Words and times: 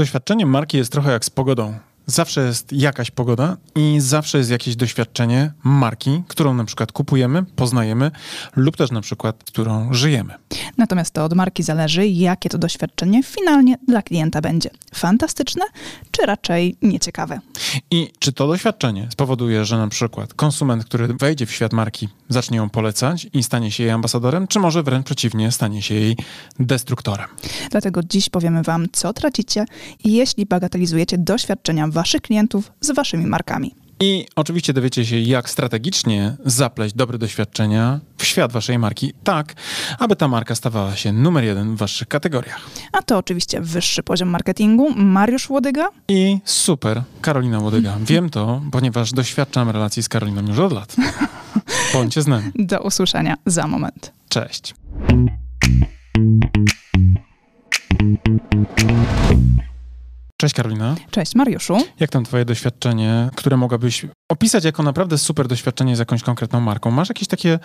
Doświadczenie 0.00 0.46
marki 0.46 0.76
jest 0.76 0.92
trochę 0.92 1.12
jak 1.12 1.24
z 1.24 1.30
pogodą. 1.30 1.78
Zawsze 2.08 2.46
jest 2.46 2.72
jakaś 2.72 3.10
pogoda 3.10 3.56
i 3.74 3.96
zawsze 4.00 4.38
jest 4.38 4.50
jakieś 4.50 4.76
doświadczenie 4.76 5.52
marki, 5.64 6.22
którą 6.28 6.54
na 6.54 6.64
przykład 6.64 6.92
kupujemy, 6.92 7.42
poznajemy 7.42 8.10
lub 8.56 8.76
też 8.76 8.90
na 8.90 9.00
przykład, 9.00 9.44
którą 9.44 9.94
żyjemy. 9.94 10.34
Natomiast 10.78 11.14
to 11.14 11.24
od 11.24 11.34
marki 11.34 11.62
zależy, 11.62 12.06
jakie 12.06 12.48
to 12.48 12.58
doświadczenie 12.58 13.22
finalnie 13.22 13.78
dla 13.88 14.02
klienta 14.02 14.40
będzie. 14.40 14.70
Fantastyczne, 14.94 15.64
czy 16.10 16.26
raczej 16.26 16.76
nieciekawe. 16.82 17.40
I 17.90 18.12
czy 18.18 18.32
to 18.32 18.46
doświadczenie 18.46 19.08
spowoduje, 19.12 19.64
że 19.64 19.78
na 19.78 19.88
przykład 19.88 20.34
konsument, 20.34 20.84
który 20.84 21.06
wejdzie 21.06 21.46
w 21.46 21.52
świat 21.52 21.72
marki, 21.72 22.08
zacznie 22.28 22.56
ją 22.56 22.70
polecać 22.70 23.26
i 23.32 23.42
stanie 23.42 23.70
się 23.70 23.82
jej 23.82 23.92
ambasadorem, 23.92 24.46
czy 24.46 24.58
może 24.58 24.82
wręcz 24.82 25.06
przeciwnie, 25.06 25.52
stanie 25.52 25.82
się 25.82 25.94
jej 25.94 26.16
destruktorem? 26.60 27.26
Dlatego 27.70 28.00
dziś 28.02 28.28
powiemy 28.28 28.62
Wam, 28.62 28.86
co 28.92 29.12
tracicie, 29.12 29.64
jeśli 30.04 30.46
bagatelizujecie 30.46 31.18
doświadczenia 31.18 31.88
Waszych 31.96 32.20
klientów 32.20 32.72
z 32.80 32.90
Waszymi 32.90 33.26
markami. 33.26 33.74
I 34.00 34.26
oczywiście 34.36 34.72
dowiecie 34.72 35.06
się, 35.06 35.18
jak 35.18 35.50
strategicznie 35.50 36.36
zapleść 36.44 36.94
dobre 36.94 37.18
doświadczenia 37.18 38.00
w 38.16 38.24
świat 38.24 38.52
waszej 38.52 38.78
marki, 38.78 39.12
tak, 39.24 39.54
aby 39.98 40.16
ta 40.16 40.28
marka 40.28 40.54
stawała 40.54 40.96
się 40.96 41.12
numer 41.12 41.44
jeden 41.44 41.74
w 41.74 41.78
waszych 41.78 42.08
kategoriach. 42.08 42.60
A 42.92 43.02
to 43.02 43.18
oczywiście 43.18 43.60
wyższy 43.60 44.02
poziom 44.02 44.28
marketingu. 44.28 44.94
Mariusz 44.96 45.50
Łodyga 45.50 45.88
I 46.08 46.38
super, 46.44 47.02
Karolina 47.20 47.58
Łodyga. 47.58 47.96
Wiem 48.10 48.30
to, 48.30 48.60
ponieważ 48.72 49.12
doświadczam 49.12 49.70
relacji 49.70 50.02
z 50.02 50.08
Karoliną 50.08 50.46
już 50.48 50.58
od 50.58 50.72
lat. 50.72 50.96
Bądźcie 51.92 52.22
z 52.22 52.26
nami. 52.26 52.52
Do 52.54 52.80
usłyszenia 52.82 53.36
za 53.46 53.66
moment. 53.66 54.12
Cześć. 54.28 54.74
Cześć 60.38 60.54
Karolina. 60.54 60.96
Cześć 61.10 61.34
Mariuszu. 61.34 61.76
Jak 62.00 62.10
tam 62.10 62.24
twoje 62.24 62.44
doświadczenie, 62.44 63.30
które 63.36 63.56
mogłabyś 63.56 64.06
opisać 64.28 64.64
jako 64.64 64.82
naprawdę 64.82 65.18
super 65.18 65.48
doświadczenie 65.48 65.96
z 65.96 65.98
jakąś 65.98 66.22
konkretną 66.22 66.60
marką? 66.60 66.90
Masz 66.90 67.08
jakieś 67.08 67.28
takie, 67.28 67.58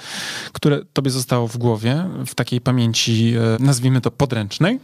które 0.53 0.86
tobie 0.94 1.11
zostało 1.11 1.47
w 1.47 1.58
głowie, 1.58 2.05
w 2.25 2.36
takiej 2.36 2.61
pamięci, 2.61 3.33
e, 3.36 3.64
nazwijmy 3.64 4.02
to 4.02 4.11
podręcznej? 4.11 4.80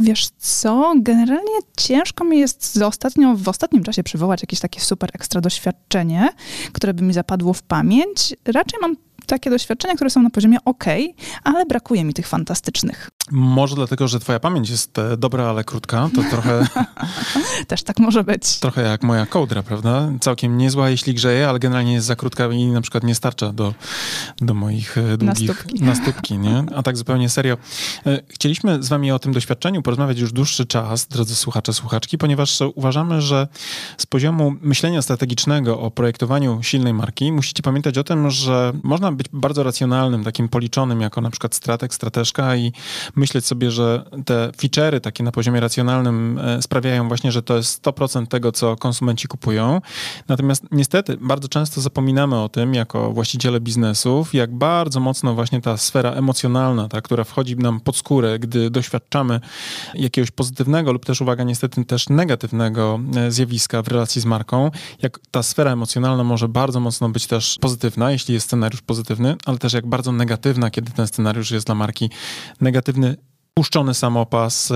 Wiesz 0.00 0.28
co, 0.38 0.94
generalnie 0.96 1.58
ciężko 1.76 2.24
mi 2.24 2.38
jest 2.38 2.82
ostatnio, 2.82 3.36
w 3.36 3.48
ostatnim 3.48 3.82
czasie 3.82 4.02
przywołać 4.02 4.42
jakieś 4.42 4.60
takie 4.60 4.80
super 4.80 5.10
ekstra 5.12 5.40
doświadczenie, 5.40 6.28
które 6.72 6.94
by 6.94 7.02
mi 7.02 7.12
zapadło 7.12 7.52
w 7.52 7.62
pamięć. 7.62 8.34
Raczej 8.44 8.80
mam 8.80 8.96
takie 9.26 9.50
doświadczenia, 9.50 9.94
które 9.94 10.10
są 10.10 10.22
na 10.22 10.30
poziomie 10.30 10.58
ok, 10.64 10.84
ale 11.44 11.66
brakuje 11.66 12.04
mi 12.04 12.14
tych 12.14 12.28
fantastycznych. 12.28 13.10
Może 13.30 13.74
dlatego, 13.76 14.08
że 14.08 14.20
twoja 14.20 14.40
pamięć 14.40 14.70
jest 14.70 14.98
e, 14.98 15.16
dobra, 15.16 15.44
ale 15.44 15.64
krótka, 15.64 16.10
to 16.14 16.22
trochę... 16.30 16.66
Też 17.68 17.82
tak 17.82 17.98
może 17.98 18.24
być. 18.24 18.58
Trochę 18.58 18.82
jak 18.82 19.02
moja 19.02 19.26
kołdra, 19.26 19.62
prawda? 19.62 20.08
Całkiem 20.20 20.58
niezła, 20.58 20.90
jeśli 20.90 21.14
grzeje, 21.14 21.48
ale 21.48 21.58
generalnie 21.58 21.92
jest 21.92 22.06
za 22.06 22.16
krótka 22.16 22.46
i 22.46 22.66
na 22.66 22.80
przykład 22.80 23.04
nie 23.04 23.14
starcza 23.14 23.52
do, 23.52 23.74
do 24.36 24.54
moich 24.54 24.98
e, 24.98 25.16
długich... 25.16 25.48
Nastópki. 25.48 25.84
Nastópki, 25.84 26.38
nie? 26.38 26.64
A 26.76 26.82
tak 26.82 26.96
zupełnie 26.96 27.28
serio. 27.28 27.56
E, 28.06 28.20
Chcieliśmy 28.28 28.82
z 28.82 28.88
wami 28.88 29.12
o 29.12 29.18
tym 29.18 29.32
doświadczeniu 29.32 29.82
porozmawiać 29.82 30.18
już 30.18 30.32
dłuższy 30.32 30.66
czas, 30.66 31.06
drodzy 31.06 31.34
słuchacze, 31.34 31.72
słuchaczki, 31.72 32.18
ponieważ 32.18 32.58
uważamy, 32.74 33.22
że 33.22 33.48
z 33.98 34.06
poziomu 34.06 34.54
myślenia 34.60 35.02
strategicznego 35.02 35.80
o 35.80 35.90
projektowaniu 35.90 36.62
silnej 36.62 36.94
marki 36.94 37.32
musicie 37.32 37.62
pamiętać 37.62 37.98
o 37.98 38.04
tym, 38.04 38.30
że 38.30 38.72
można 38.82 39.12
być 39.14 39.26
bardzo 39.32 39.62
racjonalnym, 39.62 40.24
takim 40.24 40.48
policzonym 40.48 41.00
jako 41.00 41.20
na 41.20 41.30
przykład 41.30 41.54
strateg, 41.54 41.94
strateszka 41.94 42.56
i 42.56 42.72
myśleć 43.16 43.46
sobie, 43.46 43.70
że 43.70 44.04
te 44.24 44.50
feature'y 44.56 45.00
takie 45.00 45.24
na 45.24 45.32
poziomie 45.32 45.60
racjonalnym 45.60 46.38
e, 46.38 46.62
sprawiają 46.62 47.08
właśnie, 47.08 47.32
że 47.32 47.42
to 47.42 47.56
jest 47.56 47.84
100% 47.84 48.26
tego, 48.26 48.52
co 48.52 48.76
konsumenci 48.76 49.28
kupują. 49.28 49.80
Natomiast 50.28 50.64
niestety 50.72 51.16
bardzo 51.20 51.48
często 51.48 51.80
zapominamy 51.80 52.40
o 52.40 52.48
tym 52.48 52.74
jako 52.74 53.12
właściciele 53.12 53.60
biznesów, 53.60 54.34
jak 54.34 54.54
bardzo 54.54 55.00
mocno 55.00 55.34
właśnie 55.34 55.60
ta 55.60 55.76
sfera 55.76 56.10
emocjonalna, 56.10 56.88
ta, 56.88 57.00
która 57.00 57.24
wchodzi 57.24 57.56
nam 57.56 57.80
pod 57.80 57.96
skórę, 57.96 58.38
gdy 58.38 58.70
doświadczamy 58.70 59.40
jakiegoś 59.94 60.30
pozytywnego 60.30 60.92
lub 60.92 61.04
też, 61.04 61.20
uwaga, 61.20 61.44
niestety 61.44 61.84
też 61.84 62.08
negatywnego 62.08 63.00
e, 63.16 63.30
zjawiska 63.30 63.82
w 63.82 63.88
relacji 63.88 64.20
z 64.20 64.24
marką, 64.24 64.70
jak 65.02 65.18
ta 65.30 65.42
sfera 65.42 65.72
emocjonalna 65.72 66.24
może 66.24 66.48
bardzo 66.48 66.80
mocno 66.80 67.08
być 67.08 67.26
też 67.26 67.58
pozytywna, 67.60 68.10
jeśli 68.10 68.34
jest 68.34 68.46
scenariusz 68.46 68.82
pozytywny, 68.82 69.03
ale 69.44 69.58
też 69.58 69.72
jak 69.72 69.86
bardzo 69.86 70.12
negatywna, 70.12 70.70
kiedy 70.70 70.92
ten 70.92 71.06
scenariusz 71.06 71.50
jest 71.50 71.66
dla 71.66 71.74
marki 71.74 72.10
negatywny, 72.60 73.16
puszczony 73.54 73.94
samopas, 73.94 74.70
e, 74.70 74.74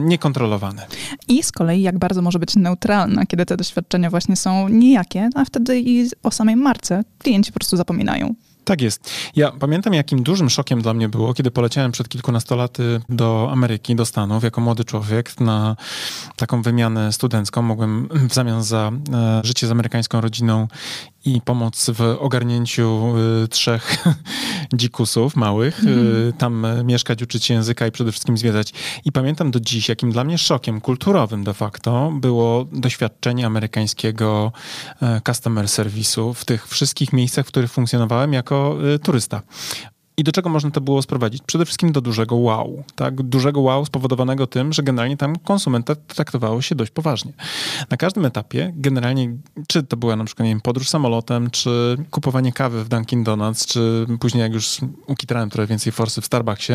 niekontrolowany. 0.00 0.82
I 1.28 1.42
z 1.42 1.52
kolei 1.52 1.82
jak 1.82 1.98
bardzo 1.98 2.22
może 2.22 2.38
być 2.38 2.56
neutralna, 2.56 3.26
kiedy 3.26 3.46
te 3.46 3.56
doświadczenia 3.56 4.10
właśnie 4.10 4.36
są 4.36 4.68
nijakie, 4.68 5.28
a 5.34 5.44
wtedy 5.44 5.80
i 5.80 6.10
o 6.22 6.30
samej 6.30 6.56
marce 6.56 7.04
klienci 7.18 7.52
po 7.52 7.58
prostu 7.58 7.76
zapominają. 7.76 8.34
Tak 8.64 8.80
jest. 8.80 9.10
Ja 9.36 9.52
pamiętam, 9.52 9.94
jakim 9.94 10.22
dużym 10.22 10.50
szokiem 10.50 10.82
dla 10.82 10.94
mnie 10.94 11.08
było, 11.08 11.34
kiedy 11.34 11.50
poleciałem 11.50 11.92
przed 11.92 12.08
kilkunastolaty 12.08 13.00
do 13.08 13.48
Ameryki, 13.52 13.96
do 13.96 14.06
Stanów, 14.06 14.44
jako 14.44 14.60
młody 14.60 14.84
człowiek 14.84 15.40
na 15.40 15.76
taką 16.36 16.62
wymianę 16.62 17.12
studencką. 17.12 17.62
Mogłem 17.62 18.08
w 18.28 18.34
zamian 18.34 18.62
za 18.62 18.92
e, 19.12 19.40
życie 19.44 19.66
z 19.66 19.70
amerykańską 19.70 20.20
rodziną 20.20 20.68
i 21.24 21.40
pomoc 21.40 21.90
w 21.90 22.00
ogarnięciu 22.00 23.14
y, 23.44 23.48
trzech 23.48 24.04
dzikusów 24.72 25.36
małych, 25.36 25.84
y, 25.84 26.32
tam 26.38 26.64
y, 26.64 26.84
mieszkać, 26.84 27.22
uczyć 27.22 27.44
się 27.44 27.54
języka 27.54 27.86
i 27.86 27.90
przede 27.90 28.12
wszystkim 28.12 28.38
zwiedzać. 28.38 28.72
I 29.04 29.12
pamiętam 29.12 29.50
do 29.50 29.60
dziś, 29.60 29.88
jakim 29.88 30.12
dla 30.12 30.24
mnie 30.24 30.38
szokiem 30.38 30.80
kulturowym 30.80 31.44
de 31.44 31.54
facto 31.54 32.12
było 32.14 32.66
doświadczenie 32.72 33.46
amerykańskiego 33.46 34.52
e, 35.02 35.20
customer 35.26 35.68
serwisu 35.68 36.34
w 36.34 36.44
tych 36.44 36.68
wszystkich 36.68 37.12
miejscach, 37.12 37.46
w 37.46 37.48
których 37.48 37.72
funkcjonowałem 37.72 38.32
jako 38.32 38.76
y, 38.94 38.98
turysta. 38.98 39.42
I 40.20 40.24
do 40.24 40.32
czego 40.32 40.48
można 40.48 40.70
to 40.70 40.80
było 40.80 41.02
sprowadzić? 41.02 41.42
Przede 41.46 41.64
wszystkim 41.64 41.92
do 41.92 42.00
dużego 42.00 42.36
wow. 42.36 42.84
Tak? 42.94 43.22
Dużego 43.22 43.60
wow 43.60 43.86
spowodowanego 43.86 44.46
tym, 44.46 44.72
że 44.72 44.82
generalnie 44.82 45.16
tam 45.16 45.36
konsumenta 45.36 45.94
traktowało 45.94 46.62
się 46.62 46.74
dość 46.74 46.90
poważnie. 46.90 47.32
Na 47.90 47.96
każdym 47.96 48.24
etapie, 48.24 48.72
generalnie, 48.76 49.36
czy 49.68 49.82
to 49.82 49.96
była 49.96 50.16
na 50.16 50.24
przykład 50.24 50.44
nie 50.44 50.50
wiem, 50.50 50.60
podróż 50.60 50.88
samolotem, 50.88 51.50
czy 51.50 51.96
kupowanie 52.10 52.52
kawy 52.52 52.84
w 52.84 52.88
Dunkin' 52.88 53.24
Donuts, 53.24 53.66
czy 53.66 54.06
później 54.20 54.42
jak 54.42 54.52
już 54.52 54.78
ukitrałem 55.06 55.50
trochę 55.50 55.66
więcej 55.66 55.92
forsy 55.92 56.20
w 56.20 56.26
Starbucksie, 56.26 56.72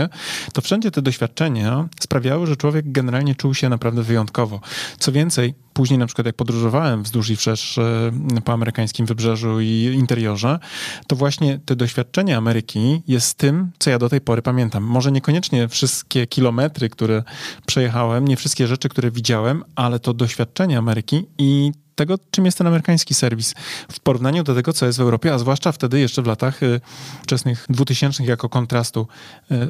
to 0.53 0.61
wszędzie 0.61 0.91
te 0.91 1.01
doświadczenia 1.01 1.87
sprawiały, 1.99 2.47
że 2.47 2.55
człowiek 2.55 2.91
generalnie 2.91 3.35
czuł 3.35 3.53
się 3.53 3.69
naprawdę 3.69 4.03
wyjątkowo. 4.03 4.59
Co 4.99 5.11
więcej, 5.11 5.53
później 5.75 5.99
na 5.99 6.05
przykład 6.05 6.25
jak 6.25 6.35
podróżowałem 6.35 7.03
wzdłuż 7.03 7.29
i 7.29 7.35
wszerz 7.35 7.77
e, 7.77 8.11
po 8.45 8.53
amerykańskim 8.53 9.05
wybrzeżu 9.05 9.61
i 9.61 9.91
interiorze, 9.99 10.59
to 11.07 11.15
właśnie 11.15 11.59
te 11.65 11.75
doświadczenie 11.75 12.37
Ameryki 12.37 13.01
jest 13.07 13.37
tym, 13.37 13.71
co 13.79 13.89
ja 13.89 13.99
do 13.99 14.09
tej 14.09 14.21
pory 14.21 14.41
pamiętam. 14.41 14.83
Może 14.83 15.11
niekoniecznie 15.11 15.67
wszystkie 15.67 16.27
kilometry, 16.27 16.89
które 16.89 17.23
przejechałem, 17.65 18.27
nie 18.27 18.37
wszystkie 18.37 18.67
rzeczy, 18.67 18.89
które 18.89 19.11
widziałem, 19.11 19.63
ale 19.75 19.99
to 19.99 20.13
doświadczenie 20.13 20.77
Ameryki 20.77 21.25
i 21.37 21.71
tego, 21.95 22.15
czym 22.31 22.45
jest 22.45 22.57
ten 22.57 22.67
amerykański 22.67 23.13
serwis 23.13 23.53
w 23.91 23.99
porównaniu 23.99 24.43
do 24.43 24.55
tego, 24.55 24.73
co 24.73 24.85
jest 24.85 24.97
w 24.97 25.01
Europie, 25.01 25.33
a 25.33 25.37
zwłaszcza 25.37 25.71
wtedy 25.71 25.99
jeszcze 25.99 26.21
w 26.21 26.27
latach 26.27 26.63
y, 26.63 26.81
wczesnych 27.23 27.65
2000 27.69 28.23
jako 28.23 28.49
kontrastu 28.49 29.07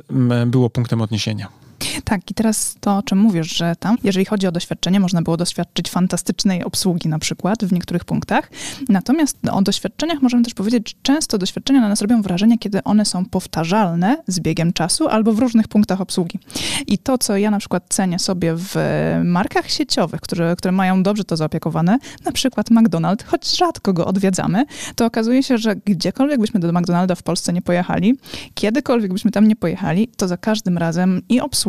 m, 0.10 0.52
było 0.52 0.70
punktem 0.70 1.02
odniesienia. 1.02 1.65
Tak, 2.04 2.32
i 2.32 2.34
teraz 2.34 2.76
to, 2.80 2.98
o 2.98 3.04
czym 3.04 3.18
mówisz, 3.18 3.58
że 3.58 3.76
tam, 3.80 3.98
jeżeli 4.04 4.26
chodzi 4.26 4.48
o 4.48 4.52
doświadczenie, 4.52 5.00
można 5.00 5.22
było 5.22 5.38
doświadczyć 5.38 5.90
fantastycznej 5.90 6.64
obsługi 6.64 7.10
na 7.10 7.20
przykład 7.20 7.66
w 7.66 7.74
niektórych 7.74 8.06
punktach. 8.06 8.52
Natomiast 8.90 9.38
o 9.52 9.62
doświadczeniach 9.62 10.22
możemy 10.22 10.44
też 10.44 10.54
powiedzieć, 10.54 10.90
że 10.90 10.96
często 11.02 11.38
doświadczenia 11.38 11.82
na 11.82 11.90
nas 11.90 12.02
robią 12.02 12.22
wrażenie, 12.22 12.58
kiedy 12.58 12.84
one 12.84 13.06
są 13.06 13.26
powtarzalne 13.26 14.18
z 14.28 14.40
biegiem 14.40 14.74
czasu 14.74 15.08
albo 15.08 15.34
w 15.34 15.40
różnych 15.40 15.68
punktach 15.68 16.02
obsługi. 16.02 16.40
I 16.88 16.98
to, 16.98 17.18
co 17.18 17.38
ja 17.38 17.52
na 17.52 17.60
przykład 17.60 17.84
cenię 17.90 18.20
sobie 18.20 18.54
w 18.56 18.76
markach 19.24 19.72
sieciowych, 19.72 20.22
które, 20.22 20.56
które 20.56 20.72
mają 20.72 21.04
dobrze 21.04 21.24
to 21.24 21.38
zaopiekowane, 21.38 21.98
na 22.26 22.32
przykład 22.32 22.72
McDonald's, 22.72 23.24
choć 23.26 23.58
rzadko 23.58 23.94
go 23.94 24.06
odwiedzamy, 24.06 24.66
to 24.96 25.06
okazuje 25.06 25.44
się, 25.44 25.58
że 25.58 25.76
gdziekolwiek 25.76 26.40
byśmy 26.40 26.60
do 26.60 26.72
McDonalda 26.72 27.16
w 27.16 27.24
Polsce 27.24 27.54
nie 27.54 27.62
pojechali, 27.62 28.16
kiedykolwiek 28.54 29.14
byśmy 29.14 29.32
tam 29.32 29.48
nie 29.48 29.56
pojechali, 29.56 30.08
to 30.08 30.28
za 30.28 30.38
każdym 30.38 30.78
razem 30.78 31.22
i 31.30 31.42
obsługa, 31.42 31.65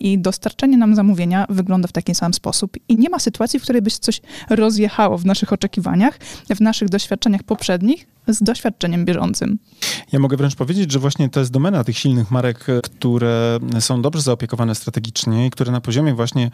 i 0.00 0.18
dostarczenie 0.18 0.78
nam 0.78 0.94
zamówienia 0.94 1.46
wygląda 1.48 1.88
w 1.88 1.92
taki 1.92 2.14
sam 2.14 2.34
sposób. 2.34 2.76
I 2.88 2.96
nie 2.96 3.10
ma 3.10 3.18
sytuacji, 3.18 3.60
w 3.60 3.62
której 3.62 3.82
by 3.82 3.90
się 3.90 3.98
coś 3.98 4.20
rozjechało 4.50 5.18
w 5.18 5.26
naszych 5.26 5.52
oczekiwaniach, 5.52 6.18
w 6.56 6.60
naszych 6.60 6.88
doświadczeniach 6.88 7.42
poprzednich 7.42 8.06
z 8.32 8.42
doświadczeniem 8.42 9.04
bieżącym. 9.04 9.58
Ja 10.12 10.18
mogę 10.18 10.36
wręcz 10.36 10.54
powiedzieć, 10.54 10.92
że 10.92 10.98
właśnie 10.98 11.28
to 11.28 11.40
jest 11.40 11.52
domena 11.52 11.84
tych 11.84 11.98
silnych 11.98 12.30
marek, 12.30 12.66
które 12.82 13.58
są 13.80 14.02
dobrze 14.02 14.22
zaopiekowane 14.22 14.74
strategicznie 14.74 15.46
i 15.46 15.50
które 15.50 15.72
na 15.72 15.80
poziomie 15.80 16.14
właśnie 16.14 16.50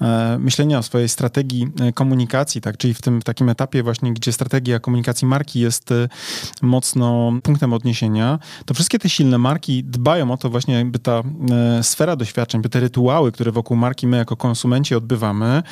e, 0.00 0.38
myślenia 0.38 0.78
o 0.78 0.82
swojej 0.82 1.08
strategii 1.08 1.68
e, 1.80 1.92
komunikacji, 1.92 2.60
tak, 2.60 2.76
czyli 2.76 2.94
w 2.94 3.02
tym 3.02 3.20
w 3.20 3.24
takim 3.24 3.48
etapie 3.48 3.82
właśnie, 3.82 4.14
gdzie 4.14 4.32
strategia 4.32 4.80
komunikacji 4.80 5.28
marki 5.28 5.60
jest 5.60 5.92
e, 5.92 6.08
mocno 6.62 7.32
punktem 7.42 7.72
odniesienia, 7.72 8.38
to 8.64 8.74
wszystkie 8.74 8.98
te 8.98 9.08
silne 9.08 9.38
marki 9.38 9.84
dbają 9.84 10.30
o 10.30 10.36
to 10.36 10.50
właśnie, 10.50 10.84
by 10.84 10.98
ta 10.98 11.22
sfera 11.82 12.16
doświadczeń, 12.16 12.62
by 12.62 12.68
te 12.68 12.80
rytuały, 12.80 13.32
które 13.32 13.52
wokół 13.52 13.76
marki 13.76 14.06
my 14.06 14.16
jako 14.16 14.36
konsumenci 14.36 14.94
odbywamy, 14.94 15.62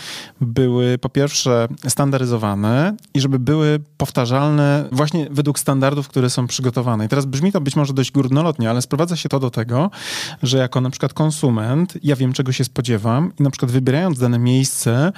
były 0.41 0.99
po 0.99 1.09
pierwsze 1.09 1.69
standaryzowane 1.89 2.97
i 3.15 3.21
żeby 3.21 3.39
były 3.39 3.81
powtarzalne 3.97 4.89
właśnie 4.93 5.27
według 5.31 5.48
standardów, 5.57 6.09
które 6.09 6.31
są 6.31 6.47
przygotowane. 6.47 7.05
I 7.05 7.09
teraz 7.09 7.27
brzmi 7.27 7.53
to 7.53 7.61
być 7.61 7.77
może 7.77 7.93
dość 7.93 8.13
górnolotnie, 8.13 8.71
ale 8.71 8.83
sprowadza 8.83 9.17
się 9.17 9.29
to 9.29 9.41
do 9.41 9.51
tego, 9.51 9.91
że 10.43 10.59
jako 10.59 10.81
na 10.81 10.91
przykład 10.91 11.15
konsument 11.15 11.95
ja 12.03 12.17
wiem, 12.17 12.33
czego 12.33 12.53
się 12.53 12.65
spodziewam 12.65 13.33
i 13.41 13.43
na 13.43 13.51
przykład 13.51 13.71
wybierając 13.71 14.19
dane 14.19 14.39
miejsce, 14.39 15.13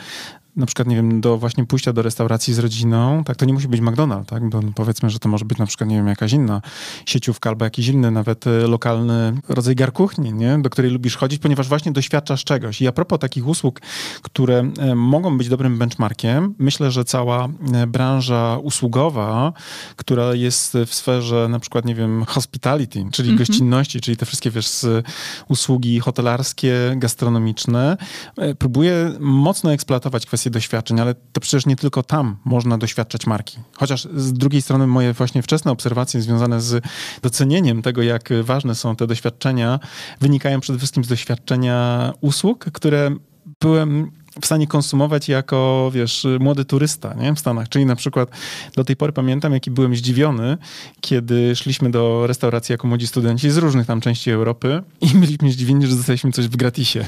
na 0.61 0.67
przykład, 0.67 0.89
nie 0.89 0.97
wiem, 0.97 1.21
do 1.21 1.39
właśnie 1.39 1.67
pójścia 1.67 1.93
do 1.93 2.03
restauracji 2.03 2.55
z 2.55 2.59
rodziną, 2.59 3.25
tak, 3.25 3.37
to 3.37 3.45
nie 3.45 3.53
musi 3.53 3.69
być 3.69 3.81
McDonald's, 3.81 4.25
tak, 4.25 4.49
bo 4.49 4.61
powiedzmy, 4.75 5.11
że 5.11 5.19
to 5.19 5.29
może 5.29 5.45
być 5.45 5.59
na 5.59 5.67
przykład, 5.67 5.91
nie 5.91 5.97
wiem, 5.97 6.07
jakaś 6.07 6.33
inna 6.33 6.63
sieciówka 7.07 7.51
albo 7.51 7.65
jakiś 7.65 7.89
inny 7.89 8.11
nawet 8.11 8.47
e, 8.47 8.51
lokalny 8.51 9.33
rodzaj 9.49 9.75
garkuchni, 9.75 10.33
nie, 10.33 10.59
do 10.59 10.71
której 10.71 10.91
lubisz 10.91 11.17
chodzić, 11.17 11.39
ponieważ 11.39 11.69
właśnie 11.69 11.93
doświadczasz 11.93 12.45
czegoś. 12.45 12.83
I 12.83 12.89
a 12.89 12.93
propos 12.93 13.19
takich 13.19 13.47
usług, 13.47 13.81
które 14.23 14.71
e, 14.79 14.95
mogą 14.95 15.39
być 15.39 15.49
dobrym 15.49 15.79
benchmarkiem, 15.79 16.55
myślę, 16.59 16.91
że 16.91 17.05
cała 17.05 17.49
e, 17.75 17.87
branża 17.87 18.59
usługowa, 18.63 19.53
która 19.97 20.35
jest 20.35 20.79
w 20.87 20.95
sferze 20.95 21.49
na 21.51 21.59
przykład, 21.59 21.85
nie 21.85 21.95
wiem, 21.95 22.25
hospitality, 22.25 23.05
czyli 23.13 23.29
mm 23.29 23.39
-hmm. 23.39 23.47
gościnności, 23.47 24.01
czyli 24.01 24.17
te 24.17 24.27
wszystkie, 24.27 24.51
wiesz, 24.51 24.87
usługi 25.49 26.01
hotelarskie, 26.01 26.75
gastronomiczne, 26.97 27.97
próbuje 28.59 29.13
mocno 29.21 29.73
eksploatować 29.73 30.27
kwestie 30.27 30.50
kwestie 30.51 30.71
doświadczeń, 30.71 31.01
ale 31.01 31.15
to 31.15 31.41
przecież 31.41 31.67
nie 31.67 31.77
tylko 31.77 32.03
tam 32.03 32.37
można 32.45 32.79
doświadczać 32.79 33.27
marki. 33.27 33.59
Chociaż 33.77 34.09
z 34.15 34.33
drugiej 34.33 34.63
strony 34.63 34.87
moje 34.87 35.13
właśnie 35.13 35.43
wczesne 35.43 35.71
obserwacje 35.71 36.23
związane 36.23 36.61
z 36.61 36.85
docenieniem 37.23 37.83
tego, 37.83 38.03
jak 38.03 38.29
ważne 38.43 38.75
są 38.75 38.97
te 38.97 39.07
doświadczenia, 39.07 39.81
wynikają 40.21 40.61
przede 40.61 40.79
wszystkim 40.79 41.05
z 41.05 41.09
doświadczenia 41.09 42.13
usług, 42.21 42.65
które 42.73 43.11
byłem 43.61 44.11
w 44.43 44.47
stanie 44.47 44.67
konsumować 44.67 45.29
jako, 45.29 45.91
wiesz, 45.95 46.27
młody 46.41 46.65
turysta 46.65 47.15
nie? 47.15 47.35
w 47.35 47.39
Stanach. 47.39 47.69
Czyli 47.69 47.87
na 47.87 47.97
przykład 47.97 48.31
do 48.77 48.85
tej 48.85 48.97
pory 48.97 49.13
pamiętam, 49.13 49.53
jaki 49.53 49.71
byłem 49.71 49.97
zdziwiony, 49.97 50.59
kiedy 51.01 51.57
szliśmy 51.57 51.91
do 51.91 52.27
restauracji 52.27 52.73
jako 52.73 52.89
młodzi 52.89 53.07
studenci 53.07 53.51
z 53.51 53.57
różnych 53.57 53.87
tam 53.87 54.01
części 54.01 54.31
Europy 54.31 54.83
i 55.01 55.07
byliśmy 55.21 55.53
zdziwieni, 55.53 55.87
że 55.87 55.97
dostaliśmy 55.97 56.33
coś 56.33 56.49
w 56.49 56.57
gratisie. 56.57 57.05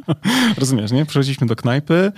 Rozumiesz, 0.58 0.92
nie? 0.92 1.06
Przychodziliśmy 1.06 1.46
do 1.46 1.56
knajpy, 1.56 2.12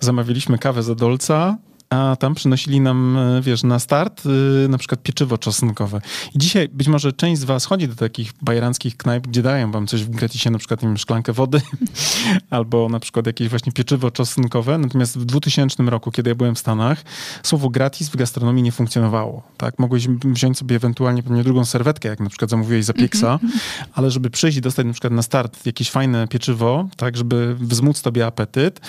zamawialiśmy 0.00 0.58
kawę 0.58 0.82
za 0.82 0.94
dolca, 0.94 1.56
a 1.90 2.16
tam 2.16 2.34
przynosili 2.34 2.80
nam, 2.80 3.16
e, 3.16 3.42
wiesz, 3.42 3.62
na 3.62 3.78
start 3.78 4.22
y, 4.26 4.68
na 4.68 4.78
przykład 4.78 5.02
pieczywo 5.02 5.38
czosnkowe. 5.38 6.00
I 6.34 6.38
dzisiaj 6.38 6.68
być 6.68 6.88
może 6.88 7.12
część 7.12 7.40
z 7.40 7.44
was 7.44 7.64
chodzi 7.64 7.88
do 7.88 7.94
takich 7.94 8.32
bajeranckich 8.42 8.96
knajp, 8.96 9.26
gdzie 9.26 9.42
dają 9.42 9.72
wam 9.72 9.86
coś 9.86 10.04
w 10.04 10.10
gratisie, 10.10 10.50
na 10.50 10.58
przykład 10.58 10.80
wiem, 10.82 10.96
szklankę 10.96 11.32
wody 11.32 11.60
albo 12.50 12.88
na 12.88 13.00
przykład 13.00 13.26
jakieś 13.26 13.48
właśnie 13.48 13.72
pieczywo 13.72 14.10
czosnkowe. 14.10 14.78
Natomiast 14.78 15.18
w 15.18 15.24
2000 15.24 15.82
roku, 15.82 16.10
kiedy 16.10 16.30
ja 16.30 16.34
byłem 16.34 16.54
w 16.54 16.58
Stanach, 16.58 17.02
słowo 17.42 17.70
gratis 17.70 18.08
w 18.08 18.16
gastronomii 18.16 18.62
nie 18.62 18.72
funkcjonowało. 18.72 19.42
Tak? 19.56 19.78
Mogłeś 19.78 20.08
wziąć 20.08 20.58
sobie 20.58 20.76
ewentualnie 20.76 21.22
pewnie 21.22 21.44
drugą 21.44 21.64
serwetkę, 21.64 22.08
jak 22.08 22.20
na 22.20 22.28
przykład 22.28 22.50
zamówiłeś 22.50 22.84
za 22.84 22.92
pieksa, 22.92 23.32
mhm. 23.32 23.52
ale 23.92 24.10
żeby 24.10 24.30
przyjść 24.30 24.58
i 24.58 24.60
dostać 24.60 24.86
na 24.86 24.92
przykład 24.92 25.12
na 25.12 25.22
start 25.22 25.66
jakieś 25.66 25.90
fajne 25.90 26.28
pieczywo, 26.28 26.88
tak, 26.96 27.16
żeby 27.16 27.56
wzmóc 27.60 28.02
tobie 28.02 28.26
apetyt 28.26 28.80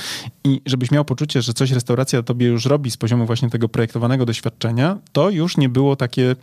i 0.43 0.61
żebyś 0.65 0.91
miał 0.91 1.05
poczucie, 1.05 1.41
że 1.41 1.53
coś 1.53 1.71
restauracja 1.71 2.23
tobie 2.23 2.47
już 2.47 2.65
robi 2.65 2.88
z 2.91 2.97
poziomu 2.97 3.25
właśnie 3.25 3.49
tego 3.49 3.69
projektowanego 3.69 4.25
doświadczenia, 4.25 4.97
to 5.11 5.29
już 5.29 5.57
nie 5.57 5.69
było 5.69 5.95
takie 5.95 6.35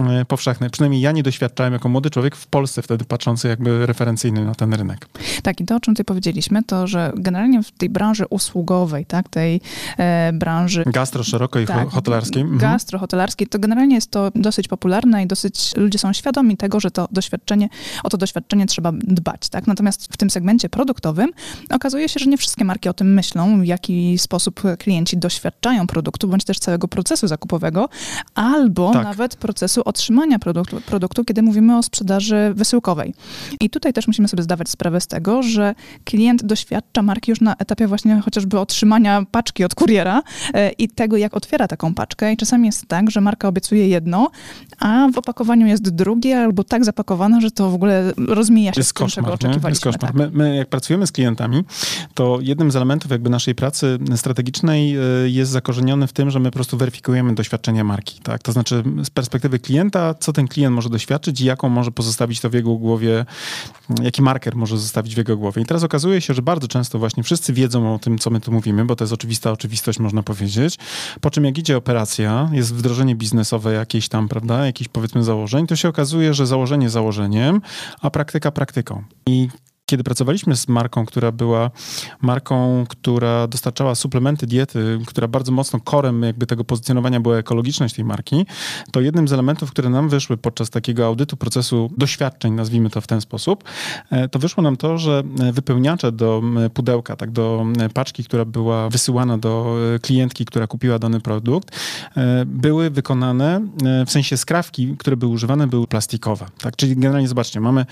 e, 0.00 0.24
powszechne. 0.24 0.70
Przynajmniej 0.70 1.00
ja 1.00 1.12
nie 1.12 1.22
doświadczałem 1.22 1.72
jako 1.72 1.88
młody 1.88 2.10
człowiek 2.10 2.36
w 2.36 2.46
Polsce 2.46 2.82
wtedy 2.82 3.04
patrzący 3.04 3.48
jakby 3.48 3.86
referencyjny 3.86 4.44
na 4.44 4.54
ten 4.54 4.74
rynek. 4.74 5.08
Tak, 5.42 5.60
i 5.60 5.64
to, 5.64 5.76
o 5.76 5.80
czym 5.80 5.94
ty 5.94 6.04
powiedzieliśmy, 6.04 6.62
to, 6.62 6.86
że 6.86 7.12
generalnie 7.16 7.62
w 7.62 7.70
tej 7.70 7.88
branży 7.88 8.26
usługowej, 8.30 9.06
tak, 9.06 9.28
tej 9.28 9.60
e, 9.98 10.32
branży... 10.32 10.84
Gastro 10.86 11.24
szeroko 11.24 11.58
tak, 11.66 11.88
hotelarskiej. 11.88 12.42
Mhm. 12.42 12.60
Gastro 12.60 12.98
hotelarskiej, 12.98 13.46
to 13.46 13.58
generalnie 13.58 13.94
jest 13.94 14.10
to 14.10 14.30
dosyć 14.34 14.68
popularne 14.68 15.22
i 15.22 15.26
dosyć 15.26 15.76
ludzie 15.76 15.98
są 15.98 16.12
świadomi 16.12 16.56
tego, 16.56 16.80
że 16.80 16.90
to 16.90 17.08
doświadczenie, 17.10 17.68
o 18.02 18.08
to 18.08 18.16
doświadczenie 18.16 18.66
trzeba 18.66 18.92
dbać, 18.92 19.48
tak. 19.48 19.66
Natomiast 19.66 20.12
w 20.12 20.16
tym 20.16 20.30
segmencie 20.30 20.68
produktowym 20.68 21.30
okazuje 21.70 22.08
się, 22.08 22.20
że 22.20 22.26
nie 22.26 22.36
wszystkie 22.36 22.64
marki 22.64 22.88
o 22.88 22.94
tym 22.94 23.14
myślą, 23.14 23.60
w 23.60 23.66
jaki 23.66 24.18
sposób 24.18 24.62
klienci 24.78 25.16
doświadczają 25.16 25.86
produktu, 25.94 26.28
bądź 26.28 26.44
też 26.44 26.58
całego 26.58 26.88
procesu 26.88 27.28
zakupowego, 27.28 27.88
albo 28.34 28.92
tak. 28.92 29.04
nawet 29.04 29.36
procesu 29.36 29.82
otrzymania 29.84 30.38
produktu, 30.38 30.80
produktu, 30.86 31.24
kiedy 31.24 31.42
mówimy 31.42 31.78
o 31.78 31.82
sprzedaży 31.82 32.52
wysyłkowej. 32.54 33.14
I 33.60 33.70
tutaj 33.70 33.92
też 33.92 34.06
musimy 34.06 34.28
sobie 34.28 34.42
zdawać 34.42 34.68
sprawę 34.68 35.00
z 35.00 35.06
tego, 35.06 35.42
że 35.42 35.74
klient 36.04 36.44
doświadcza 36.44 37.02
marki 37.02 37.30
już 37.30 37.40
na 37.40 37.54
etapie 37.58 37.86
właśnie 37.86 38.20
chociażby 38.20 38.58
otrzymania 38.58 39.22
paczki 39.30 39.64
od 39.64 39.74
kuriera 39.74 40.22
e, 40.54 40.70
i 40.70 40.88
tego, 40.88 41.16
jak 41.16 41.36
otwiera 41.36 41.68
taką 41.68 41.94
paczkę. 41.94 42.32
I 42.32 42.36
czasami 42.36 42.66
jest 42.66 42.86
tak, 42.86 43.10
że 43.10 43.20
marka 43.20 43.48
obiecuje 43.48 43.88
jedno, 43.88 44.30
a 44.78 45.08
w 45.14 45.18
opakowaniu 45.18 45.66
jest 45.66 45.90
drugie, 45.90 46.40
albo 46.40 46.64
tak 46.64 46.84
zapakowane, 46.84 47.40
że 47.40 47.50
to 47.50 47.70
w 47.70 47.74
ogóle 47.74 48.12
rozmija 48.16 48.72
się 48.72 48.80
jest 48.80 48.90
z 48.90 48.92
tym, 48.92 49.06
koszmar, 49.06 49.24
czego 49.24 49.34
oczekiwaliśmy. 49.34 49.88
Jest 49.88 49.98
koszmar. 49.98 50.12
Tak. 50.12 50.14
My, 50.14 50.30
my, 50.32 50.56
jak 50.56 50.68
pracujemy 50.68 51.06
z 51.06 51.12
klientami, 51.12 51.64
to 52.14 52.38
jednym 52.40 52.70
z 52.70 52.76
elementów 52.76 53.10
jakby 53.10 53.30
naszej 53.30 53.54
pracy 53.54 53.98
strategicznej 54.16 54.96
e, 54.96 55.00
jest 55.26 55.52
w 56.06 56.12
tym, 56.12 56.30
że 56.30 56.40
my 56.40 56.50
po 56.50 56.54
prostu 56.54 56.76
weryfikujemy 56.76 57.34
doświadczenia 57.34 57.84
marki. 57.84 58.20
Tak? 58.20 58.42
To 58.42 58.52
znaczy 58.52 58.82
z 59.04 59.10
perspektywy 59.10 59.58
klienta, 59.58 60.14
co 60.14 60.32
ten 60.32 60.48
klient 60.48 60.74
może 60.74 60.90
doświadczyć 60.90 61.40
i 61.40 61.44
jaką 61.44 61.68
może 61.68 61.90
pozostawić 61.90 62.40
to 62.40 62.50
w 62.50 62.54
jego 62.54 62.74
głowie, 62.74 63.24
jaki 64.02 64.22
marker 64.22 64.56
może 64.56 64.78
zostawić 64.78 65.14
w 65.14 65.18
jego 65.18 65.36
głowie. 65.36 65.62
I 65.62 65.64
teraz 65.64 65.82
okazuje 65.82 66.20
się, 66.20 66.34
że 66.34 66.42
bardzo 66.42 66.68
często 66.68 66.98
właśnie 66.98 67.22
wszyscy 67.22 67.52
wiedzą 67.52 67.94
o 67.94 67.98
tym, 67.98 68.18
co 68.18 68.30
my 68.30 68.40
tu 68.40 68.52
mówimy, 68.52 68.84
bo 68.84 68.96
to 68.96 69.04
jest 69.04 69.12
oczywista 69.12 69.52
oczywistość, 69.52 69.98
można 69.98 70.22
powiedzieć. 70.22 70.78
Po 71.20 71.30
czym 71.30 71.44
jak 71.44 71.58
idzie 71.58 71.76
operacja, 71.76 72.50
jest 72.52 72.74
wdrożenie 72.74 73.14
biznesowe 73.14 73.72
jakieś 73.72 74.08
tam, 74.08 74.28
prawda, 74.28 74.66
jakichś 74.66 74.88
powiedzmy 74.88 75.24
założeń, 75.24 75.66
to 75.66 75.76
się 75.76 75.88
okazuje, 75.88 76.34
że 76.34 76.46
założenie 76.46 76.90
założeniem, 76.90 77.60
a 78.00 78.10
praktyka 78.10 78.50
praktyką. 78.50 79.02
I 79.26 79.48
kiedy 79.86 80.04
pracowaliśmy 80.04 80.56
z 80.56 80.68
marką, 80.68 81.06
która 81.06 81.32
była 81.32 81.70
marką, 82.22 82.84
która 82.88 83.46
dostarczała 83.46 83.94
suplementy 83.94 84.46
diety, 84.46 84.98
która 85.06 85.28
bardzo 85.28 85.52
mocno 85.52 85.80
korem 85.80 86.22
jakby 86.22 86.46
tego 86.46 86.64
pozycjonowania 86.64 87.20
była 87.20 87.36
ekologiczność 87.36 87.94
tej 87.94 88.04
marki, 88.04 88.46
to 88.92 89.00
jednym 89.00 89.28
z 89.28 89.32
elementów, 89.32 89.70
które 89.70 89.90
nam 89.90 90.08
wyszły 90.08 90.36
podczas 90.36 90.70
takiego 90.70 91.06
audytu 91.06 91.36
procesu 91.36 91.90
doświadczeń, 91.98 92.52
nazwijmy 92.52 92.90
to 92.90 93.00
w 93.00 93.06
ten 93.06 93.20
sposób, 93.20 93.64
e, 94.10 94.28
to 94.28 94.38
wyszło 94.38 94.62
nam 94.62 94.76
to, 94.76 94.98
że 94.98 95.22
wypełniacze 95.52 96.12
do 96.12 96.42
pudełka, 96.74 97.16
tak 97.16 97.30
do 97.30 97.66
paczki, 97.94 98.24
która 98.24 98.44
była 98.44 98.88
wysyłana 98.88 99.38
do 99.38 99.76
e, 99.94 99.98
klientki, 99.98 100.44
która 100.44 100.66
kupiła 100.66 100.98
dany 100.98 101.20
produkt, 101.20 101.70
e, 102.16 102.44
były 102.46 102.90
wykonane, 102.90 103.60
w 104.06 104.10
sensie 104.10 104.36
skrawki, 104.36 104.96
które 104.98 105.16
były 105.16 105.32
używane, 105.32 105.66
były 105.66 105.86
plastikowe. 105.86 106.46
Tak? 106.60 106.76
Czyli 106.76 106.96
generalnie 106.96 107.28
zobaczcie, 107.28 107.60
mamy 107.60 107.86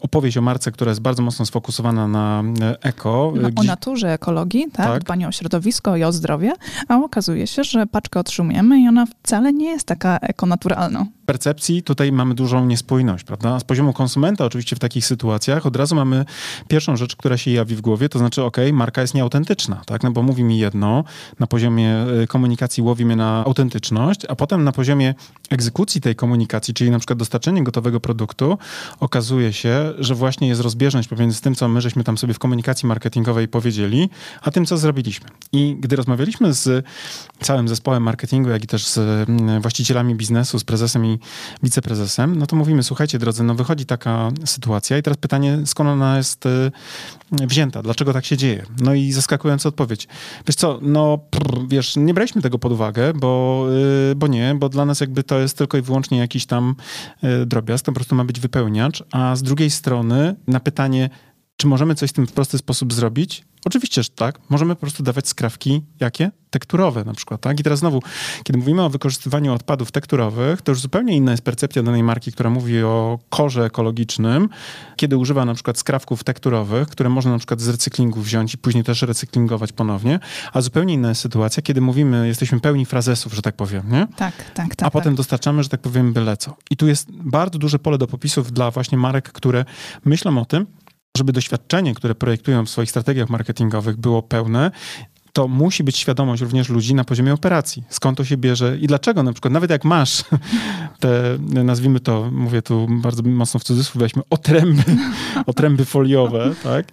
opowieść 0.00 0.36
o 0.36 0.42
marce, 0.42 0.72
która 0.72 0.90
jest 0.90 1.00
bardzo 1.00 1.22
mocno 1.26 1.35
sfokusowana 1.44 2.08
na 2.08 2.42
e, 2.60 2.82
eko. 2.82 3.32
No, 3.36 3.48
gdzie... 3.50 3.60
O 3.60 3.64
naturze, 3.64 4.12
ekologii, 4.12 4.64
tak? 4.72 4.86
tak? 4.86 5.04
Dbanie 5.04 5.28
o 5.28 5.32
środowisko 5.32 5.96
i 5.96 6.04
o 6.04 6.12
zdrowie, 6.12 6.52
a 6.88 6.96
okazuje 6.96 7.46
się, 7.46 7.64
że 7.64 7.86
paczkę 7.86 8.20
otrzymujemy 8.20 8.80
i 8.80 8.88
ona 8.88 9.06
wcale 9.06 9.52
nie 9.52 9.70
jest 9.70 9.86
taka 9.86 10.18
ekonaturalna 10.18 11.06
percepcji 11.26 11.82
tutaj 11.82 12.12
mamy 12.12 12.34
dużą 12.34 12.66
niespójność, 12.66 13.24
prawda? 13.24 13.60
Z 13.60 13.64
poziomu 13.64 13.92
konsumenta 13.92 14.44
oczywiście 14.44 14.76
w 14.76 14.78
takich 14.78 15.06
sytuacjach 15.06 15.66
od 15.66 15.76
razu 15.76 15.94
mamy 15.94 16.24
pierwszą 16.68 16.96
rzecz, 16.96 17.16
która 17.16 17.36
się 17.36 17.50
jawi 17.50 17.76
w 17.76 17.80
głowie, 17.80 18.08
to 18.08 18.18
znaczy, 18.18 18.42
ok, 18.42 18.56
marka 18.72 19.00
jest 19.00 19.14
nieautentyczna, 19.14 19.82
tak? 19.86 20.02
No 20.02 20.10
bo 20.10 20.22
mówi 20.22 20.44
mi 20.44 20.58
jedno, 20.58 21.04
na 21.38 21.46
poziomie 21.46 22.06
y, 22.22 22.26
komunikacji 22.26 22.82
łowi 22.82 23.04
mnie 23.04 23.16
na 23.16 23.44
autentyczność, 23.44 24.20
a 24.28 24.36
potem 24.36 24.64
na 24.64 24.72
poziomie 24.72 25.14
egzekucji 25.50 26.00
tej 26.00 26.14
komunikacji, 26.14 26.74
czyli 26.74 26.90
na 26.90 26.98
przykład 26.98 27.18
dostarczenie 27.18 27.64
gotowego 27.64 28.00
produktu, 28.00 28.58
okazuje 29.00 29.52
się, 29.52 29.92
że 29.98 30.14
właśnie 30.14 30.48
jest 30.48 30.60
rozbieżność 30.60 31.08
pomiędzy 31.16 31.40
tym, 31.40 31.54
co 31.54 31.68
my 31.68 31.80
żeśmy 31.80 32.04
tam 32.04 32.18
sobie 32.18 32.34
w 32.34 32.38
komunikacji 32.38 32.88
marketingowej 32.88 33.48
powiedzieli, 33.48 34.10
a 34.42 34.50
tym, 34.50 34.66
co 34.66 34.76
zrobiliśmy. 34.76 35.28
I 35.52 35.76
gdy 35.80 35.96
rozmawialiśmy 35.96 36.54
z 36.54 36.86
całym 37.40 37.68
zespołem 37.68 38.02
marketingu, 38.02 38.50
jak 38.50 38.64
i 38.64 38.66
też 38.66 38.86
z 38.86 38.98
mm, 38.98 39.60
właścicielami 39.60 40.14
biznesu, 40.14 40.58
z 40.58 40.64
prezesem 40.64 41.06
i 41.06 41.18
wiceprezesem, 41.62 42.38
no 42.38 42.46
to 42.46 42.56
mówimy, 42.56 42.82
słuchajcie 42.82 43.18
drodzy, 43.18 43.44
no 43.44 43.54
wychodzi 43.54 43.86
taka 43.86 44.30
sytuacja 44.44 44.98
i 44.98 45.02
teraz 45.02 45.16
pytanie, 45.16 45.58
skąd 45.64 45.90
ona 45.90 46.16
jest 46.16 46.46
y, 46.46 46.70
wzięta, 47.32 47.82
dlaczego 47.82 48.12
tak 48.12 48.24
się 48.24 48.36
dzieje? 48.36 48.66
No 48.80 48.94
i 48.94 49.12
zaskakująca 49.12 49.68
odpowiedź. 49.68 50.08
Wiesz 50.46 50.56
co, 50.56 50.78
no 50.82 51.18
prr, 51.18 51.60
wiesz, 51.68 51.96
nie 51.96 52.14
braliśmy 52.14 52.42
tego 52.42 52.58
pod 52.58 52.72
uwagę, 52.72 53.12
bo, 53.14 53.66
y, 54.10 54.14
bo 54.14 54.26
nie, 54.26 54.54
bo 54.58 54.68
dla 54.68 54.84
nas 54.84 55.00
jakby 55.00 55.22
to 55.22 55.38
jest 55.38 55.58
tylko 55.58 55.78
i 55.78 55.82
wyłącznie 55.82 56.18
jakiś 56.18 56.46
tam 56.46 56.74
y, 57.24 57.46
drobiazg, 57.46 57.84
to 57.84 57.92
po 57.92 57.94
prostu 57.94 58.14
ma 58.14 58.24
być 58.24 58.40
wypełniacz, 58.40 59.04
a 59.12 59.36
z 59.36 59.42
drugiej 59.42 59.70
strony 59.70 60.36
na 60.46 60.60
pytanie, 60.60 61.05
czy 61.56 61.66
możemy 61.66 61.94
coś 61.94 62.10
z 62.10 62.12
tym 62.12 62.26
w 62.26 62.32
prosty 62.32 62.58
sposób 62.58 62.92
zrobić? 62.92 63.44
Oczywiście, 63.64 64.02
że 64.02 64.08
tak. 64.08 64.38
Możemy 64.48 64.74
po 64.74 64.80
prostu 64.80 65.02
dawać 65.02 65.28
skrawki, 65.28 65.82
jakie? 66.00 66.30
Tekturowe 66.50 67.04
na 67.04 67.14
przykład, 67.14 67.40
tak? 67.40 67.60
I 67.60 67.62
teraz 67.62 67.78
znowu, 67.78 68.02
kiedy 68.44 68.58
mówimy 68.58 68.82
o 68.82 68.90
wykorzystywaniu 68.90 69.52
odpadów 69.52 69.92
tekturowych, 69.92 70.62
to 70.62 70.72
już 70.72 70.80
zupełnie 70.80 71.16
inna 71.16 71.30
jest 71.30 71.42
percepcja 71.42 71.82
danej 71.82 72.02
marki, 72.02 72.32
która 72.32 72.50
mówi 72.50 72.82
o 72.82 73.18
korze 73.30 73.64
ekologicznym, 73.64 74.48
kiedy 74.96 75.16
używa 75.16 75.44
na 75.44 75.54
przykład 75.54 75.78
skrawków 75.78 76.24
tekturowych, 76.24 76.88
które 76.88 77.08
można 77.08 77.32
na 77.32 77.38
przykład 77.38 77.60
z 77.60 77.68
recyklingu 77.68 78.20
wziąć 78.20 78.54
i 78.54 78.58
później 78.58 78.84
też 78.84 79.02
recyklingować 79.02 79.72
ponownie, 79.72 80.20
a 80.52 80.60
zupełnie 80.60 80.94
inna 80.94 81.08
jest 81.08 81.20
sytuacja, 81.20 81.62
kiedy 81.62 81.80
mówimy, 81.80 82.26
jesteśmy 82.26 82.60
pełni 82.60 82.86
frazesów, 82.86 83.34
że 83.34 83.42
tak 83.42 83.56
powiem, 83.56 83.82
nie? 83.90 84.06
Tak, 84.16 84.36
tak, 84.36 84.54
tak. 84.54 84.66
A 84.72 84.76
tak. 84.76 84.92
potem 84.92 85.14
dostarczamy, 85.14 85.62
że 85.62 85.68
tak 85.68 85.80
powiem, 85.80 86.12
byle 86.12 86.36
co. 86.36 86.56
I 86.70 86.76
tu 86.76 86.86
jest 86.86 87.12
bardzo 87.12 87.58
duże 87.58 87.78
pole 87.78 87.98
do 87.98 88.06
popisów 88.06 88.52
dla 88.52 88.70
właśnie 88.70 88.98
marek, 88.98 89.32
które 89.32 89.64
myślą 90.04 90.38
o 90.38 90.44
tym, 90.44 90.66
żeby 91.16 91.32
doświadczenie, 91.32 91.94
które 91.94 92.14
projektują 92.14 92.66
w 92.66 92.70
swoich 92.70 92.90
strategiach 92.90 93.30
marketingowych 93.30 93.96
było 93.96 94.22
pełne, 94.22 94.70
to 95.36 95.48
musi 95.48 95.84
być 95.84 95.96
świadomość 95.96 96.42
również 96.42 96.68
ludzi 96.68 96.94
na 96.94 97.04
poziomie 97.04 97.34
operacji. 97.34 97.84
Skąd 97.88 98.18
to 98.18 98.24
się 98.24 98.36
bierze 98.36 98.78
i 98.78 98.86
dlaczego 98.86 99.22
na 99.22 99.32
przykład, 99.32 99.52
nawet 99.52 99.70
jak 99.70 99.84
masz 99.84 100.24
te, 101.00 101.38
nazwijmy 101.64 102.00
to, 102.00 102.30
mówię 102.32 102.62
tu 102.62 102.86
bardzo 102.90 103.22
mocno 103.22 103.60
w 103.60 103.64
cudzysłów, 103.64 104.02
weźmy 104.02 104.22
otręby, 104.30 104.82
otręby 105.46 105.84
foliowe, 105.84 106.54
tak, 106.62 106.86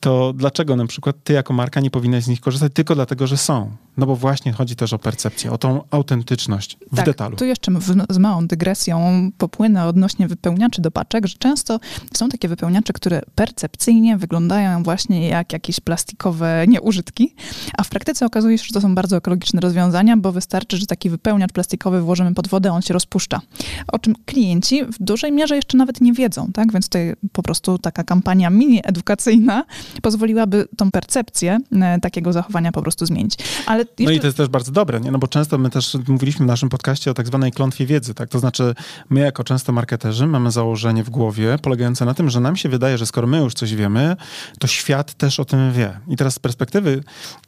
to 0.00 0.32
dlaczego 0.32 0.76
na 0.76 0.86
przykład 0.86 1.16
ty 1.24 1.32
jako 1.32 1.52
marka 1.52 1.80
nie 1.80 1.90
powinnaś 1.90 2.24
z 2.24 2.28
nich 2.28 2.40
korzystać 2.40 2.72
tylko 2.74 2.94
dlatego, 2.94 3.26
że 3.26 3.36
są? 3.36 3.70
No 3.96 4.06
bo 4.06 4.16
właśnie 4.16 4.52
chodzi 4.52 4.76
też 4.76 4.92
o 4.92 4.98
percepcję, 4.98 5.52
o 5.52 5.58
tą 5.58 5.80
autentyczność 5.90 6.78
w 6.92 6.96
tak, 6.96 7.06
detalu. 7.06 7.36
Tu 7.36 7.44
jeszcze 7.44 7.72
z 8.10 8.18
małą 8.18 8.46
dygresją 8.46 9.30
popłynę 9.38 9.84
odnośnie 9.86 10.28
wypełniaczy 10.28 10.82
do 10.82 10.90
paczek, 10.90 11.26
że 11.26 11.38
często 11.38 11.80
są 12.14 12.28
takie 12.28 12.48
wypełniacze, 12.48 12.92
które 12.92 13.22
percepcyjnie 13.34 14.16
wyglądają 14.16 14.82
właśnie 14.82 15.28
jak 15.28 15.52
jakieś 15.52 15.80
plastikowe 15.80 16.64
nieużytki, 16.68 17.34
a 17.78 17.81
w 17.84 17.88
praktyce 17.88 18.26
okazuje 18.26 18.58
się, 18.58 18.64
że 18.64 18.74
to 18.74 18.80
są 18.80 18.94
bardzo 18.94 19.16
ekologiczne 19.16 19.60
rozwiązania, 19.60 20.16
bo 20.16 20.32
wystarczy, 20.32 20.76
że 20.76 20.86
taki 20.86 21.10
wypełniacz 21.10 21.52
plastikowy 21.52 22.00
włożymy 22.00 22.34
pod 22.34 22.48
wodę, 22.48 22.72
on 22.72 22.82
się 22.82 22.94
rozpuszcza. 22.94 23.40
O 23.88 23.98
czym 23.98 24.14
klienci 24.26 24.84
w 24.84 24.98
dużej 25.00 25.32
mierze 25.32 25.56
jeszcze 25.56 25.76
nawet 25.76 26.00
nie 26.00 26.12
wiedzą, 26.12 26.52
tak? 26.52 26.72
Więc 26.72 26.84
tutaj 26.84 27.14
po 27.32 27.42
prostu 27.42 27.78
taka 27.78 28.04
kampania 28.04 28.50
mini 28.50 28.80
edukacyjna 28.84 29.64
pozwoliłaby 30.02 30.68
tą 30.76 30.90
percepcję 30.90 31.58
e, 31.72 32.00
takiego 32.00 32.32
zachowania 32.32 32.72
po 32.72 32.82
prostu 32.82 33.06
zmienić. 33.06 33.36
Ale 33.66 33.78
jeszcze... 33.78 34.04
No 34.04 34.10
i 34.10 34.20
to 34.20 34.26
jest 34.26 34.36
też 34.36 34.48
bardzo 34.48 34.72
dobre, 34.72 35.00
nie? 35.00 35.10
No 35.10 35.18
bo 35.18 35.28
często 35.28 35.58
my 35.58 35.70
też 35.70 35.96
mówiliśmy 36.08 36.46
w 36.46 36.48
naszym 36.48 36.68
podcaście 36.68 37.10
o 37.10 37.14
tak 37.14 37.26
zwanej 37.26 37.52
klątwie 37.52 37.86
wiedzy, 37.86 38.14
tak? 38.14 38.28
To 38.28 38.38
znaczy 38.38 38.74
my 39.10 39.20
jako 39.20 39.44
często 39.44 39.72
marketerzy 39.72 40.26
mamy 40.26 40.50
założenie 40.50 41.04
w 41.04 41.10
głowie 41.10 41.58
polegające 41.62 42.04
na 42.04 42.14
tym, 42.14 42.30
że 42.30 42.40
nam 42.40 42.56
się 42.56 42.68
wydaje, 42.68 42.98
że 42.98 43.06
skoro 43.06 43.26
my 43.26 43.38
już 43.38 43.54
coś 43.54 43.74
wiemy, 43.74 44.16
to 44.58 44.66
świat 44.66 45.14
też 45.14 45.40
o 45.40 45.44
tym 45.44 45.72
wie. 45.72 46.00
I 46.08 46.16
teraz 46.16 46.34
z 46.34 46.38
perspektywy 46.38 47.04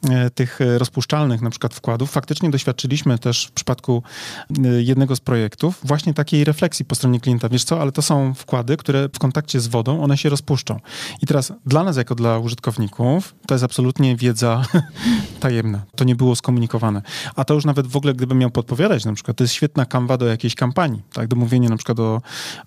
e, 0.09 0.14
tych 0.35 0.59
rozpuszczalnych 0.77 1.41
na 1.41 1.49
przykład 1.49 1.73
wkładów 1.73 2.11
faktycznie 2.11 2.49
doświadczyliśmy 2.49 3.19
też 3.19 3.45
w 3.45 3.51
przypadku 3.51 4.03
e, 4.65 4.67
jednego 4.81 5.15
z 5.15 5.19
projektów 5.19 5.79
właśnie 5.83 6.13
takiej 6.13 6.43
refleksji 6.43 6.85
po 6.85 6.95
stronie 6.95 7.19
klienta. 7.19 7.49
Wiesz 7.49 7.63
co, 7.63 7.81
ale 7.81 7.91
to 7.91 8.01
są 8.01 8.33
wkłady, 8.33 8.77
które 8.77 9.09
w 9.13 9.19
kontakcie 9.19 9.59
z 9.59 9.67
wodą, 9.67 10.03
one 10.03 10.17
się 10.17 10.29
rozpuszczą. 10.29 10.79
I 11.21 11.25
teraz 11.25 11.53
dla 11.65 11.83
nas 11.83 11.97
jako 11.97 12.15
dla 12.15 12.39
użytkowników 12.39 13.35
to 13.47 13.53
jest 13.53 13.63
absolutnie 13.63 14.15
wiedza 14.15 14.63
tajemna. 15.39 15.81
To 15.95 16.03
nie 16.03 16.15
było 16.15 16.35
skomunikowane. 16.35 17.01
A 17.35 17.45
to 17.45 17.53
już 17.53 17.65
nawet 17.65 17.87
w 17.87 17.97
ogóle, 17.97 18.13
gdybym 18.13 18.37
miał 18.37 18.51
podpowiadać, 18.51 19.05
na 19.05 19.13
przykład, 19.13 19.37
to 19.37 19.43
jest 19.43 19.53
świetna 19.53 19.85
kanwa 19.85 20.17
do 20.17 20.25
jakiejś 20.25 20.55
kampanii, 20.55 21.01
tak, 21.13 21.27
do 21.27 21.35
mówienia 21.35 21.69
na 21.69 21.77
przykład 21.77 21.99
o 21.99 22.21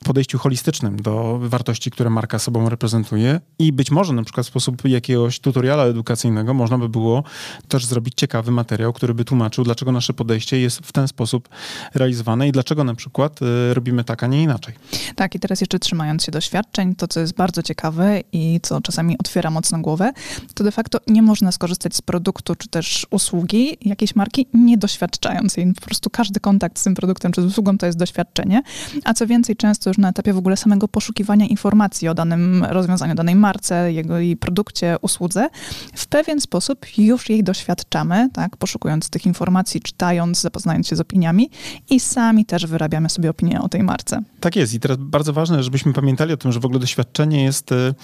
podejściu 0.05 0.38
holistycznym 0.38 1.02
do 1.02 1.38
wartości, 1.43 1.90
które 1.90 2.11
marka 2.11 2.38
sobą 2.38 2.69
reprezentuje 2.69 3.40
i 3.59 3.73
być 3.73 3.90
może 3.90 4.12
na 4.12 4.23
przykład 4.23 4.47
w 4.47 4.49
sposób 4.49 4.85
jakiegoś 4.85 5.40
tutoriala 5.40 5.85
edukacyjnego 5.85 6.55
można 6.55 6.78
by 6.78 6.88
było 6.88 7.25
też 7.68 7.87
zrobić 7.87 8.14
ciekawy 8.16 8.50
materiał, 8.50 8.92
który 8.92 9.14
by 9.14 9.25
tłumaczył, 9.25 9.64
dlaczego 9.64 9.92
nasze 9.92 10.14
podejście 10.14 10.61
jest 10.61 10.78
w 10.78 10.92
ten 10.92 11.09
sposób 11.09 11.49
realizowane 11.95 12.49
i 12.49 12.52
dlaczego 12.52 12.85
na 12.85 12.95
przykład 12.95 13.40
y, 13.42 13.75
robimy 13.75 14.04
tak, 14.04 14.23
a 14.23 14.26
nie 14.26 14.42
inaczej. 14.42 14.75
Tak, 15.14 15.35
i 15.35 15.40
teraz 15.40 15.61
jeszcze 15.61 15.78
trzymając 15.78 16.25
się 16.25 16.33
doświadczeń, 16.33 16.95
to 16.95 17.09
co 17.09 17.21
jest 17.21 17.35
bardzo 17.35 17.62
ciekawe 17.62 18.21
i 18.33 18.61
co 18.62 18.80
czasami 18.80 19.18
otwiera 19.18 19.50
mocno 19.50 19.78
głowę, 19.78 20.12
to 20.54 20.64
de 20.64 20.73
facto 20.73 20.99
nie 21.07 21.23
można 21.23 21.52
skorzystać 21.52 21.97
z 21.97 22.02
produktu 22.02 22.54
czy 22.54 22.68
też 22.68 23.07
usługi 23.11 23.76
jakiejś 23.80 24.16
marki, 24.16 24.47
nie 24.54 24.78
doświadczając 24.78 25.57
jej. 25.57 25.75
Po 25.75 25.80
prostu 25.80 26.11
każdy 26.11 26.40
kontakt 26.40 26.78
z 26.78 26.85
tym 26.85 26.95
produktem 26.95 27.33
czy 27.33 27.42
z 27.42 27.45
usługą 27.45 27.78
to 27.78 27.87
jest 27.87 27.99
doświadczenie. 27.99 28.62
A 29.04 29.14
co 29.14 29.26
więcej, 29.26 29.57
często 29.57 29.90
już 29.90 29.99
na 29.99 30.09
etapie 30.09 30.33
w 30.33 30.38
ogóle 30.38 30.57
samego 30.57 30.88
poszukiwania 30.88 31.47
informacji 31.47 32.09
o 32.09 32.14
danym 32.14 32.64
rozwiązaniu, 32.64 33.14
danej 33.14 33.35
marce, 33.35 33.92
jego 33.92 34.21
i 34.21 34.37
produkcie, 34.37 34.97
usłudze, 35.00 35.49
w 35.95 36.07
pewien 36.07 36.40
sposób 36.40 36.87
już 36.99 37.27
jej 37.28 37.44
doświadczamy, 37.44 38.28
tak, 38.32 38.56
poszukując 38.56 39.11
tych 39.11 39.26
informacji, 39.26 39.80
czytając, 39.80 40.40
zapoznając 40.40 40.88
się 40.88 40.97
z 40.97 41.00
opiniami 41.00 41.50
i 41.90 42.00
sami 42.00 42.44
też 42.44 42.66
wyrabiamy 42.66 43.08
sobie 43.08 43.30
opinię 43.30 43.61
o 43.62 43.68
tej 43.68 43.82
marce. 43.82 44.23
Tak 44.40 44.56
jest 44.56 44.75
i 44.75 44.80
teraz 44.80 44.97
bardzo 45.00 45.32
ważne, 45.32 45.62
żebyśmy 45.62 45.92
pamiętali 45.92 46.32
o 46.32 46.37
tym, 46.37 46.52
że 46.52 46.61
w 46.61 46.64
ogóle 46.64 46.80
doświadczenie 46.80 47.44
jest 47.44 47.73
e, 47.73 47.94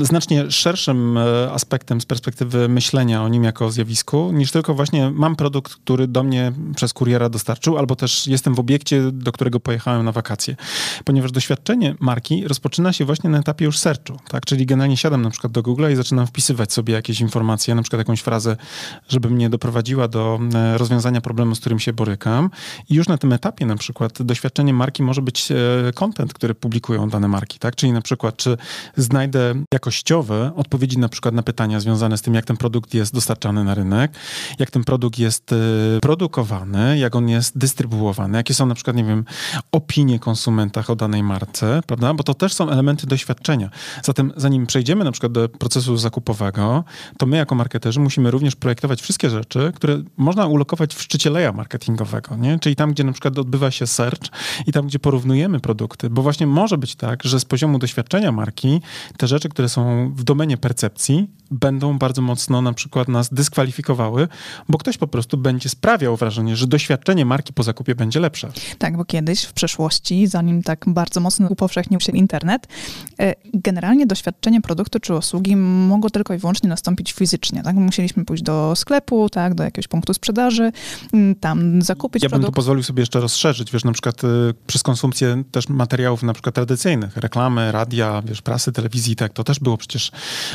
znacznie 0.00 0.50
szerszym 0.50 1.18
e, 1.18 1.52
aspektem 1.52 2.00
z 2.00 2.06
perspektywy 2.06 2.68
myślenia 2.68 3.22
o 3.22 3.28
nim 3.28 3.44
jako 3.44 3.66
o 3.66 3.70
zjawisku, 3.70 4.32
niż 4.32 4.50
tylko 4.50 4.74
właśnie 4.74 5.10
mam 5.10 5.36
produkt, 5.36 5.74
który 5.74 6.08
do 6.08 6.22
mnie 6.22 6.52
przez 6.76 6.92
kuriera 6.92 7.28
dostarczył, 7.28 7.78
albo 7.78 7.96
też 7.96 8.26
jestem 8.26 8.54
w 8.54 8.60
obiekcie, 8.60 9.12
do 9.12 9.32
którego 9.32 9.60
pojechałem 9.60 10.04
na 10.04 10.12
wakacje. 10.12 10.56
Ponieważ 11.04 11.32
doświadczenie 11.32 11.94
marki 12.00 12.48
rozpoczyna 12.48 12.92
się 12.92 13.04
właśnie 13.04 13.30
na 13.30 13.38
etapie 13.38 13.64
już 13.64 13.78
searchu, 13.78 14.18
tak? 14.28 14.46
Czyli 14.46 14.66
generalnie 14.66 14.96
siadam 14.96 15.22
na 15.22 15.30
przykład 15.30 15.52
do 15.52 15.62
Google 15.62 15.92
i 15.92 15.96
zaczynam 15.96 16.26
wpisywać 16.26 16.72
sobie 16.72 16.94
jakieś 16.94 17.20
informacje, 17.20 17.74
na 17.74 17.82
przykład 17.82 17.98
jakąś 17.98 18.20
frazę, 18.20 18.56
żeby 19.08 19.30
mnie 19.30 19.50
doprowadziła 19.50 20.08
do 20.08 20.40
e, 20.54 20.78
rozwiązania 20.78 21.20
problemu, 21.20 21.54
z 21.54 21.60
którym 21.60 21.78
się 21.78 21.92
borykam. 21.92 22.50
I 22.88 22.94
już 22.94 23.08
na 23.08 23.18
tym 23.18 23.32
etapie 23.32 23.66
na 23.66 23.76
przykład 23.76 24.22
doświadczenie 24.22 24.74
marki 24.74 25.02
może 25.02 25.22
być 25.22 25.48
content, 25.94 26.34
który 26.34 26.54
publikują 26.54 27.08
dane 27.08 27.28
marki, 27.28 27.58
tak? 27.58 27.76
Czyli 27.76 27.92
na 27.92 28.00
przykład, 28.00 28.36
czy 28.36 28.56
znajdę 28.96 29.54
jakościowe 29.74 30.52
odpowiedzi 30.56 30.98
na 30.98 31.08
przykład 31.08 31.34
na 31.34 31.42
pytania 31.42 31.80
związane 31.80 32.18
z 32.18 32.22
tym, 32.22 32.34
jak 32.34 32.44
ten 32.44 32.56
produkt 32.56 32.94
jest 32.94 33.14
dostarczany 33.14 33.64
na 33.64 33.74
rynek, 33.74 34.12
jak 34.58 34.70
ten 34.70 34.84
produkt 34.84 35.18
jest 35.18 35.52
y, 35.52 35.56
produkowany, 36.02 36.98
jak 36.98 37.16
on 37.16 37.28
jest 37.28 37.58
dystrybuowany, 37.58 38.38
jakie 38.38 38.54
są 38.54 38.66
na 38.66 38.74
przykład, 38.74 38.96
nie 38.96 39.04
wiem, 39.04 39.24
opinie 39.72 40.18
konsumentach 40.18 40.90
o 40.90 40.96
danej 40.96 41.22
marce, 41.22 41.80
prawda? 41.86 42.14
Bo 42.14 42.22
to 42.22 42.34
też 42.34 42.52
są 42.52 42.70
elementy 42.70 43.06
doświadczenia. 43.06 43.70
Zatem 44.02 44.32
zanim 44.36 44.66
przejdziemy 44.66 45.04
na 45.04 45.12
przykład 45.12 45.32
do 45.32 45.48
procesu 45.48 45.96
zakupowego, 45.96 46.84
to 47.18 47.26
my 47.26 47.36
jako 47.36 47.54
marketerzy 47.54 48.00
musimy 48.00 48.30
również 48.30 48.56
projektować 48.60 49.02
wszystkie 49.02 49.30
rzeczy, 49.30 49.72
które 49.74 50.02
można 50.16 50.46
ulokować 50.46 50.94
w 50.94 51.02
szczycie 51.02 51.30
leja 51.30 51.52
marketingowego, 51.52 52.36
nie? 52.36 52.58
Czyli 52.58 52.76
tam, 52.76 52.92
gdzie 52.92 53.04
na 53.04 53.12
przykład 53.12 53.38
odbywa 53.38 53.70
się 53.70 53.86
search 53.86 54.28
i 54.66 54.72
tam, 54.72 54.86
gdzie 54.86 54.98
porównujemy 54.98 55.60
produkty, 55.60 56.10
bo 56.10 56.22
właśnie 56.22 56.46
może 56.46 56.78
być 56.78 56.96
tak, 56.96 57.22
że 57.22 57.40
z 57.40 57.44
poziomu 57.44 57.78
doświadczenia 57.78 58.32
marki 58.32 58.80
te 59.16 59.26
rzeczy, 59.26 59.48
które 59.48 59.68
są 59.68 60.12
w 60.14 60.24
domenie 60.24 60.56
percepcji, 60.56 61.28
będą 61.50 61.98
bardzo 61.98 62.22
mocno 62.22 62.62
na 62.62 62.72
przykład 62.72 63.08
nas 63.08 63.34
dyskwalifikowały, 63.34 64.28
bo 64.68 64.78
ktoś 64.78 64.98
po 64.98 65.06
prostu 65.06 65.38
będzie 65.38 65.68
sprawiał 65.68 66.16
wrażenie, 66.16 66.56
że 66.56 66.66
doświadczenie 66.66 67.24
marki 67.24 67.52
po 67.52 67.62
zakupie 67.62 67.94
będzie 67.94 68.20
lepsze. 68.20 68.52
Tak, 68.78 68.96
bo 68.96 69.04
kiedyś 69.04 69.44
w 69.44 69.52
przeszłości, 69.52 70.26
zanim 70.26 70.62
tak 70.62 70.84
bardzo 70.86 71.20
mocno 71.20 71.48
upowszechnił 71.48 72.00
się 72.00 72.12
internet, 72.12 72.68
e, 73.20 73.34
generalnie 73.54 74.06
doświadczenie 74.06 74.60
produktu 74.60 75.00
czy 75.00 75.14
usługi 75.14 75.56
mogło 75.56 76.10
tylko 76.10 76.34
i 76.34 76.38
wyłącznie 76.38 76.68
nastąpić 76.68 77.12
fizycznie. 77.12 77.62
Tak? 77.62 77.76
Musieliśmy 77.76 78.24
pójść 78.24 78.42
do 78.42 78.49
do 78.50 78.72
sklepu, 78.76 79.28
tak, 79.28 79.54
do 79.54 79.64
jakiegoś 79.64 79.88
punktu 79.88 80.14
sprzedaży, 80.14 80.72
mm, 81.12 81.34
tam 81.34 81.82
zakupić 81.82 82.22
Ja 82.22 82.28
produkt. 82.28 82.46
bym 82.46 82.52
tu 82.52 82.56
pozwolił 82.56 82.82
sobie 82.82 83.02
jeszcze 83.02 83.20
rozszerzyć, 83.20 83.72
wiesz, 83.72 83.84
na 83.84 83.92
przykład 83.92 84.24
y, 84.24 84.28
przez 84.66 84.82
konsumpcję 84.82 85.42
też 85.52 85.68
materiałów 85.68 86.22
na 86.22 86.32
przykład 86.32 86.54
tradycyjnych, 86.54 87.16
reklamy, 87.16 87.72
radia, 87.72 88.22
wiesz, 88.24 88.42
prasy, 88.42 88.72
telewizji, 88.72 89.16
tak, 89.16 89.32
to 89.32 89.44
też 89.44 89.60
było 89.60 89.76
przecież 89.76 90.10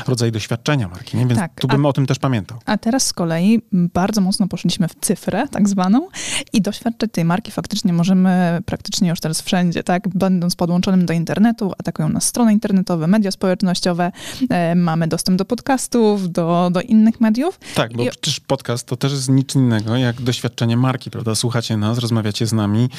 rodzaj 0.08 0.32
doświadczenia 0.32 0.88
marki, 0.88 1.18
nie? 1.18 1.26
Więc 1.26 1.40
Tak, 1.40 1.52
tu 1.62 1.68
a- 1.70 1.74
bym 1.74 1.86
o 1.86 1.94
tym 1.94 2.06
też 2.06 2.20
pamiętał. 2.20 2.58
A 2.66 2.78
teraz 2.78 3.08
z 3.08 3.14
kolei 3.14 3.62
bardzo 3.72 4.22
mocno 4.22 4.48
poszliśmy 4.48 4.88
w 4.88 4.96
cyfrę, 5.02 5.48
tak 5.52 5.70
zwaną, 5.70 6.08
i 6.54 6.62
doświadczać 6.62 7.12
tej 7.12 7.26
marki 7.26 7.52
faktycznie 7.52 7.94
możemy 7.94 8.60
praktycznie 8.66 9.10
już 9.10 9.20
teraz 9.20 9.42
wszędzie, 9.42 9.84
tak? 9.84 10.08
Będąc 10.10 10.56
podłączonym 10.56 11.06
do 11.06 11.14
internetu, 11.14 11.72
atakują 11.80 12.10
nas 12.10 12.24
strony 12.24 12.54
internetowe, 12.54 13.08
media 13.08 13.32
społecznościowe, 13.32 14.12
e, 14.50 14.76
mamy 14.76 15.08
dostęp 15.08 15.38
do 15.38 15.46
podcastów, 15.46 16.32
do, 16.32 16.70
do 16.72 16.82
innych 16.82 17.22
mediów. 17.22 17.60
Tak, 17.76 17.85
bo 17.94 18.04
I- 18.04 18.10
przecież 18.10 18.40
podcast 18.40 18.88
to 18.88 18.96
też 18.98 19.12
jest 19.12 19.30
nic 19.30 19.56
innego 19.56 19.98
jak 19.98 20.22
doświadczenie 20.22 20.78
marki, 20.78 21.12
prawda? 21.12 21.36
Słuchacie 21.36 21.78
nas, 21.78 21.98
rozmawiacie 21.98 22.48
z 22.48 22.54
nami, 22.54 22.90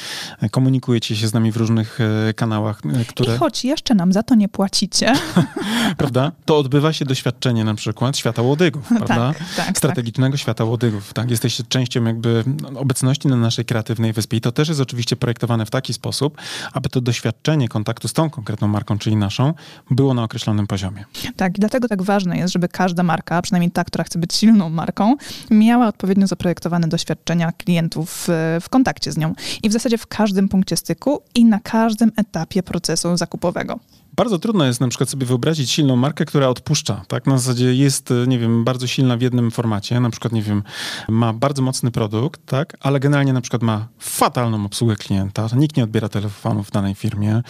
e, 0.41 0.49
komunikujecie 0.49 1.15
się 1.15 1.27
z 1.27 1.33
nami 1.33 1.51
w 1.51 1.57
różnych 1.57 1.99
e, 2.29 2.33
kanałach, 2.33 2.81
e, 3.01 3.05
które, 3.05 3.35
I 3.35 3.37
choć 3.37 3.65
jeszcze 3.65 3.95
nam 3.95 4.13
za 4.13 4.23
to 4.23 4.35
nie 4.35 4.49
płacicie, 4.49 5.13
prawda? 5.97 6.31
To 6.45 6.57
odbywa 6.57 6.93
się 6.93 7.05
doświadczenie 7.05 7.63
na 7.63 7.75
przykład 7.75 8.17
świata 8.17 8.41
łodygów, 8.41 8.87
prawda? 8.97 9.33
tak, 9.33 9.65
tak, 9.65 9.77
strategicznego 9.77 10.37
świata 10.37 10.63
łodygów. 10.63 11.13
Tak? 11.13 11.31
Jesteście 11.31 11.63
częścią 11.63 12.03
jakby 12.03 12.43
obecności 12.75 13.27
na 13.27 13.35
naszej 13.35 13.65
kreatywnej 13.65 14.13
wyspie 14.13 14.37
i 14.37 14.41
to 14.41 14.51
też 14.51 14.67
jest 14.67 14.81
oczywiście 14.81 15.15
projektowane 15.15 15.65
w 15.65 15.69
taki 15.69 15.93
sposób, 15.93 16.37
aby 16.73 16.89
to 16.89 17.01
doświadczenie 17.01 17.67
kontaktu 17.67 18.07
z 18.07 18.13
tą 18.13 18.29
konkretną 18.29 18.67
marką, 18.67 18.97
czyli 18.97 19.15
naszą, 19.15 19.53
było 19.91 20.13
na 20.13 20.23
określonym 20.23 20.67
poziomie. 20.67 21.05
Tak, 21.35 21.57
i 21.57 21.59
dlatego 21.59 21.87
tak 21.87 22.01
ważne 22.01 22.37
jest, 22.37 22.53
żeby 22.53 22.67
każda 22.67 23.03
marka, 23.03 23.41
przynajmniej 23.41 23.71
ta, 23.71 23.83
która 23.83 24.03
chce 24.03 24.19
być 24.19 24.33
silną 24.33 24.69
marką, 24.77 25.15
miała 25.51 25.87
odpowiednio 25.87 26.27
zaprojektowane 26.27 26.87
doświadczenia 26.87 27.51
klientów 27.51 28.29
e, 28.29 28.59
w 28.61 28.69
kontakcie 28.69 29.11
z 29.11 29.17
nią. 29.17 29.33
I 29.63 29.69
w 29.69 29.73
zasadzie 29.73 29.97
w 29.97 30.07
każdym 30.07 30.49
punkcie 30.49 30.77
styku 30.77 31.21
i 31.35 31.45
na 31.45 31.59
każdym 31.59 32.11
etapie 32.15 32.63
procesu 32.63 33.17
zakupowego. 33.17 33.79
Bardzo 34.17 34.39
trudno 34.39 34.65
jest 34.65 34.81
na 34.81 34.87
przykład 34.87 35.09
sobie 35.09 35.25
wyobrazić 35.25 35.71
silną 35.71 35.95
markę, 35.95 36.25
która 36.25 36.47
odpuszcza, 36.47 37.01
tak? 37.07 37.27
Na 37.27 37.37
zasadzie 37.37 37.75
jest, 37.75 38.11
e, 38.11 38.27
nie 38.27 38.39
wiem, 38.39 38.63
bardzo 38.63 38.87
silna 38.87 39.17
w 39.17 39.21
jednym 39.21 39.51
formacie, 39.51 39.99
na 39.99 40.09
przykład, 40.09 40.33
nie 40.33 40.41
wiem, 40.41 40.63
ma 41.09 41.33
bardzo 41.33 41.61
mocny 41.61 41.91
produkt, 41.91 42.41
tak? 42.45 42.77
Ale 42.79 42.99
generalnie 42.99 43.33
na 43.33 43.41
przykład 43.41 43.61
ma 43.61 43.87
fatalną 43.99 44.65
obsługę 44.65 44.95
klienta, 44.95 45.47
nikt 45.55 45.77
nie 45.77 45.83
odbiera 45.83 46.09
telefonów 46.09 46.67
w 46.67 46.71
danej 46.71 46.95
firmie, 46.95 47.41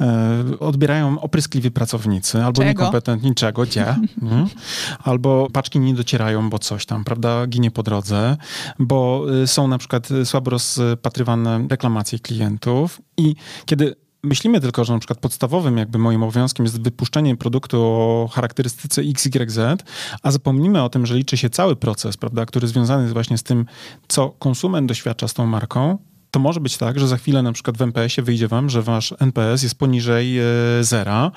e, 0.00 0.44
odbierają 0.60 1.20
opryskliwi 1.20 1.70
pracownicy, 1.70 2.44
albo 2.44 2.62
Czego? 2.62 2.68
niekompetentni, 2.68 3.34
czego, 3.34 3.62
gdzie, 3.62 3.96
nie? 4.22 4.46
albo 5.04 5.48
paczki 5.52 5.80
nie 5.80 5.94
docierają, 5.94 6.50
bo 6.50 6.58
coś 6.58 6.86
tam, 6.86 7.04
prawda, 7.04 7.46
ginie 7.46 7.70
po 7.70 7.82
drodze, 7.82 8.36
bo 8.78 9.26
y, 9.42 9.46
są 9.46 9.68
na 9.68 9.78
przykład 9.78 10.08
słabo 10.24 10.50
rozpatrywane 10.50 11.66
reklamacje 11.70 12.18
klientów 12.18 13.00
i 13.16 13.34
kiedy 13.66 14.02
myślimy 14.22 14.60
tylko, 14.60 14.84
że 14.84 14.92
na 14.92 14.98
przykład 14.98 15.18
podstawowym 15.18 15.78
jakby 15.78 15.98
moim 15.98 16.22
obowiązkiem 16.22 16.66
jest 16.66 16.82
wypuszczenie 16.82 17.36
produktu 17.36 17.82
o 17.82 18.28
charakterystyce 18.32 19.02
XYZ, 19.02 19.58
a 20.22 20.30
zapomnimy 20.30 20.82
o 20.82 20.88
tym, 20.88 21.06
że 21.06 21.14
liczy 21.14 21.36
się 21.36 21.50
cały 21.50 21.76
proces, 21.76 22.16
prawda, 22.16 22.46
który 22.46 22.68
związany 22.68 23.02
jest 23.02 23.12
właśnie 23.12 23.38
z 23.38 23.42
tym, 23.42 23.66
co 24.08 24.30
konsument 24.30 24.88
doświadcza 24.88 25.28
z 25.28 25.34
tą 25.34 25.46
marką, 25.46 25.98
to 26.32 26.40
może 26.40 26.60
być 26.60 26.76
tak, 26.76 26.98
że 26.98 27.08
za 27.08 27.16
chwilę 27.16 27.42
na 27.42 27.52
przykład 27.52 27.78
w 27.78 27.82
NPS-ie 27.82 28.24
wyjdzie 28.24 28.48
wam, 28.48 28.70
że 28.70 28.82
wasz 28.82 29.14
NPS 29.20 29.62
jest 29.62 29.74
poniżej 29.74 30.38
e, 30.38 30.44
zera 30.80 31.30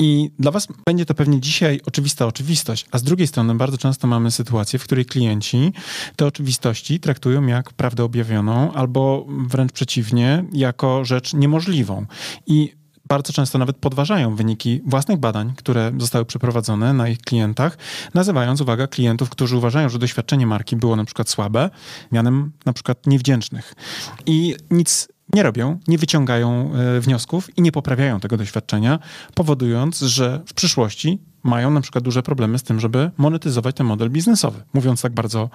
i 0.00 0.30
dla 0.38 0.50
was 0.50 0.68
będzie 0.86 1.06
to 1.06 1.14
pewnie 1.14 1.40
dzisiaj 1.40 1.80
oczywista 1.86 2.26
oczywistość, 2.26 2.86
a 2.90 2.98
z 2.98 3.02
drugiej 3.02 3.26
strony 3.26 3.54
bardzo 3.54 3.78
często 3.78 4.06
mamy 4.06 4.30
sytuację, 4.30 4.78
w 4.78 4.84
której 4.84 5.06
klienci 5.06 5.72
te 6.16 6.26
oczywistości 6.26 7.00
traktują 7.00 7.46
jak 7.46 7.72
prawdę 7.72 8.04
objawioną 8.04 8.72
albo 8.72 9.26
wręcz 9.28 9.72
przeciwnie, 9.72 10.44
jako 10.52 11.04
rzecz 11.04 11.34
niemożliwą. 11.34 12.06
I 12.46 12.72
bardzo 13.08 13.32
często 13.32 13.58
nawet 13.58 13.76
podważają 13.76 14.36
wyniki 14.36 14.80
własnych 14.86 15.18
badań, 15.18 15.52
które 15.56 15.92
zostały 15.98 16.24
przeprowadzone 16.24 16.92
na 16.92 17.08
ich 17.08 17.18
klientach, 17.18 17.78
nazywając, 18.14 18.60
uwaga, 18.60 18.86
klientów, 18.86 19.30
którzy 19.30 19.56
uważają, 19.56 19.88
że 19.88 19.98
doświadczenie 19.98 20.46
marki 20.46 20.76
było 20.76 20.96
na 20.96 21.04
przykład 21.04 21.28
słabe, 21.28 21.70
mianem 22.12 22.52
na 22.66 22.72
przykład 22.72 23.06
niewdzięcznych. 23.06 23.74
I 24.26 24.56
nic 24.70 25.08
nie 25.34 25.42
robią, 25.42 25.78
nie 25.88 25.98
wyciągają 25.98 26.74
e, 26.74 27.00
wniosków 27.00 27.58
i 27.58 27.62
nie 27.62 27.72
poprawiają 27.72 28.20
tego 28.20 28.36
doświadczenia, 28.36 28.98
powodując, 29.34 30.00
że 30.00 30.40
w 30.46 30.54
przyszłości 30.54 31.18
mają 31.44 31.70
na 31.70 31.80
przykład 31.80 32.04
duże 32.04 32.22
problemy 32.22 32.58
z 32.58 32.62
tym, 32.62 32.80
żeby 32.80 33.10
monetyzować 33.16 33.76
ten 33.76 33.86
model 33.86 34.10
biznesowy, 34.10 34.62
mówiąc 34.74 35.02
tak 35.02 35.12
bardzo 35.12 35.50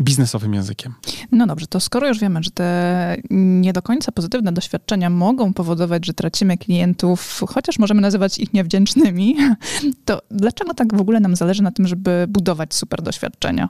biznesowym 0.00 0.54
językiem. 0.54 0.94
No 1.32 1.46
dobrze, 1.46 1.66
to 1.66 1.80
skoro 1.80 2.08
już 2.08 2.18
wiemy, 2.18 2.42
że 2.42 2.50
te 2.50 3.16
nie 3.30 3.72
do 3.72 3.82
końca 3.82 4.12
pozytywne 4.12 4.52
doświadczenia 4.52 5.10
mogą 5.10 5.52
powodować, 5.52 6.06
że 6.06 6.14
tracimy 6.14 6.58
klientów, 6.58 7.40
chociaż 7.48 7.78
możemy 7.78 8.00
nazywać 8.00 8.38
ich 8.38 8.52
niewdzięcznymi, 8.52 9.36
to 10.04 10.22
dlaczego 10.30 10.74
tak 10.74 10.96
w 10.96 11.00
ogóle 11.00 11.20
nam 11.20 11.36
zależy 11.36 11.62
na 11.62 11.70
tym, 11.70 11.86
żeby 11.86 12.26
budować 12.28 12.74
super 12.74 13.02
doświadczenia? 13.02 13.68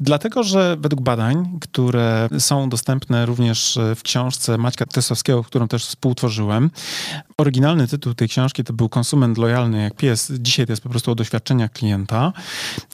Dlatego, 0.00 0.42
że 0.42 0.76
według 0.80 1.02
badań, 1.02 1.58
które 1.60 2.28
są 2.38 2.68
dostępne 2.68 3.26
również 3.26 3.78
w 3.96 4.02
książce 4.02 4.58
Maćka 4.58 4.86
Tesowskiego, 4.86 5.44
którą 5.44 5.68
też 5.68 5.86
współtworzyłem, 5.86 6.70
oryginalny 7.38 7.86
tytuł 7.86 8.14
tej 8.14 8.28
książki 8.28 8.64
to 8.64 8.72
był 8.72 8.88
Konsument 8.88 9.38
lojalny 9.38 9.82
jak 9.82 9.94
pies. 9.94 10.32
Dzisiaj 10.40 10.66
to 10.66 10.72
jest 10.72 10.82
po 10.82 10.88
prostu 10.88 11.10
o 11.10 11.14
doświadczeniach 11.14 11.72
klienta 11.72 12.32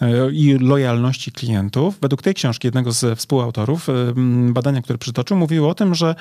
e, 0.00 0.30
i 0.30 0.58
lojalności 0.58 1.32
klientów. 1.32 1.99
Według 2.00 2.23
tej 2.23 2.34
książki, 2.34 2.66
jednego 2.66 2.92
z 2.92 3.18
współautorów, 3.18 3.88
e, 3.88 3.92
badania, 4.49 4.82
które 4.82 4.99
przytoczył, 4.99 5.37
mówiło 5.37 5.68
o 5.68 5.75
tym, 5.75 5.94
że 5.94 6.14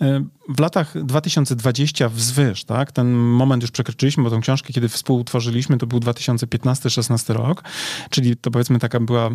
e, 0.00 0.24
w 0.48 0.60
latach 0.60 1.04
2020 1.04 2.08
wzwyż, 2.08 2.64
tak, 2.64 2.92
ten 2.92 3.12
moment 3.12 3.62
już 3.62 3.70
przekroczyliśmy, 3.70 4.24
bo 4.24 4.30
tą 4.30 4.40
książkę, 4.40 4.72
kiedy 4.72 4.88
współtworzyliśmy, 4.88 5.78
to 5.78 5.86
był 5.86 5.98
2015-16 5.98 7.32
rok, 7.32 7.64
czyli 8.10 8.36
to 8.36 8.50
powiedzmy 8.50 8.78
taka 8.78 9.00
była 9.00 9.30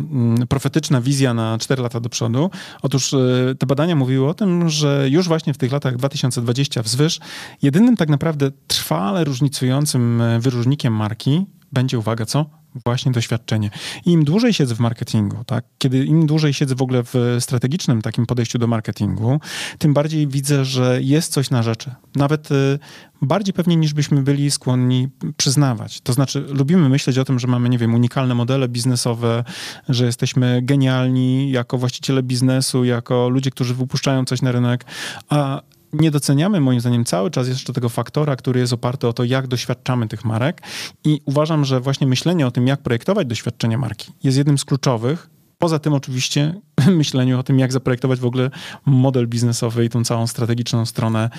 profetyczna 0.48 1.00
wizja 1.00 1.34
na 1.34 1.58
4 1.58 1.82
lata 1.82 2.00
do 2.00 2.08
przodu. 2.08 2.50
Otóż 2.82 3.14
e, 3.14 3.18
te 3.58 3.66
badania 3.66 3.96
mówiły 3.96 4.28
o 4.28 4.34
tym, 4.34 4.68
że 4.68 5.06
już 5.10 5.28
właśnie 5.28 5.54
w 5.54 5.58
tych 5.58 5.72
latach 5.72 5.96
2020 5.96 6.82
wzwyż 6.82 7.20
jedynym 7.62 7.96
tak 7.96 8.08
naprawdę 8.08 8.50
trwale 8.66 9.24
różnicującym 9.24 10.20
e, 10.20 10.40
wyróżnikiem 10.40 10.94
marki 10.94 11.46
będzie, 11.72 11.98
uwaga, 11.98 12.26
co? 12.26 12.63
Właśnie 12.86 13.12
doświadczenie. 13.12 13.70
I 14.06 14.12
im 14.12 14.24
dłużej 14.24 14.52
siedzę 14.52 14.74
w 14.74 14.80
marketingu, 14.80 15.44
tak, 15.44 15.64
kiedy 15.78 16.04
im 16.04 16.26
dłużej 16.26 16.54
siedzę 16.54 16.74
w 16.74 16.82
ogóle 16.82 17.02
w 17.02 17.36
strategicznym 17.40 18.02
takim 18.02 18.26
podejściu 18.26 18.58
do 18.58 18.66
marketingu, 18.66 19.40
tym 19.78 19.94
bardziej 19.94 20.26
widzę, 20.28 20.64
że 20.64 20.98
jest 21.02 21.32
coś 21.32 21.50
na 21.50 21.62
rzeczy. 21.62 21.90
Nawet 22.16 22.50
y, 22.50 22.78
bardziej 23.22 23.54
pewnie 23.54 23.76
niż 23.76 23.94
byśmy 23.94 24.22
byli 24.22 24.50
skłonni 24.50 25.08
przyznawać. 25.36 26.00
To 26.00 26.12
znaczy, 26.12 26.40
lubimy 26.40 26.88
myśleć 26.88 27.18
o 27.18 27.24
tym, 27.24 27.38
że 27.38 27.46
mamy, 27.46 27.68
nie 27.68 27.78
wiem, 27.78 27.94
unikalne 27.94 28.34
modele 28.34 28.68
biznesowe, 28.68 29.44
że 29.88 30.06
jesteśmy 30.06 30.60
genialni 30.62 31.50
jako 31.50 31.78
właściciele 31.78 32.22
biznesu, 32.22 32.84
jako 32.84 33.28
ludzie, 33.28 33.50
którzy 33.50 33.74
wypuszczają 33.74 34.24
coś 34.24 34.42
na 34.42 34.52
rynek, 34.52 34.84
a 35.28 35.62
nie 36.00 36.10
doceniamy 36.10 36.60
moim 36.60 36.80
zdaniem 36.80 37.04
cały 37.04 37.30
czas 37.30 37.48
jeszcze 37.48 37.72
tego 37.72 37.88
faktora, 37.88 38.36
który 38.36 38.60
jest 38.60 38.72
oparty 38.72 39.08
o 39.08 39.12
to, 39.12 39.24
jak 39.24 39.46
doświadczamy 39.46 40.08
tych 40.08 40.24
marek 40.24 40.62
i 41.04 41.20
uważam, 41.24 41.64
że 41.64 41.80
właśnie 41.80 42.06
myślenie 42.06 42.46
o 42.46 42.50
tym, 42.50 42.66
jak 42.66 42.82
projektować 42.82 43.26
doświadczenie 43.26 43.78
marki 43.78 44.12
jest 44.24 44.38
jednym 44.38 44.58
z 44.58 44.64
kluczowych. 44.64 45.30
Poza 45.58 45.78
tym 45.78 45.92
oczywiście 45.92 46.54
myśleniu 46.90 47.38
o 47.38 47.42
tym, 47.42 47.58
jak 47.58 47.72
zaprojektować 47.72 48.20
w 48.20 48.26
ogóle 48.26 48.50
model 48.86 49.28
biznesowy 49.28 49.84
i 49.84 49.88
tą 49.88 50.04
całą 50.04 50.26
strategiczną 50.26 50.86
stronę 50.86 51.30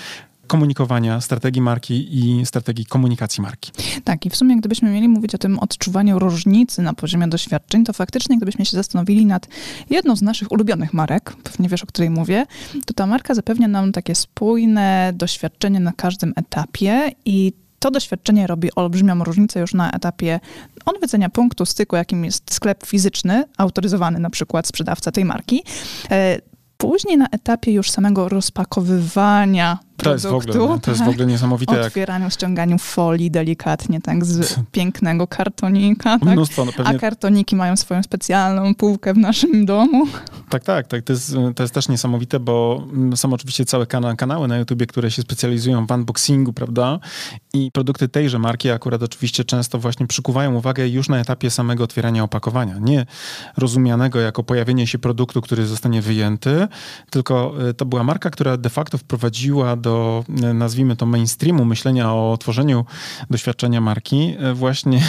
komunikowania, 0.46 1.20
strategii 1.20 1.62
marki 1.62 2.18
i 2.18 2.46
strategii 2.46 2.86
komunikacji 2.86 3.42
marki. 3.42 3.72
Tak, 4.04 4.26
i 4.26 4.30
w 4.30 4.36
sumie 4.36 4.56
gdybyśmy 4.56 4.90
mieli 4.90 5.08
mówić 5.08 5.34
o 5.34 5.38
tym 5.38 5.58
odczuwaniu 5.58 6.18
różnicy 6.18 6.82
na 6.82 6.94
poziomie 6.94 7.28
doświadczeń, 7.28 7.84
to 7.84 7.92
faktycznie 7.92 8.36
gdybyśmy 8.36 8.64
się 8.64 8.76
zastanowili 8.76 9.26
nad 9.26 9.48
jedną 9.90 10.16
z 10.16 10.22
naszych 10.22 10.52
ulubionych 10.52 10.94
marek, 10.94 11.36
pewnie 11.44 11.68
wiesz, 11.68 11.82
o 11.82 11.86
której 11.86 12.10
mówię, 12.10 12.46
to 12.86 12.94
ta 12.94 13.06
marka 13.06 13.34
zapewnia 13.34 13.68
nam 13.68 13.92
takie 13.92 14.14
spójne 14.14 15.12
doświadczenie 15.14 15.80
na 15.80 15.92
każdym 15.92 16.32
etapie 16.36 17.10
i 17.24 17.52
to 17.78 17.90
doświadczenie 17.90 18.46
robi 18.46 18.74
olbrzymią 18.74 19.24
różnicę 19.24 19.60
już 19.60 19.74
na 19.74 19.90
etapie 19.90 20.40
odwiedzenia 20.84 21.28
punktu 21.28 21.66
styku, 21.66 21.96
jakim 21.96 22.24
jest 22.24 22.54
sklep 22.54 22.86
fizyczny, 22.86 23.44
autoryzowany 23.56 24.18
na 24.18 24.30
przykład 24.30 24.66
sprzedawca 24.66 25.12
tej 25.12 25.24
marki. 25.24 25.62
E, 26.10 26.40
Później 26.76 27.16
na 27.16 27.26
etapie 27.26 27.72
już 27.72 27.90
samego 27.90 28.28
rozpakowywania 28.28 29.78
to 29.96 30.12
jest 30.12 30.26
w 30.26 30.34
ogóle, 30.34 30.78
to 30.80 30.90
jest 30.90 31.04
w 31.04 31.08
ogóle 31.08 31.26
niesamowite. 31.26 31.80
Otwieraniu, 31.80 32.24
jak... 32.24 32.32
ściąganiu 32.32 32.78
folii 32.78 33.30
delikatnie, 33.30 34.00
tak, 34.00 34.24
z 34.24 34.56
pięknego 34.72 35.26
kartonika. 35.26 36.18
Tak? 36.18 36.32
Mnóstwo, 36.32 36.64
no 36.64 36.72
pewnie... 36.72 36.96
A 36.96 36.98
kartoniki 36.98 37.56
mają 37.56 37.76
swoją 37.76 38.02
specjalną 38.02 38.74
półkę 38.74 39.14
w 39.14 39.18
naszym 39.18 39.66
domu. 39.66 40.06
Tak, 40.48 40.64
tak, 40.64 40.86
tak. 40.86 41.02
To 41.02 41.12
jest, 41.12 41.36
to 41.56 41.62
jest 41.62 41.74
też 41.74 41.88
niesamowite, 41.88 42.40
bo 42.40 42.86
są 43.14 43.32
oczywiście 43.32 43.64
całe 43.64 43.86
kana 43.86 44.16
kanały 44.16 44.48
na 44.48 44.58
YouTubie, 44.58 44.86
które 44.86 45.10
się 45.10 45.22
specjalizują 45.22 45.86
w 45.86 45.90
unboxingu, 45.90 46.52
prawda? 46.52 46.98
I 47.52 47.70
produkty 47.72 48.08
tejże 48.08 48.38
marki 48.38 48.70
akurat 48.70 49.02
oczywiście 49.02 49.44
często 49.44 49.78
właśnie 49.78 50.06
przykuwają 50.06 50.54
uwagę 50.54 50.88
już 50.88 51.08
na 51.08 51.18
etapie 51.18 51.50
samego 51.50 51.84
otwierania 51.84 52.24
opakowania. 52.24 52.78
Nie 52.78 53.06
rozumianego 53.56 54.20
jako 54.20 54.42
pojawienie 54.42 54.86
się 54.86 54.98
produktu, 54.98 55.40
który 55.40 55.66
zostanie 55.66 56.02
wyjęty, 56.02 56.68
tylko 57.10 57.54
e, 57.68 57.74
to 57.74 57.84
była 57.84 58.04
marka, 58.04 58.30
która 58.30 58.56
de 58.56 58.70
facto 58.70 58.98
wprowadziła 58.98 59.76
do, 59.86 60.24
e, 60.42 60.54
nazwijmy 60.54 60.96
to 60.96 61.06
mainstreamu, 61.06 61.64
myślenia 61.64 62.12
o 62.12 62.36
tworzeniu 62.40 62.84
doświadczenia 63.30 63.80
marki, 63.80 64.34
e, 64.38 64.54
właśnie 64.54 65.00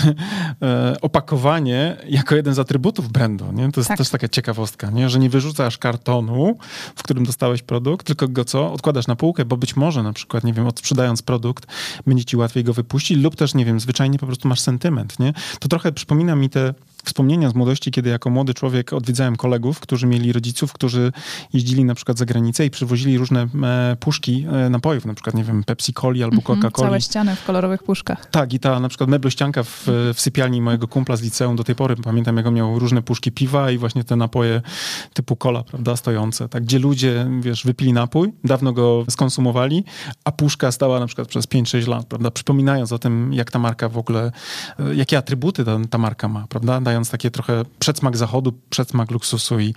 opakowanie 1.01 1.97
jako 2.09 2.35
jeden 2.35 2.53
z 2.53 2.59
atrybutów 2.59 3.11
brandu. 3.11 3.45
Nie? 3.53 3.71
To 3.71 3.79
jest 3.79 3.87
tak. 3.87 3.97
też 3.97 4.09
taka 4.09 4.27
ciekawostka, 4.27 4.89
nie? 4.89 5.09
że 5.09 5.19
nie 5.19 5.29
wyrzucasz 5.29 5.77
kartonu, 5.77 6.57
w 6.95 7.03
którym 7.03 7.25
dostałeś 7.25 7.61
produkt, 7.61 8.07
tylko 8.07 8.27
go 8.27 8.45
co? 8.45 8.73
Odkładasz 8.73 9.07
na 9.07 9.15
półkę, 9.15 9.45
bo 9.45 9.57
być 9.57 9.75
może 9.75 10.03
na 10.03 10.13
przykład, 10.13 10.43
nie 10.43 10.53
wiem, 10.53 10.67
odsprzedając 10.67 11.21
produkt, 11.21 11.67
będzie 12.07 12.25
ci 12.25 12.37
łatwiej 12.37 12.63
go 12.63 12.73
wypuścić 12.73 13.17
lub 13.17 13.35
też, 13.35 13.53
nie 13.53 13.65
wiem, 13.65 13.79
zwyczajnie 13.79 14.19
po 14.19 14.25
prostu 14.25 14.47
masz 14.47 14.59
sentyment, 14.59 15.19
nie? 15.19 15.33
To 15.59 15.67
trochę 15.67 15.91
przypomina 15.91 16.35
mi 16.35 16.49
te 16.49 16.73
wspomnienia 17.07 17.49
z 17.49 17.55
młodości, 17.55 17.91
kiedy 17.91 18.09
jako 18.09 18.29
młody 18.29 18.53
człowiek 18.53 18.93
odwiedzałem 18.93 19.35
kolegów, 19.35 19.79
którzy 19.79 20.07
mieli 20.07 20.33
rodziców, 20.33 20.73
którzy 20.73 21.11
jeździli 21.53 21.85
na 21.85 21.95
przykład 21.95 22.17
za 22.17 22.25
granicę 22.25 22.65
i 22.65 22.69
przywozili 22.69 23.17
różne 23.17 23.47
e, 23.63 23.95
puszki 23.99 24.45
e, 24.51 24.69
napojów, 24.69 25.05
na 25.05 25.13
przykład, 25.13 25.35
nie 25.35 25.43
wiem, 25.43 25.63
Pepsi 25.63 25.93
Coli 25.93 26.23
albo 26.23 26.37
mhm, 26.37 26.59
Coca-Coli. 26.59 26.85
Całe 26.85 27.01
ściany 27.01 27.35
w 27.35 27.45
kolorowych 27.45 27.83
puszkach. 27.83 28.25
Tak, 28.25 28.53
i 28.53 28.59
ta 28.59 28.79
na 28.79 28.89
przykład 28.89 29.09
meblościanka 29.09 29.63
w, 29.63 29.83
w 30.13 30.21
sypialni 30.21 30.61
mojego 30.61 30.87
kumpla 30.87 31.15
z 31.15 31.21
liceum 31.21 31.55
do 31.55 31.63
tej 31.63 31.75
pory, 31.75 31.95
pamiętam, 31.95 32.37
jak 32.37 32.47
on 32.47 32.53
miał 32.53 32.79
różne 32.79 33.01
puszki 33.01 33.31
piwa 33.31 33.71
i 33.71 33.77
właśnie 33.77 34.03
te 34.03 34.15
napoje 34.15 34.61
typu 35.13 35.35
cola, 35.35 35.63
prawda, 35.63 35.95
stojące, 35.95 36.49
tak, 36.49 36.63
gdzie 36.63 36.79
ludzie, 36.79 37.27
wiesz, 37.39 37.65
wypili 37.65 37.93
napój, 37.93 38.33
dawno 38.43 38.73
go 38.73 39.05
skonsumowali, 39.09 39.83
a 40.23 40.31
puszka 40.31 40.71
stała 40.71 40.99
na 40.99 41.07
przykład 41.07 41.27
przez 41.27 41.47
5-6 41.47 41.87
lat, 41.87 42.05
prawda, 42.05 42.31
przypominając 42.31 42.91
o 42.91 42.99
tym, 42.99 43.33
jak 43.33 43.51
ta 43.51 43.59
marka 43.59 43.89
w 43.89 43.97
ogóle, 43.97 44.31
e, 44.79 44.95
jakie 44.95 45.17
atrybuty 45.17 45.65
ta, 45.65 45.77
ta 45.89 45.97
marka 45.97 46.27
ma, 46.27 46.47
prawda, 46.47 46.79
dając 46.97 47.09
takie 47.09 47.31
trochę 47.31 47.65
przedsmak 47.79 48.17
zachodu, 48.17 48.53
przedsmak 48.69 49.11
luksusu 49.11 49.59
i 49.59 49.73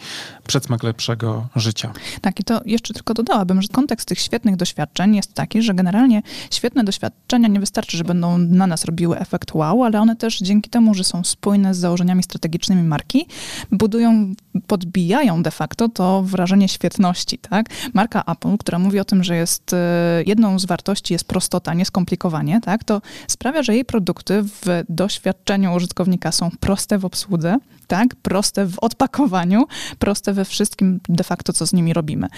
przedsmak 0.50 0.82
lepszego 0.82 1.48
życia. 1.56 1.92
Tak, 2.20 2.40
i 2.40 2.44
to 2.44 2.60
jeszcze 2.64 2.94
tylko 2.94 3.14
dodałabym, 3.14 3.62
że 3.62 3.68
kontekst 3.68 4.08
tych 4.08 4.18
świetnych 4.18 4.56
doświadczeń 4.56 5.16
jest 5.16 5.34
taki, 5.34 5.62
że 5.62 5.74
generalnie 5.74 6.22
świetne 6.50 6.84
doświadczenia 6.84 7.48
nie 7.48 7.60
wystarczy, 7.60 7.96
że 7.96 8.04
będą 8.04 8.38
na 8.38 8.66
nas 8.66 8.84
robiły 8.84 9.18
efekt 9.18 9.54
wow, 9.54 9.84
ale 9.84 10.00
one 10.00 10.16
też 10.16 10.38
dzięki 10.38 10.70
temu, 10.70 10.94
że 10.94 11.04
są 11.04 11.24
spójne 11.24 11.74
z 11.74 11.78
założeniami 11.78 12.22
strategicznymi 12.22 12.82
marki, 12.82 13.26
budują, 13.70 14.34
podbijają 14.66 15.42
de 15.42 15.50
facto 15.50 15.88
to 15.88 16.22
wrażenie 16.22 16.68
świetności, 16.68 17.38
tak? 17.38 17.66
Marka 17.94 18.24
Apple, 18.24 18.56
która 18.58 18.78
mówi 18.78 19.00
o 19.00 19.04
tym, 19.04 19.24
że 19.24 19.36
jest 19.36 19.72
e, 19.72 20.22
jedną 20.26 20.58
z 20.58 20.64
wartości 20.64 21.12
jest 21.12 21.24
prostota, 21.24 21.74
nieskomplikowanie, 21.74 22.60
tak? 22.60 22.84
To 22.84 23.02
sprawia, 23.26 23.62
że 23.62 23.74
jej 23.74 23.84
produkty 23.84 24.42
w 24.42 24.82
doświadczeniu 24.88 25.74
użytkownika 25.74 26.32
są 26.32 26.50
proste 26.60 26.98
w 26.98 27.04
obsłudze, 27.04 27.58
tak? 27.90 28.14
Proste 28.22 28.66
w 28.66 28.78
odpakowaniu, 28.78 29.64
proste 29.98 30.32
we 30.40 30.44
wszystkim 30.44 31.00
de 31.08 31.24
facto, 31.24 31.52
co 31.52 31.66
z 31.66 31.72
nimi 31.72 31.92
robimy. 31.92 32.28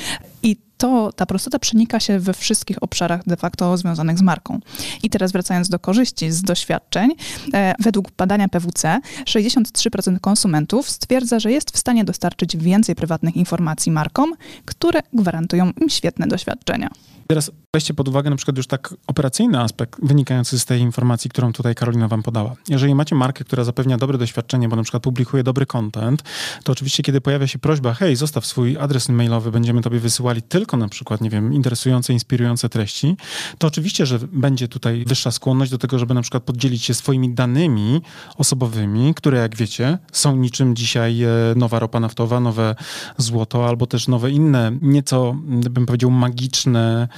I 0.42 0.56
to, 0.78 1.12
ta 1.12 1.26
prostota 1.26 1.58
przenika 1.58 2.00
się 2.00 2.18
we 2.18 2.34
wszystkich 2.34 2.82
obszarach 2.82 3.24
de 3.26 3.36
facto 3.36 3.76
związanych 3.76 4.18
z 4.18 4.22
marką. 4.22 4.60
I 5.02 5.10
teraz 5.10 5.32
wracając 5.32 5.68
do 5.68 5.78
korzyści 5.78 6.30
z 6.30 6.42
doświadczeń, 6.42 7.10
e, 7.54 7.74
według 7.78 8.10
badania 8.10 8.48
PWC 8.48 9.00
63% 9.24 10.20
konsumentów 10.20 10.90
stwierdza, 10.90 11.40
że 11.40 11.52
jest 11.52 11.70
w 11.70 11.78
stanie 11.78 12.04
dostarczyć 12.04 12.56
więcej 12.56 12.94
prywatnych 12.94 13.36
informacji 13.36 13.92
markom, 13.92 14.34
które 14.64 15.00
gwarantują 15.12 15.70
im 15.80 15.90
świetne 15.90 16.26
doświadczenia. 16.26 16.90
Teraz 17.26 17.50
weźcie 17.74 17.94
pod 17.94 18.08
uwagę 18.08 18.30
na 18.30 18.36
przykład 18.36 18.56
już 18.56 18.66
tak 18.66 18.94
operacyjny 19.06 19.60
aspekt 19.60 20.00
wynikający 20.02 20.58
z 20.58 20.64
tej 20.64 20.80
informacji, 20.80 21.30
którą 21.30 21.52
tutaj 21.52 21.74
Karolina 21.74 22.08
wam 22.08 22.22
podała. 22.22 22.54
Jeżeli 22.68 22.94
macie 22.94 23.14
markę, 23.14 23.44
która 23.44 23.64
zapewnia 23.64 23.98
dobre 23.98 24.18
doświadczenie, 24.18 24.68
bo 24.68 24.76
na 24.76 24.82
przykład 24.82 25.02
publikuje 25.02 25.42
dobry 25.42 25.66
content, 25.66 26.22
to 26.64 26.72
oczywiście 26.72 27.02
kiedy 27.02 27.20
pojawia 27.20 27.46
się 27.46 27.58
prośba, 27.58 27.94
hej, 27.94 28.16
zostaw 28.16 28.46
swój 28.46 28.76
adres 28.76 29.08
mailowy, 29.08 29.50
będziemy 29.50 29.82
tobie 29.82 29.98
wysyłali 29.98 30.42
tylko 30.42 30.76
na 30.76 30.88
przykład, 30.88 31.20
nie 31.20 31.30
wiem, 31.30 31.54
interesujące, 31.54 32.12
inspirujące 32.12 32.68
treści, 32.68 33.16
to 33.58 33.66
oczywiście, 33.66 34.06
że 34.06 34.18
będzie 34.18 34.68
tutaj 34.68 35.04
wyższa 35.06 35.30
skłonność 35.30 35.70
do 35.70 35.78
tego, 35.78 35.98
żeby 35.98 36.14
na 36.14 36.22
przykład 36.22 36.42
podzielić 36.42 36.84
się 36.84 36.94
swoimi 36.94 37.34
danymi 37.34 38.02
osobowymi, 38.36 39.14
które 39.14 39.38
jak 39.38 39.56
wiecie, 39.56 39.98
są 40.12 40.36
niczym 40.36 40.76
dzisiaj 40.76 41.22
e, 41.22 41.28
nowa 41.56 41.78
ropa 41.78 42.00
naftowa, 42.00 42.40
nowe 42.40 42.74
złoto, 43.18 43.68
albo 43.68 43.86
też 43.86 44.08
nowe 44.08 44.30
inne, 44.30 44.72
nieco, 44.82 45.36
bym 45.70 45.86
powiedział, 45.86 46.10
magiczne 46.10 47.08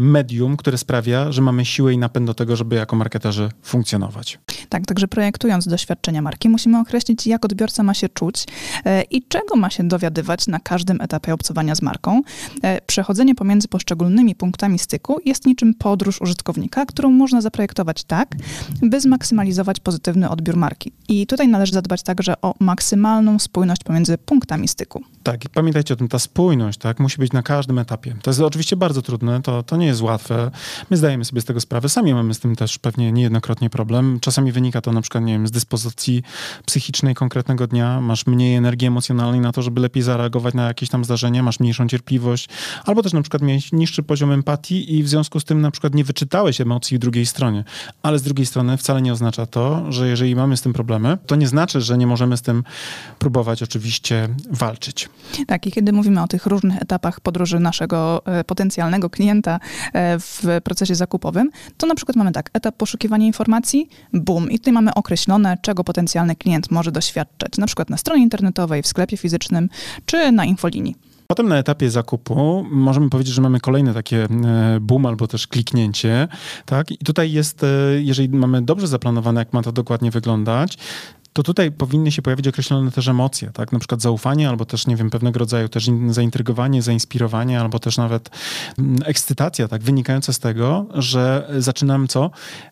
medium, 0.00 0.56
które 0.56 0.78
sprawia, 0.78 1.32
że 1.32 1.42
mamy 1.42 1.64
siłę 1.64 1.92
i 1.92 1.98
napęd 1.98 2.26
do 2.26 2.34
tego, 2.34 2.56
żeby 2.56 2.76
jako 2.76 2.96
marketerzy 2.96 3.48
funkcjonować. 3.62 4.38
Tak, 4.68 4.86
także 4.86 5.08
projektując 5.08 5.68
doświadczenia 5.68 6.22
marki, 6.22 6.48
musimy 6.48 6.78
określić, 6.78 7.26
jak 7.26 7.44
odbiorca 7.44 7.82
ma 7.82 7.94
się 7.94 8.08
czuć 8.08 8.46
e, 8.84 9.02
i 9.02 9.22
czego 9.28 9.56
ma 9.56 9.70
się 9.70 9.88
dowiadywać 9.88 10.46
na 10.46 10.58
każdym 10.60 11.00
etapie 11.00 11.34
obcowania 11.34 11.74
z 11.74 11.82
marką. 11.82 12.22
E, 12.62 12.80
przechodzenie 12.80 13.34
pomiędzy 13.34 13.68
poszczególnymi 13.68 14.34
punktami 14.34 14.78
styku 14.78 15.20
jest 15.24 15.46
niczym 15.46 15.74
podróż 15.74 16.20
użytkownika, 16.20 16.86
którą 16.86 17.10
można 17.10 17.40
zaprojektować 17.40 18.04
tak, 18.04 18.28
by 18.82 19.00
zmaksymalizować 19.00 19.80
pozytywny 19.80 20.30
odbiór 20.30 20.56
marki. 20.56 20.92
I 21.08 21.26
tutaj 21.26 21.48
należy 21.48 21.72
zadbać 21.72 22.02
także 22.02 22.40
o 22.42 22.54
maksymalną 22.60 23.38
spójność 23.38 23.84
pomiędzy 23.84 24.18
punktami 24.18 24.68
styku. 24.68 25.02
Tak, 25.22 25.44
i 25.44 25.48
pamiętajcie 25.48 25.94
o 25.94 25.96
tym, 25.96 26.08
ta 26.08 26.18
spójność 26.18 26.78
tak, 26.78 27.00
musi 27.00 27.18
być 27.18 27.32
na 27.32 27.42
każdym 27.42 27.78
etapie. 27.78 28.16
To 28.22 28.30
jest 28.30 28.40
oczywiście 28.40 28.76
bardzo 28.76 29.02
trudne, 29.02 29.27
to, 29.42 29.62
to 29.62 29.76
nie 29.76 29.86
jest 29.86 30.00
łatwe. 30.00 30.50
My 30.90 30.96
zdajemy 30.96 31.24
sobie 31.24 31.40
z 31.40 31.44
tego 31.44 31.60
sprawę, 31.60 31.88
sami 31.88 32.14
mamy 32.14 32.34
z 32.34 32.38
tym 32.38 32.56
też 32.56 32.78
pewnie 32.78 33.12
niejednokrotnie 33.12 33.70
problem. 33.70 34.20
Czasami 34.20 34.52
wynika 34.52 34.80
to 34.80 34.92
na 34.92 35.00
przykład, 35.00 35.24
nie 35.24 35.32
wiem, 35.32 35.46
z 35.46 35.50
dyspozycji 35.50 36.22
psychicznej 36.66 37.14
konkretnego 37.14 37.66
dnia, 37.66 38.00
masz 38.00 38.26
mniej 38.26 38.54
energii 38.54 38.88
emocjonalnej 38.88 39.40
na 39.40 39.52
to, 39.52 39.62
żeby 39.62 39.80
lepiej 39.80 40.02
zareagować 40.02 40.54
na 40.54 40.66
jakieś 40.66 40.88
tam 40.88 41.04
zdarzenie, 41.04 41.42
masz 41.42 41.60
mniejszą 41.60 41.88
cierpliwość, 41.88 42.48
albo 42.84 43.02
też 43.02 43.12
na 43.12 43.22
przykład 43.22 43.42
mieć 43.42 43.72
niższy 43.72 44.02
poziom 44.02 44.32
empatii 44.32 44.94
i 44.94 45.02
w 45.02 45.08
związku 45.08 45.40
z 45.40 45.44
tym 45.44 45.60
na 45.60 45.70
przykład 45.70 45.94
nie 45.94 46.04
wyczytałeś 46.04 46.60
emocji 46.60 46.96
w 46.96 47.00
drugiej 47.00 47.26
stronie. 47.26 47.64
Ale 48.02 48.18
z 48.18 48.22
drugiej 48.22 48.46
strony 48.46 48.76
wcale 48.76 49.02
nie 49.02 49.12
oznacza 49.12 49.46
to, 49.46 49.92
że 49.92 50.08
jeżeli 50.08 50.36
mamy 50.36 50.56
z 50.56 50.62
tym 50.62 50.72
problemy, 50.72 51.18
to 51.26 51.36
nie 51.36 51.48
znaczy, 51.48 51.80
że 51.80 51.98
nie 51.98 52.06
możemy 52.06 52.36
z 52.36 52.42
tym 52.42 52.64
próbować 53.18 53.62
oczywiście 53.62 54.28
walczyć. 54.50 55.08
Tak, 55.46 55.66
i 55.66 55.72
kiedy 55.72 55.92
mówimy 55.92 56.22
o 56.22 56.28
tych 56.28 56.46
różnych 56.46 56.82
etapach 56.82 57.20
podróży 57.20 57.60
naszego 57.60 58.22
e, 58.26 58.44
potencjalnego 58.44 59.10
klienta 59.18 59.60
e, 59.92 60.18
w 60.18 60.44
procesie 60.64 60.94
zakupowym, 60.94 61.50
to 61.76 61.86
na 61.86 61.94
przykład 61.94 62.16
mamy 62.16 62.32
tak, 62.32 62.50
etap 62.52 62.76
poszukiwania 62.76 63.26
informacji, 63.26 63.88
boom, 64.12 64.50
i 64.50 64.58
tutaj 64.58 64.72
mamy 64.72 64.94
określone, 64.94 65.56
czego 65.62 65.84
potencjalny 65.84 66.36
klient 66.36 66.70
może 66.70 66.92
doświadczać, 66.92 67.58
na 67.58 67.66
przykład 67.66 67.90
na 67.90 67.96
stronie 67.96 68.22
internetowej, 68.22 68.82
w 68.82 68.86
sklepie 68.86 69.16
fizycznym, 69.16 69.68
czy 70.06 70.32
na 70.32 70.44
infolinii. 70.44 70.96
Potem 71.26 71.48
na 71.48 71.58
etapie 71.58 71.90
zakupu 71.90 72.66
możemy 72.70 73.10
powiedzieć, 73.10 73.34
że 73.34 73.42
mamy 73.42 73.60
kolejne 73.60 73.94
takie 73.94 74.24
e, 74.24 74.78
boom 74.80 75.06
albo 75.06 75.26
też 75.26 75.46
kliknięcie, 75.46 76.28
tak? 76.66 76.90
I 76.90 76.98
tutaj 76.98 77.32
jest, 77.32 77.66
jeżeli 77.98 78.28
mamy 78.28 78.62
dobrze 78.62 78.86
zaplanowane, 78.86 79.40
jak 79.40 79.52
ma 79.52 79.62
to 79.62 79.72
dokładnie 79.72 80.10
wyglądać, 80.10 80.78
to 81.38 81.42
tutaj 81.42 81.72
powinny 81.72 82.12
się 82.12 82.22
pojawić 82.22 82.48
określone 82.48 82.90
też 82.90 83.08
emocje, 83.08 83.50
tak? 83.50 83.72
Na 83.72 83.78
przykład 83.78 84.02
zaufanie, 84.02 84.48
albo 84.48 84.64
też, 84.64 84.86
nie 84.86 84.96
wiem, 84.96 85.10
pewnego 85.10 85.38
rodzaju 85.38 85.68
też 85.68 85.90
zaintrygowanie, 86.08 86.82
zainspirowanie, 86.82 87.60
albo 87.60 87.78
też 87.78 87.96
nawet 87.96 88.30
mm, 88.78 88.98
ekscytacja, 89.04 89.68
tak? 89.68 89.82
Wynikająca 89.82 90.32
z 90.32 90.38
tego, 90.38 90.86
że 90.94 91.50
zaczynam 91.58 92.08
co? 92.08 92.30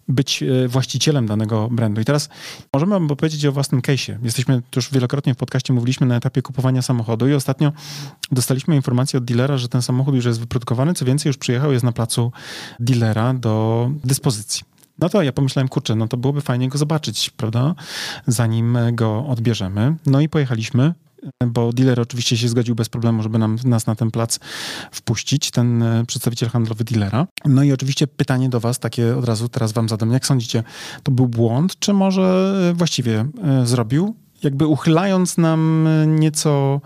Być 0.09 0.43
e, 0.43 0.69
właścicielem 0.69 1.27
danego 1.27 1.69
brandu. 1.71 2.01
I 2.01 2.05
teraz 2.05 2.29
możemy 2.73 3.09
powiedzieć 3.09 3.47
o 3.47 3.53
własnym 3.53 3.81
case'ie. 3.81 4.17
Jesteśmy, 4.23 4.63
już 4.77 4.93
wielokrotnie 4.93 5.35
w 5.35 5.37
podcaście 5.37 5.73
mówiliśmy 5.73 6.07
na 6.07 6.17
etapie 6.17 6.43
kupowania 6.43 6.83
samochodu 6.83 7.29
i 7.29 7.35
ostatnio 7.35 7.73
dostaliśmy 8.33 8.77
informację 8.77 9.19
od 9.19 9.25
dealera, 9.25 9.57
że 9.59 9.69
ten 9.69 9.83
samochód 9.83 10.15
już 10.15 10.25
jest 10.25 10.41
wyprodukowany, 10.41 10.95
co 10.95 11.05
więcej 11.05 11.31
już 11.31 11.37
przyjechał, 11.37 11.73
jest 11.73 11.85
na 11.85 11.93
placu 11.93 12.33
dealera 12.81 13.35
do 13.35 13.91
dyspozycji. 14.05 14.76
No 14.99 15.09
to 15.09 15.23
ja 15.23 15.33
pomyślałem, 15.33 15.69
kurczę, 15.69 15.95
no 15.95 16.09
to 16.09 16.17
byłoby 16.17 16.41
fajnie 16.41 16.69
go 16.69 16.79
zobaczyć, 16.79 17.31
prawda? 17.31 17.75
Zanim 18.27 18.79
go 18.93 19.27
odbierzemy. 19.27 19.97
No 20.07 20.21
i 20.21 20.29
pojechaliśmy 20.29 20.95
bo 21.47 21.73
dealer 21.73 22.01
oczywiście 22.01 22.37
się 22.37 22.49
zgodził 22.49 22.75
bez 22.75 22.89
problemu, 22.89 23.23
żeby 23.23 23.39
nam, 23.39 23.59
nas 23.65 23.87
na 23.87 23.95
ten 23.95 24.11
plac 24.11 24.39
wpuścić, 24.91 25.51
ten 25.51 25.83
e, 25.83 26.05
przedstawiciel 26.07 26.49
handlowy 26.49 26.85
dealera. 26.85 27.27
No 27.45 27.63
i 27.63 27.73
oczywiście 27.73 28.07
pytanie 28.07 28.49
do 28.49 28.61
was, 28.61 28.79
takie 28.79 29.17
od 29.17 29.25
razu 29.25 29.49
teraz 29.49 29.73
wam 29.73 29.89
zadam. 29.89 30.13
Jak 30.13 30.27
sądzicie, 30.27 30.63
to 31.03 31.13
był 31.13 31.29
błąd, 31.29 31.79
czy 31.79 31.93
może 31.93 32.55
właściwie 32.75 33.27
e, 33.45 33.67
zrobił? 33.67 34.15
Jakby 34.43 34.67
uchylając 34.67 35.39
nam 35.39 35.89
nieco 36.07 36.81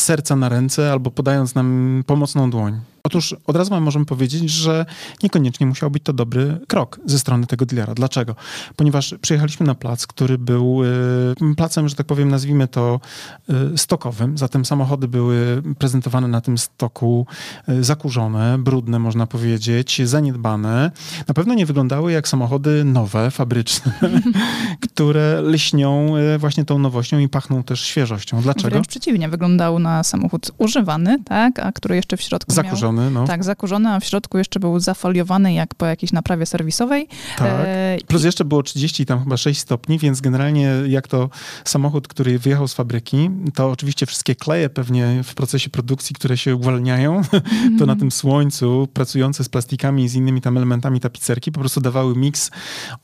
serca 0.00 0.36
na 0.36 0.48
ręce 0.48 0.92
albo 0.92 1.10
podając 1.10 1.54
nam 1.54 2.02
pomocną 2.06 2.50
dłoń. 2.50 2.80
Otóż 3.06 3.36
od 3.46 3.56
razu 3.56 3.80
możemy 3.80 4.04
powiedzieć, 4.04 4.50
że 4.50 4.86
niekoniecznie 5.22 5.66
musiał 5.66 5.90
być 5.90 6.02
to 6.02 6.12
dobry 6.12 6.58
krok 6.68 7.00
ze 7.04 7.18
strony 7.18 7.46
tego 7.46 7.66
dealera. 7.66 7.94
Dlaczego? 7.94 8.34
Ponieważ 8.76 9.14
przyjechaliśmy 9.20 9.66
na 9.66 9.74
plac, 9.74 10.06
który 10.06 10.38
był 10.38 10.82
y, 11.52 11.54
placem, 11.56 11.88
że 11.88 11.94
tak 11.94 12.06
powiem, 12.06 12.28
nazwijmy 12.28 12.68
to 12.68 13.00
y, 13.74 13.78
stokowym. 13.78 14.38
Zatem 14.38 14.64
samochody 14.64 15.08
były 15.08 15.62
prezentowane 15.78 16.28
na 16.28 16.40
tym 16.40 16.58
stoku 16.58 17.26
y, 17.68 17.84
zakurzone, 17.84 18.58
brudne, 18.58 18.98
można 18.98 19.26
powiedzieć, 19.26 20.00
zaniedbane. 20.04 20.90
Na 21.28 21.34
pewno 21.34 21.54
nie 21.54 21.66
wyglądały 21.66 22.12
jak 22.12 22.28
samochody 22.28 22.84
nowe, 22.84 23.30
fabryczne, 23.30 23.92
które 24.90 25.42
lśnią 25.42 26.12
właśnie 26.38 26.64
tą 26.64 26.78
nowością 26.78 27.18
i 27.18 27.28
pachną 27.28 27.62
też 27.62 27.80
świeżością. 27.80 28.42
Dlaczego? 28.42 28.70
Wręcz 28.70 28.86
przeciwnie, 28.86 29.28
wyglądał 29.28 29.78
na 29.86 30.04
samochód 30.04 30.50
używany, 30.58 31.18
tak, 31.24 31.58
a 31.58 31.72
który 31.72 31.96
jeszcze 31.96 32.16
w 32.16 32.20
środku 32.20 32.52
Zakurzony, 32.52 33.02
miał, 33.02 33.10
no. 33.10 33.26
Tak, 33.26 33.44
zakurzony, 33.44 33.88
a 33.90 34.00
w 34.00 34.04
środku 34.04 34.38
jeszcze 34.38 34.60
był 34.60 34.80
zafoliowany 34.80 35.52
jak 35.52 35.74
po 35.74 35.86
jakiejś 35.86 36.12
naprawie 36.12 36.46
serwisowej. 36.46 37.08
Tak. 37.38 37.48
E, 37.48 37.98
Plus 38.06 38.24
jeszcze 38.24 38.44
było 38.44 38.62
30 38.62 39.06
tam 39.06 39.22
chyba 39.22 39.36
6 39.36 39.60
stopni, 39.60 39.98
więc 39.98 40.20
generalnie 40.20 40.72
jak 40.88 41.08
to 41.08 41.30
samochód, 41.64 42.08
który 42.08 42.38
wyjechał 42.38 42.68
z 42.68 42.74
fabryki, 42.74 43.30
to 43.54 43.70
oczywiście 43.70 44.06
wszystkie 44.06 44.34
kleje 44.34 44.68
pewnie 44.68 45.22
w 45.24 45.34
procesie 45.34 45.70
produkcji, 45.70 46.14
które 46.14 46.36
się 46.36 46.56
uwalniają, 46.56 47.22
to 47.78 47.86
na 47.86 47.96
tym 47.96 48.10
słońcu 48.10 48.88
pracujące 48.94 49.44
z 49.44 49.48
plastikami 49.48 50.04
i 50.04 50.08
z 50.08 50.14
innymi 50.14 50.40
tam 50.40 50.56
elementami 50.56 51.00
tapicerki 51.00 51.52
po 51.52 51.60
prostu 51.60 51.80
dawały 51.80 52.16
miks 52.16 52.50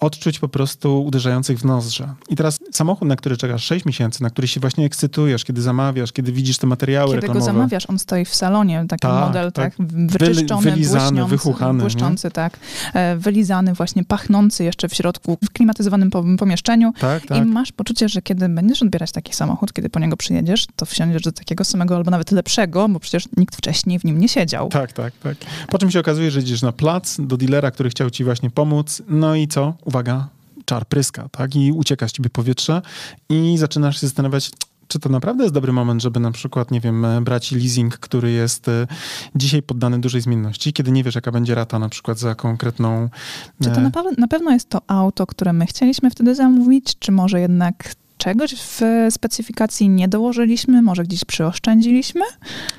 odczuć 0.00 0.38
po 0.38 0.48
prostu 0.48 1.04
uderzających 1.04 1.58
w 1.58 1.64
nozdrze. 1.64 2.14
I 2.28 2.36
teraz 2.36 2.58
samochód, 2.72 3.08
na 3.08 3.16
który 3.16 3.36
czekasz 3.36 3.64
6 3.64 3.84
miesięcy, 3.84 4.22
na 4.22 4.30
który 4.30 4.48
się 4.48 4.60
właśnie 4.60 4.86
ekscytujesz, 4.86 5.44
kiedy 5.44 5.62
zamawiasz, 5.62 6.12
kiedy 6.12 6.32
widzisz 6.32 6.58
te 6.58 6.66
materiały 6.72 7.08
kiedy 7.08 7.20
reklamowe. 7.20 7.40
Kiedy 7.40 7.52
go 7.52 7.58
zamawiasz, 7.58 7.86
on 7.90 7.98
stoi 7.98 8.24
w 8.24 8.34
salonie, 8.34 8.84
taki 8.88 9.00
tak, 9.00 9.26
model, 9.26 9.52
tak, 9.52 9.76
tak 9.76 9.86
wyczyszczony, 9.88 10.70
wylizany, 10.70 11.24
wychuchany. 11.24 11.80
Błyszczący, 11.80 12.30
tak. 12.30 12.58
E, 12.94 13.16
wylizany, 13.16 13.74
właśnie 13.74 14.04
pachnący 14.04 14.64
jeszcze 14.64 14.88
w 14.88 14.94
środku, 14.94 15.38
w 15.44 15.50
klimatyzowanym 15.50 16.10
pomieszczeniu. 16.38 16.92
Tak, 17.00 17.26
tak. 17.26 17.38
I 17.38 17.42
masz 17.42 17.72
poczucie, 17.72 18.08
że 18.08 18.22
kiedy 18.22 18.48
będziesz 18.48 18.82
odbierać 18.82 19.12
taki 19.12 19.34
samochód, 19.34 19.72
kiedy 19.72 19.90
po 19.90 20.00
niego 20.00 20.16
przyjedziesz, 20.16 20.66
to 20.76 20.86
wsiądziesz 20.86 21.22
do 21.22 21.32
takiego 21.32 21.64
samego 21.64 21.96
albo 21.96 22.10
nawet 22.10 22.30
lepszego, 22.30 22.88
bo 22.88 23.00
przecież 23.00 23.24
nikt 23.36 23.56
wcześniej 23.56 23.98
w 23.98 24.04
nim 24.04 24.18
nie 24.18 24.28
siedział. 24.28 24.68
Tak, 24.68 24.92
tak, 24.92 25.12
tak. 25.22 25.36
Po 25.68 25.78
czym 25.78 25.90
się 25.90 26.00
okazuje, 26.00 26.30
że 26.30 26.40
idziesz 26.40 26.62
na 26.62 26.72
plac 26.72 27.16
do 27.20 27.36
dealera, 27.36 27.70
który 27.70 27.90
chciał 27.90 28.10
ci 28.10 28.24
właśnie 28.24 28.50
pomóc. 28.50 29.02
No 29.08 29.34
i 29.34 29.48
co? 29.48 29.74
Uwaga, 29.84 30.28
czar 30.64 30.86
pryska, 30.86 31.28
tak? 31.28 31.56
I 31.56 31.72
ucieka 31.72 32.08
z 32.08 32.12
ciebie 32.12 32.30
powietrze 32.30 32.82
i 33.28 33.58
zaczynasz 33.58 34.00
się 34.00 34.06
zastanawiać, 34.06 34.50
czy 34.92 34.98
to 34.98 35.08
naprawdę 35.08 35.44
jest 35.44 35.54
dobry 35.54 35.72
moment, 35.72 36.02
żeby 36.02 36.20
na 36.20 36.30
przykład, 36.30 36.70
nie 36.70 36.80
wiem, 36.80 37.06
brać 37.22 37.52
leasing, 37.52 37.98
który 37.98 38.30
jest 38.30 38.68
e, 38.68 38.86
dzisiaj 39.34 39.62
poddany 39.62 40.00
dużej 40.00 40.20
zmienności, 40.20 40.72
kiedy 40.72 40.92
nie 40.92 41.04
wiesz, 41.04 41.14
jaka 41.14 41.32
będzie 41.32 41.54
rata 41.54 41.78
na 41.78 41.88
przykład 41.88 42.18
za 42.18 42.34
konkretną... 42.34 43.08
Czy 43.62 43.70
to 43.70 43.76
e, 43.76 43.80
na, 43.80 43.90
na 44.18 44.28
pewno 44.28 44.50
jest 44.50 44.68
to 44.68 44.80
auto, 44.86 45.26
które 45.26 45.52
my 45.52 45.66
chcieliśmy 45.66 46.10
wtedy 46.10 46.34
zamówić, 46.34 46.98
czy 46.98 47.12
może 47.12 47.40
jednak 47.40 47.94
czegoś 48.22 48.54
w 48.54 48.80
specyfikacji 49.10 49.88
nie 49.88 50.08
dołożyliśmy, 50.08 50.82
może 50.82 51.02
gdzieś 51.02 51.24
przyoszczędziliśmy. 51.24 52.20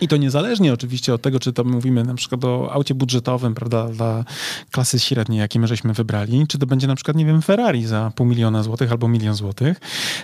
I 0.02 0.08
to 0.08 0.18
niezależnie 0.18 0.74
oczywiście 0.74 1.14
od 1.14 1.22
tego, 1.22 1.40
czy 1.40 1.54
to 1.54 1.64
mówimy 1.64 2.04
na 2.04 2.14
przykład 2.14 2.46
o 2.46 2.74
aucie 2.74 2.96
budżetowym, 2.96 3.56
prawda, 3.56 3.88
dla 3.88 4.26
klasy 4.72 5.00
średniej, 5.00 5.40
jakie 5.40 5.60
my 5.60 5.68
żeśmy 5.68 5.94
wybrali, 5.94 6.48
czy 6.48 6.58
to 6.58 6.66
będzie 6.66 6.88
na 6.88 6.96
przykład, 6.96 7.18
nie 7.18 7.26
wiem, 7.26 7.42
Ferrari 7.42 7.86
za 7.86 8.12
pół 8.16 8.26
miliona 8.26 8.64
złotych 8.64 8.92
albo 8.92 9.08
milion 9.08 9.36
złotych, 9.36 9.80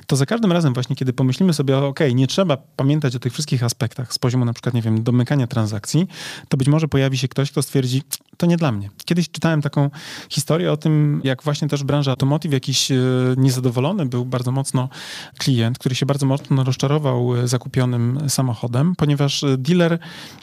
to 0.08 0.16
za 0.16 0.26
każdym 0.26 0.52
razem 0.52 0.74
właśnie, 0.74 0.96
kiedy 0.96 1.14
pomyślimy 1.14 1.54
sobie, 1.54 1.78
ok, 1.78 2.00
nie 2.14 2.28
trzeba 2.28 2.58
pamiętać 2.58 3.16
o 3.16 3.20
tych 3.20 3.34
wszystkich 3.34 3.64
aspektach 3.64 4.14
z 4.14 4.20
poziomu 4.20 4.46
na 4.46 4.54
przykład, 4.54 4.76
nie 4.76 4.82
wiem, 4.82 5.04
domykania 5.04 5.48
transakcji, 5.48 6.08
to 6.50 6.58
być 6.58 6.68
może 6.68 6.88
pojawi 6.88 7.18
się 7.18 7.28
ktoś, 7.28 7.52
kto 7.52 7.62
stwierdzi, 7.62 8.02
to 8.38 8.46
nie 8.46 8.58
dla 8.58 8.72
mnie. 8.72 8.90
Kiedyś 9.06 9.30
czytałem 9.32 9.62
taką 9.62 9.90
historię 10.30 10.72
o 10.72 10.78
tym, 10.78 11.22
jak 11.24 11.44
właśnie 11.44 11.68
też 11.68 11.84
branża 11.84 12.12
automotive 12.12 12.54
jakiś 12.54 12.92
e, 12.92 12.96
niezadowolony 13.38 14.06
był 14.06 14.26
bardzo 14.26 14.52
mocno 14.52 14.90
klient, 15.38 15.78
który 15.78 15.96
się 15.96 16.06
bardzo 16.06 16.26
mocno 16.26 16.64
rozczarował 16.64 17.36
e, 17.36 17.48
zakupionym 17.48 18.20
samochodem, 18.28 18.96
ponieważ 18.96 19.44
e, 19.44 19.58
dealer 19.58 20.00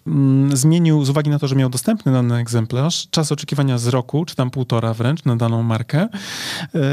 mm, 0.07 0.57
zmienił, 0.57 1.05
z 1.05 1.11
uwagi 1.11 1.31
na 1.31 1.39
to, 1.39 1.49
że 1.49 1.57
miał 1.57 1.71
dostępny 1.71 2.13
dany 2.13 2.37
egzemplarz, 2.37 3.09
czas 3.11 3.33
oczekiwania 3.33 3.79
z 3.79 3.87
roku, 3.87 4.25
czy 4.25 4.37
tam 4.37 4.51
półtora 4.51 4.95
wręcz, 4.95 5.25
na 5.25 5.37
daną 5.37 5.63
markę, 5.63 6.09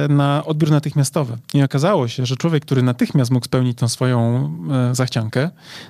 na 0.09 0.45
odbiór 0.45 0.71
natychmiastowy. 0.71 1.37
I 1.53 1.63
okazało 1.63 2.07
się, 2.07 2.25
że 2.25 2.37
człowiek, 2.37 2.65
który 2.65 2.83
natychmiast 2.83 3.31
mógł 3.31 3.45
spełnić 3.45 3.77
tą 3.77 3.87
swoją 3.87 4.51
zachciankę, 4.91 5.49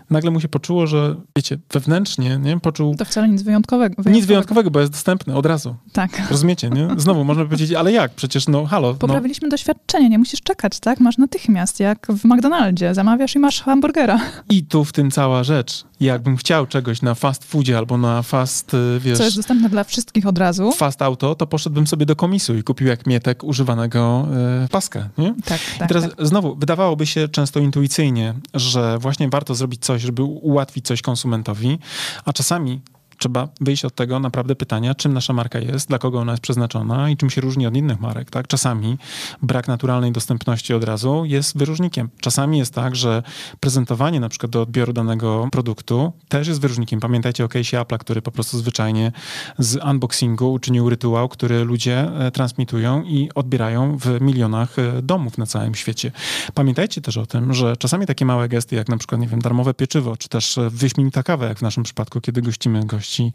nagle 0.09 0.31
mu 0.31 0.39
się 0.39 0.47
poczuło, 0.47 0.87
że 0.87 1.15
wiecie, 1.37 1.57
wewnętrznie, 1.73 2.37
nie, 2.37 2.59
poczuł... 2.59 2.95
To 2.95 3.05
wcale 3.05 3.29
nic 3.29 3.41
wyjątkowego. 3.41 3.83
wyjątkowego. 3.83 4.15
Nic 4.15 4.25
wyjątkowego, 4.25 4.71
bo 4.71 4.79
jest 4.79 4.91
dostępny 4.91 5.35
od 5.35 5.45
razu. 5.45 5.75
Tak. 5.91 6.29
Rozumiecie, 6.31 6.69
nie? 6.69 6.87
Znowu 6.97 7.23
można 7.23 7.45
powiedzieć, 7.45 7.73
ale 7.73 7.91
jak? 7.91 8.11
Przecież 8.11 8.47
no 8.47 8.65
halo. 8.65 8.87
No. 8.87 8.93
Poprawiliśmy 8.93 9.47
no. 9.47 9.51
doświadczenie, 9.51 10.09
nie 10.09 10.17
musisz 10.17 10.41
czekać, 10.41 10.79
tak? 10.79 10.99
Masz 10.99 11.17
natychmiast, 11.17 11.72
jak 11.79 12.07
w 12.09 12.25
McDonaldzie. 12.25 12.93
Zamawiasz 12.93 13.35
i 13.35 13.39
masz 13.39 13.61
hamburgera. 13.61 14.19
I 14.49 14.63
tu 14.63 14.85
w 14.85 14.91
tym 14.91 15.11
cała 15.11 15.43
rzecz. 15.43 15.85
Jakbym 15.99 16.37
chciał 16.37 16.67
czegoś 16.67 17.01
na 17.01 17.15
fast 17.15 17.43
foodzie 17.43 17.77
albo 17.77 17.97
na 17.97 18.21
fast, 18.21 18.73
y, 18.73 18.99
wiesz... 18.99 19.17
Co 19.17 19.23
jest 19.23 19.35
dostępne 19.35 19.69
dla 19.69 19.83
wszystkich 19.83 20.27
od 20.27 20.37
razu. 20.37 20.71
Fast 20.71 21.01
auto, 21.01 21.35
to 21.35 21.47
poszedłbym 21.47 21.87
sobie 21.87 22.05
do 22.05 22.15
komisu 22.15 22.55
i 22.57 22.63
kupił 22.63 22.87
jak 22.87 23.07
mietek 23.07 23.43
używanego 23.43 24.27
y, 24.65 24.67
paska, 24.67 25.09
nie? 25.17 25.35
Tak, 25.45 25.59
tak. 25.77 25.85
I 25.85 25.87
teraz 25.87 26.03
tak. 26.03 26.27
znowu, 26.27 26.55
wydawałoby 26.55 27.05
się 27.05 27.27
często 27.27 27.59
intuicyjnie, 27.59 28.33
że 28.53 28.97
właśnie 28.99 29.29
warto 29.29 29.55
zrobić 29.55 29.85
coś, 29.85 30.01
żeby 30.01 30.23
ułatwić 30.23 30.85
coś 30.85 31.01
konsumentowi, 31.01 31.79
a 32.25 32.33
czasami 32.33 32.81
trzeba 33.23 33.47
wyjść 33.61 33.85
od 33.85 33.95
tego 33.95 34.19
naprawdę 34.19 34.55
pytania, 34.55 34.95
czym 34.95 35.13
nasza 35.13 35.33
marka 35.33 35.59
jest, 35.59 35.89
dla 35.89 35.99
kogo 35.99 36.19
ona 36.19 36.31
jest 36.31 36.43
przeznaczona 36.43 37.09
i 37.09 37.17
czym 37.17 37.29
się 37.29 37.41
różni 37.41 37.67
od 37.67 37.75
innych 37.75 37.99
marek. 37.99 38.31
Tak? 38.31 38.47
Czasami 38.47 38.97
brak 39.41 39.67
naturalnej 39.67 40.11
dostępności 40.11 40.73
od 40.73 40.83
razu 40.83 41.25
jest 41.25 41.57
wyróżnikiem. 41.57 42.09
Czasami 42.21 42.57
jest 42.57 42.73
tak, 42.73 42.95
że 42.95 43.23
prezentowanie 43.59 44.19
na 44.19 44.29
przykład 44.29 44.51
do 44.51 44.61
odbioru 44.61 44.93
danego 44.93 45.47
produktu 45.51 46.13
też 46.27 46.47
jest 46.47 46.61
wyróżnikiem. 46.61 46.99
Pamiętajcie 46.99 47.45
o 47.45 47.47
case'ie 47.47 47.83
Apple'a, 47.83 47.97
który 47.97 48.21
po 48.21 48.31
prostu 48.31 48.57
zwyczajnie 48.57 49.11
z 49.59 49.83
unboxingu 49.89 50.53
uczynił 50.53 50.89
rytuał, 50.89 51.29
który 51.29 51.63
ludzie 51.63 52.09
e, 52.19 52.31
transmitują 52.31 53.03
i 53.03 53.29
odbierają 53.35 53.97
w 53.97 54.21
milionach 54.21 54.79
e, 54.79 55.01
domów 55.01 55.37
na 55.37 55.45
całym 55.45 55.75
świecie. 55.75 56.11
Pamiętajcie 56.53 57.01
też 57.01 57.17
o 57.17 57.25
tym, 57.25 57.53
że 57.53 57.77
czasami 57.77 58.05
takie 58.05 58.25
małe 58.25 58.49
gesty, 58.49 58.75
jak 58.75 58.89
na 58.89 58.97
przykład, 58.97 59.21
nie 59.21 59.27
wiem, 59.27 59.41
darmowe 59.41 59.73
pieczywo, 59.73 60.17
czy 60.17 60.29
też 60.29 60.57
e, 60.57 60.69
wyśmienita 60.69 61.23
kawa, 61.23 61.45
jak 61.45 61.59
w 61.59 61.61
naszym 61.61 61.83
przypadku, 61.83 62.21
kiedy 62.21 62.41
gościmy 62.41 62.85
gości 62.85 63.12
gości, 63.13 63.33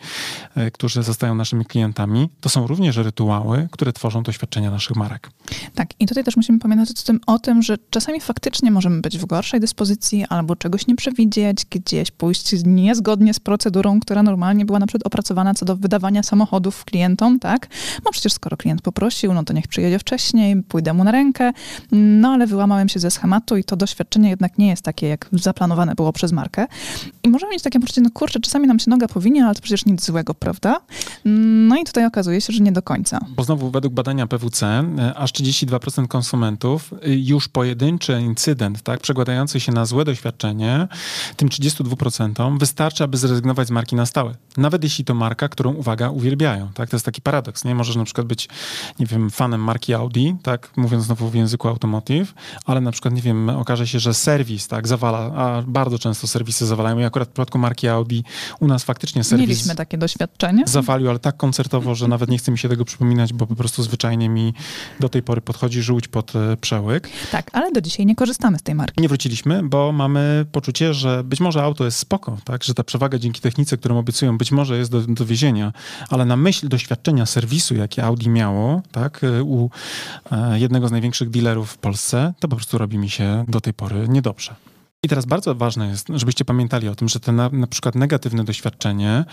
e, 0.56 0.70
którzy 0.70 1.02
zostają 1.02 1.34
naszymi 1.34 1.64
klientami, 1.64 2.28
to 2.40 2.48
są 2.48 2.66
również 2.66 2.96
rytuały, 2.96 3.68
które 3.70 3.92
tworzą 3.92 4.22
doświadczenia 4.22 4.70
naszych 4.70 4.96
marek. 4.96 5.30
Tak, 5.74 5.88
i 6.00 6.06
tutaj 6.06 6.24
też 6.24 6.36
musimy 6.36 6.58
pamiętać 6.58 6.90
o 6.90 7.06
tym, 7.06 7.20
o 7.26 7.38
tym, 7.38 7.62
że 7.62 7.76
czasami 7.90 8.20
faktycznie 8.20 8.70
możemy 8.70 9.00
być 9.00 9.18
w 9.18 9.26
gorszej 9.26 9.60
dyspozycji 9.60 10.24
albo 10.28 10.56
czegoś 10.56 10.86
nie 10.86 10.96
przewidzieć, 10.96 11.64
gdzieś 11.70 12.10
pójść 12.10 12.64
niezgodnie 12.64 13.34
z 13.34 13.40
procedurą, 13.40 14.00
która 14.00 14.22
normalnie 14.22 14.64
była 14.64 14.78
na 14.78 14.86
przykład 14.86 15.06
opracowana 15.06 15.54
co 15.54 15.64
do 15.64 15.76
wydawania 15.76 16.22
samochodów 16.22 16.84
klientom, 16.84 17.38
tak? 17.38 17.68
No 18.04 18.10
przecież 18.10 18.32
skoro 18.32 18.56
klient 18.56 18.82
poprosił, 18.82 19.34
no 19.34 19.44
to 19.44 19.52
niech 19.52 19.68
przyjedzie 19.68 19.98
wcześniej, 19.98 20.62
pójdę 20.62 20.92
mu 20.92 21.04
na 21.04 21.12
rękę, 21.12 21.52
no 21.92 22.28
ale 22.28 22.46
wyłamałem 22.46 22.88
się 22.88 23.00
ze 23.00 23.10
schematu 23.10 23.56
i 23.56 23.64
to 23.64 23.76
doświadczenie 23.76 24.30
jednak 24.30 24.58
nie 24.58 24.68
jest 24.68 24.82
takie, 24.82 25.08
jak 25.08 25.28
zaplanowane 25.32 25.94
było 25.94 26.12
przez 26.12 26.32
markę. 26.32 26.66
I 27.22 27.28
możemy 27.28 27.52
mieć 27.52 27.62
takie 27.62 27.80
poczucie, 27.80 28.00
no 28.00 28.10
kurczę, 28.10 28.40
czasami 28.40 28.66
nam 28.66 28.78
się 28.78 28.90
noga 28.90 29.08
powinie, 29.08 29.44
ale 29.44 29.54
to 29.58 29.62
przecież 29.62 29.86
nic 29.86 30.04
złego, 30.04 30.34
prawda? 30.34 30.80
No 31.24 31.76
i 31.76 31.84
tutaj 31.84 32.06
okazuje 32.06 32.40
się, 32.40 32.52
że 32.52 32.60
nie 32.60 32.72
do 32.72 32.82
końca. 32.82 33.20
Bo 33.28 33.44
znowu 33.44 33.70
według 33.70 33.94
badania 33.94 34.26
PWC 34.26 34.66
e, 34.66 35.14
aż 35.14 35.32
32% 35.32 36.08
konsumentów 36.08 36.92
y, 37.06 37.16
już 37.16 37.48
pojedynczy 37.48 38.20
incydent, 38.20 38.82
tak, 38.82 39.00
przekładający 39.00 39.60
się 39.60 39.72
na 39.72 39.86
złe 39.86 40.04
doświadczenie, 40.04 40.88
tym 41.36 41.48
32% 41.48 42.58
wystarczy, 42.58 43.04
aby 43.04 43.16
zrezygnować 43.16 43.68
z 43.68 43.70
marki 43.70 43.96
na 43.96 44.06
stałe. 44.06 44.34
Nawet 44.56 44.84
jeśli 44.84 45.04
to 45.04 45.14
marka, 45.14 45.48
którą, 45.48 45.74
uwaga, 45.74 46.10
uwielbiają, 46.10 46.68
tak? 46.74 46.90
To 46.90 46.96
jest 46.96 47.06
taki 47.06 47.20
paradoks, 47.22 47.64
nie? 47.64 47.74
Możesz 47.74 47.96
na 47.96 48.04
przykład 48.04 48.26
być, 48.26 48.48
nie 48.98 49.06
wiem, 49.06 49.30
fanem 49.30 49.64
marki 49.64 49.94
Audi, 49.94 50.30
tak? 50.42 50.70
Mówiąc 50.76 51.04
znowu 51.04 51.28
w 51.28 51.34
języku 51.34 51.68
automotive, 51.68 52.34
ale 52.64 52.80
na 52.80 52.92
przykład, 52.92 53.14
nie 53.14 53.22
wiem, 53.22 53.48
okaże 53.50 53.86
się, 53.86 53.98
że 53.98 54.14
serwis, 54.14 54.68
tak, 54.68 54.88
zawala, 54.88 55.18
a 55.18 55.62
bardzo 55.62 55.98
często 55.98 56.26
serwisy 56.26 56.66
zawalają 56.66 56.98
i 56.98 57.04
akurat 57.04 57.28
w 57.28 57.32
przypadku 57.32 57.58
marki 57.58 57.88
Audi 57.88 58.20
u 58.60 58.66
nas 58.66 58.84
faktycznie 58.84 59.24
serwis 59.24 59.47
Mieliśmy 59.48 59.74
takie 59.74 59.98
doświadczenie. 59.98 60.62
Zawalił, 60.66 61.10
ale 61.10 61.18
tak 61.18 61.36
koncertowo, 61.36 61.94
że 61.94 62.08
nawet 62.08 62.30
nie 62.30 62.38
chce 62.38 62.52
mi 62.52 62.58
się 62.58 62.68
tego 62.68 62.84
przypominać, 62.84 63.32
bo 63.32 63.46
po 63.46 63.54
prostu 63.54 63.82
zwyczajnie 63.82 64.28
mi 64.28 64.54
do 65.00 65.08
tej 65.08 65.22
pory 65.22 65.40
podchodzi 65.40 65.82
żółć 65.82 66.08
pod 66.08 66.36
e, 66.36 66.56
przełyk. 66.56 67.08
Tak, 67.32 67.50
ale 67.52 67.72
do 67.72 67.80
dzisiaj 67.80 68.06
nie 68.06 68.14
korzystamy 68.14 68.58
z 68.58 68.62
tej 68.62 68.74
marki. 68.74 69.00
Nie 69.00 69.08
wróciliśmy, 69.08 69.62
bo 69.62 69.92
mamy 69.92 70.46
poczucie, 70.52 70.94
że 70.94 71.24
być 71.24 71.40
może 71.40 71.62
auto 71.62 71.84
jest 71.84 71.98
spoko, 71.98 72.38
tak, 72.44 72.64
że 72.64 72.74
ta 72.74 72.84
przewaga 72.84 73.18
dzięki 73.18 73.40
technice, 73.40 73.76
którą 73.76 73.98
obiecują, 73.98 74.38
być 74.38 74.52
może 74.52 74.78
jest 74.78 74.90
do, 74.90 75.00
do 75.00 75.26
wiezienia, 75.26 75.72
ale 76.08 76.24
na 76.24 76.36
myśl 76.36 76.68
doświadczenia 76.68 77.26
serwisu, 77.26 77.74
jakie 77.74 78.04
Audi 78.04 78.28
miało, 78.28 78.82
tak, 78.92 79.24
e, 79.24 79.42
u 79.42 79.70
e, 80.30 80.58
jednego 80.58 80.88
z 80.88 80.90
największych 80.90 81.30
dealerów 81.30 81.70
w 81.70 81.78
Polsce, 81.78 82.34
to 82.40 82.48
po 82.48 82.56
prostu 82.56 82.78
robi 82.78 82.98
mi 82.98 83.10
się 83.10 83.44
do 83.48 83.60
tej 83.60 83.74
pory 83.74 84.08
niedobrze. 84.08 84.54
I 85.02 85.08
teraz 85.08 85.26
bardzo 85.26 85.54
ważne 85.54 85.88
jest, 85.88 86.08
żebyście 86.14 86.44
pamiętali 86.44 86.88
o 86.88 86.94
tym, 86.94 87.08
że 87.08 87.20
to 87.20 87.32
na, 87.32 87.48
na 87.48 87.66
przykład 87.66 87.94
negatywne 87.94 88.44
doświadczenie 88.44 89.24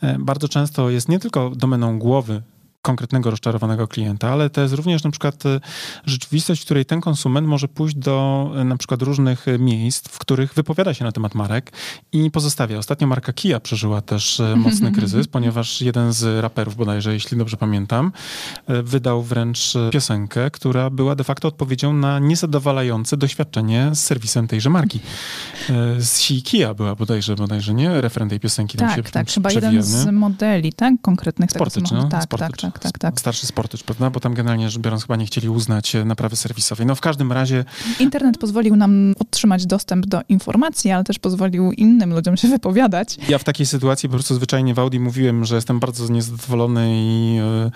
e, 0.00 0.18
bardzo 0.18 0.48
często 0.48 0.90
jest 0.90 1.08
nie 1.08 1.18
tylko 1.18 1.50
domeną 1.50 1.98
głowy 1.98 2.42
konkretnego 2.84 3.30
rozczarowanego 3.30 3.88
klienta, 3.88 4.30
ale 4.30 4.50
to 4.50 4.60
jest 4.60 4.74
również 4.74 5.04
na 5.04 5.10
przykład 5.10 5.46
e, 5.46 5.60
rzeczywistość, 6.06 6.62
w 6.62 6.64
której 6.64 6.84
ten 6.84 7.00
konsument 7.00 7.48
może 7.48 7.68
pójść 7.68 7.96
do 7.96 8.50
e, 8.56 8.64
na 8.64 8.76
przykład 8.76 9.02
różnych 9.02 9.48
e, 9.48 9.58
miejsc, 9.58 10.08
w 10.08 10.18
których 10.18 10.54
wypowiada 10.54 10.94
się 10.94 11.04
na 11.04 11.12
temat 11.12 11.34
marek 11.34 11.72
i 12.12 12.30
pozostawia. 12.30 12.78
Ostatnio 12.78 13.06
marka 13.06 13.32
Kia 13.32 13.60
przeżyła 13.60 14.00
też 14.00 14.42
mocny 14.56 14.92
kryzys, 14.92 15.28
ponieważ 15.28 15.80
jeden 15.80 16.12
z 16.12 16.42
raperów 16.42 16.76
bodajże, 16.76 17.12
jeśli 17.12 17.38
dobrze 17.38 17.56
pamiętam, 17.56 18.12
wydał 18.68 19.22
wręcz 19.22 19.74
piosenkę, 19.92 20.50
która 20.50 20.90
była 20.90 21.14
de 21.14 21.24
facto 21.24 21.48
odpowiedzią 21.48 21.92
na 21.92 22.18
niezadowalające 22.18 23.16
doświadczenie 23.16 23.90
z 23.94 23.98
serwisem 23.98 24.48
tejże 24.48 24.70
marki. 24.70 25.00
Z 25.98 26.42
Kia 26.42 26.74
była 26.74 26.94
bodajże, 26.94 27.34
bodajże 27.34 27.74
nie? 27.74 28.00
Referent 28.00 28.30
tej 28.30 28.40
piosenki. 28.40 28.78
Tak, 28.78 28.96
się 28.96 29.02
tak, 29.02 29.30
chyba 29.30 29.52
jeden 29.52 29.82
z 29.82 30.06
modeli, 30.12 30.72
tak? 30.72 30.94
Konkretnych 31.02 31.50
no? 31.92 32.08
Tak, 32.08 32.22
Sportycz. 32.22 32.60
tak, 32.60 32.72
tak 32.72 32.73
tak, 32.78 32.92
tak, 32.92 32.98
tak. 32.98 33.20
Starszy 33.20 33.46
sportycz, 33.46 33.82
prawda? 33.82 34.10
Bo 34.10 34.20
tam 34.20 34.34
generalnie 34.34 34.70
rzecz 34.70 34.82
biorąc 34.82 35.02
chyba 35.02 35.16
nie 35.16 35.26
chcieli 35.26 35.48
uznać 35.48 35.96
e, 35.96 36.04
naprawy 36.04 36.36
serwisowej. 36.36 36.86
No 36.86 36.94
w 36.94 37.00
każdym 37.00 37.32
razie... 37.32 37.64
Internet 38.00 38.38
pozwolił 38.38 38.76
nam 38.76 39.14
otrzymać 39.18 39.66
dostęp 39.66 40.06
do 40.06 40.20
informacji, 40.28 40.90
ale 40.90 41.04
też 41.04 41.18
pozwolił 41.18 41.72
innym 41.72 42.14
ludziom 42.14 42.36
się 42.36 42.48
wypowiadać. 42.48 43.16
Ja 43.28 43.38
w 43.38 43.44
takiej 43.44 43.66
sytuacji 43.66 44.08
po 44.08 44.12
prostu 44.14 44.34
zwyczajnie 44.34 44.74
w 44.74 44.78
Audi 44.78 44.98
mówiłem, 44.98 45.44
że 45.44 45.54
jestem 45.54 45.80
bardzo 45.80 46.08
niezadowolony 46.08 46.90
i, 46.94 47.38
e, 47.38 47.70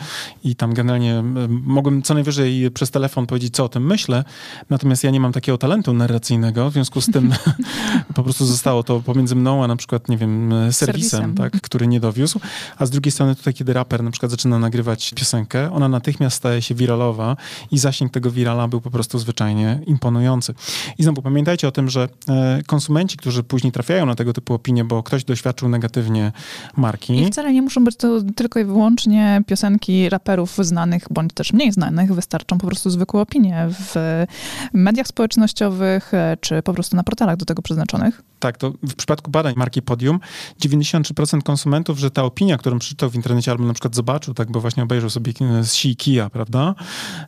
i 0.44 0.56
tam 0.56 0.74
generalnie 0.74 1.14
e, 1.14 1.24
mogłem 1.48 2.02
co 2.02 2.14
najwyżej 2.14 2.70
przez 2.70 2.90
telefon 2.90 3.26
powiedzieć, 3.26 3.54
co 3.54 3.64
o 3.64 3.68
tym 3.68 3.86
myślę, 3.86 4.24
natomiast 4.70 5.04
ja 5.04 5.10
nie 5.10 5.20
mam 5.20 5.32
takiego 5.32 5.58
talentu 5.58 5.92
narracyjnego, 5.92 6.70
w 6.70 6.72
związku 6.72 7.00
z 7.00 7.06
tym 7.06 7.34
po 8.14 8.22
prostu 8.22 8.46
zostało 8.46 8.82
to 8.82 9.00
pomiędzy 9.00 9.36
mną, 9.36 9.64
a 9.64 9.66
na 9.66 9.76
przykład, 9.76 10.08
nie 10.08 10.16
wiem, 10.16 10.54
serwisem, 10.70 11.10
serwisem. 11.10 11.34
Tak, 11.34 11.60
który 11.60 11.86
nie 11.86 12.00
dowiózł, 12.00 12.40
a 12.78 12.86
z 12.86 12.90
drugiej 12.90 13.12
strony 13.12 13.34
tutaj, 13.34 13.54
kiedy 13.54 13.72
raper 13.72 14.02
na 14.02 14.10
przykład 14.10 14.30
zaczyna 14.30 14.58
nagrywać 14.58 14.87
nagrywać 14.88 15.14
piosenkę, 15.14 15.72
ona 15.72 15.88
natychmiast 15.88 16.36
staje 16.36 16.62
się 16.62 16.74
wiralowa 16.74 17.36
i 17.70 17.78
zasięg 17.78 18.12
tego 18.12 18.30
wirala 18.30 18.68
był 18.68 18.80
po 18.80 18.90
prostu 18.90 19.18
zwyczajnie 19.18 19.80
imponujący. 19.86 20.54
I 20.98 21.02
znowu 21.02 21.22
pamiętajcie 21.22 21.68
o 21.68 21.72
tym, 21.72 21.90
że 21.90 22.08
e, 22.28 22.62
konsumenci, 22.66 23.16
którzy 23.16 23.42
później 23.42 23.72
trafiają 23.72 24.06
na 24.06 24.14
tego 24.14 24.32
typu 24.32 24.54
opinie, 24.54 24.84
bo 24.84 25.02
ktoś 25.02 25.24
doświadczył 25.24 25.68
negatywnie 25.68 26.32
marki. 26.76 27.22
I 27.22 27.26
wcale 27.26 27.52
nie 27.52 27.62
muszą 27.62 27.84
być 27.84 27.96
to 27.96 28.22
tylko 28.36 28.60
i 28.60 28.64
wyłącznie 28.64 29.42
piosenki 29.46 30.08
raperów 30.08 30.56
znanych 30.56 31.04
bądź 31.10 31.32
też 31.32 31.52
mniej 31.52 31.72
znanych. 31.72 32.14
Wystarczą 32.14 32.58
po 32.58 32.66
prostu 32.66 32.90
zwykłe 32.90 33.20
opinie 33.20 33.68
w 33.70 34.24
mediach 34.72 35.06
społecznościowych 35.06 36.14
e, 36.14 36.36
czy 36.40 36.62
po 36.62 36.74
prostu 36.74 36.96
na 36.96 37.02
portalach 37.02 37.36
do 37.36 37.44
tego 37.44 37.62
przeznaczonych. 37.62 38.22
Tak, 38.38 38.58
to 38.58 38.72
w 38.82 38.94
przypadku 38.94 39.30
badań 39.30 39.54
marki 39.56 39.82
Podium 39.82 40.20
93% 40.64 41.42
konsumentów, 41.42 41.98
że 41.98 42.10
ta 42.10 42.24
opinia, 42.24 42.58
którą 42.58 42.78
przeczytał 42.78 43.10
w 43.10 43.14
internecie 43.14 43.50
albo 43.50 43.64
na 43.64 43.72
przykład 43.72 43.94
zobaczył, 43.94 44.34
tak, 44.34 44.50
bo 44.50 44.60
właśnie 44.60 44.77
obejrzał 44.82 45.10
sobie 45.10 45.32
z 45.62 45.96
Kia, 45.96 46.30
prawda, 46.30 46.74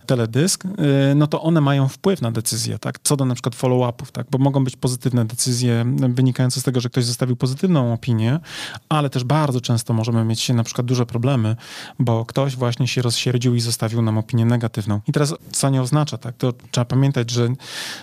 teledysk, 0.06 0.64
y, 0.64 0.68
no 1.14 1.26
to 1.26 1.42
one 1.42 1.60
mają 1.60 1.88
wpływ 1.88 2.22
na 2.22 2.32
decyzję, 2.32 2.78
tak, 2.78 2.98
co 3.02 3.16
do 3.16 3.24
na 3.24 3.34
przykład 3.34 3.54
follow-upów, 3.54 4.12
tak, 4.12 4.26
bo 4.30 4.38
mogą 4.38 4.64
być 4.64 4.76
pozytywne 4.76 5.24
decyzje 5.24 5.84
wynikające 6.08 6.60
z 6.60 6.62
tego, 6.62 6.80
że 6.80 6.90
ktoś 6.90 7.04
zostawił 7.04 7.36
pozytywną 7.36 7.92
opinię, 7.92 8.40
ale 8.88 9.10
też 9.10 9.24
bardzo 9.24 9.60
często 9.60 9.94
możemy 9.94 10.24
mieć 10.24 10.48
na 10.48 10.64
przykład 10.64 10.86
duże 10.86 11.06
problemy, 11.06 11.56
bo 11.98 12.24
ktoś 12.24 12.56
właśnie 12.56 12.88
się 12.88 13.02
rozsierdził 13.02 13.54
i 13.54 13.60
zostawił 13.60 14.02
nam 14.02 14.18
opinię 14.18 14.44
negatywną. 14.44 15.00
I 15.08 15.12
teraz 15.12 15.34
co 15.52 15.70
nie 15.70 15.82
oznacza, 15.82 16.18
tak, 16.18 16.36
to 16.36 16.52
trzeba 16.70 16.84
pamiętać, 16.84 17.30
że 17.30 17.48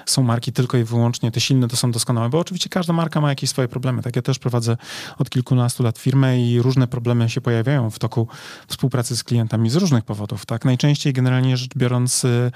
są 0.05 0.23
marki 0.23 0.51
tylko 0.51 0.77
i 0.77 0.83
wyłącznie 0.83 1.31
te 1.31 1.39
silne, 1.39 1.67
to 1.67 1.75
są 1.75 1.91
doskonałe, 1.91 2.29
bo 2.29 2.39
oczywiście 2.39 2.69
każda 2.69 2.93
marka 2.93 3.21
ma 3.21 3.29
jakieś 3.29 3.49
swoje 3.49 3.67
problemy. 3.67 4.01
Tak, 4.01 4.15
ja 4.15 4.21
też 4.21 4.39
prowadzę 4.39 4.77
od 5.17 5.29
kilkunastu 5.29 5.83
lat 5.83 5.97
firmę 5.97 6.41
i 6.41 6.61
różne 6.61 6.87
problemy 6.87 7.29
się 7.29 7.41
pojawiają 7.41 7.89
w 7.89 7.99
toku 7.99 8.27
współpracy 8.67 9.15
z 9.15 9.23
klientami 9.27 9.69
z 9.69 9.75
różnych 9.75 10.05
powodów. 10.05 10.45
Tak, 10.45 10.65
najczęściej 10.65 11.13
generalnie 11.13 11.57
rzecz 11.57 11.71
biorąc 11.77 12.25
y, 12.25 12.51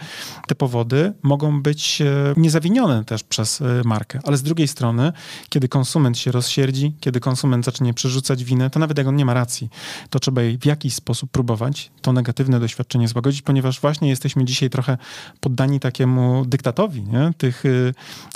te 0.48 0.56
powody 0.56 1.14
mogą 1.24 1.62
być 1.62 2.02
y, 2.02 2.06
niezawinione 2.38 3.06
też 3.06 3.24
przez 3.24 3.62
y, 3.62 3.82
markę, 3.86 4.20
ale 4.24 4.38
z 4.38 4.44
drugiej 4.44 4.68
strony, 4.68 5.14
kiedy 5.50 5.68
konsument 5.68 6.18
się 6.18 6.32
rozsierdzi, 6.32 6.94
kiedy 7.00 7.20
konsument 7.20 7.66
zacznie 7.66 7.94
przerzucać 7.94 8.44
winę, 8.44 8.70
to 8.70 8.80
nawet 8.80 8.98
jak 8.98 9.08
on 9.08 9.16
nie 9.16 9.26
ma 9.26 9.34
racji, 9.34 9.70
to 10.10 10.20
trzeba 10.20 10.42
jej 10.42 10.58
w 10.58 10.66
jakiś 10.66 10.94
sposób 10.94 11.32
próbować 11.32 11.92
to 12.02 12.14
negatywne 12.14 12.60
doświadczenie 12.60 13.08
złagodzić, 13.08 13.42
ponieważ 13.42 13.80
właśnie 13.80 14.10
jesteśmy 14.10 14.46
dzisiaj 14.46 14.70
trochę 14.70 14.98
poddani 15.40 15.80
takiemu 15.80 16.46
dyktatowi 16.46 17.04
nie? 17.04 17.34
tych 17.38 17.64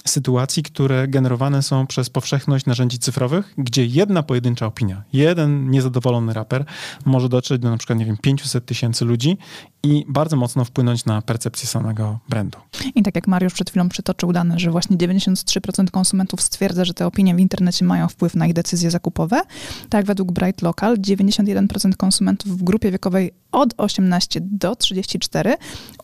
sytuacji, 0.06 0.64
które 0.64 1.08
generowane 1.08 1.64
są 1.64 1.88
przez 1.88 2.10
powszechność 2.10 2.66
narzędzi 2.66 3.00
cyfrowych, 3.00 3.54
gdzie 3.58 3.86
jedna 3.86 4.24
pojedyncza 4.24 4.66
opinia, 4.66 5.04
jeden 5.14 5.70
niezadowolony 5.70 6.34
raper 6.34 6.66
może 7.06 7.30
dotrzeć 7.30 7.62
do 7.62 7.70
na 7.70 7.78
przykład, 7.78 8.00
nie 8.00 8.06
wiem, 8.06 8.18
500 8.26 8.66
tysięcy 8.66 9.06
ludzi 9.06 9.38
i 9.84 10.06
bardzo 10.08 10.36
mocno 10.36 10.66
wpłynąć 10.66 11.06
na 11.06 11.22
percepcję 11.22 11.68
samego 11.68 12.20
brandu. 12.30 12.58
I 12.96 13.04
tak 13.04 13.16
jak 13.16 13.28
Mariusz 13.28 13.54
przed 13.54 13.70
chwilą 13.70 13.90
przytoczył 13.90 14.34
dane, 14.34 14.60
że 14.60 14.72
właśnie 14.72 14.98
93% 14.98 15.92
konsumentów 15.92 16.42
stwierdza, 16.42 16.86
że 16.86 16.94
te 16.94 17.08
opinie 17.08 17.36
w 17.36 17.40
internecie 17.40 17.86
mają 17.86 18.08
wpływ 18.08 18.36
na 18.36 18.48
ich 18.48 18.54
decyzje 18.54 18.92
zakupowe, 18.92 19.42
tak 19.90 20.06
według 20.06 20.32
Bright 20.32 20.62
Local 20.62 20.98
91% 20.98 21.96
konsumentów 21.96 22.58
w 22.58 22.64
grupie 22.64 22.92
wiekowej 22.92 23.32
od 23.52 23.74
18 23.78 24.40
do 24.44 24.76
34 24.76 25.56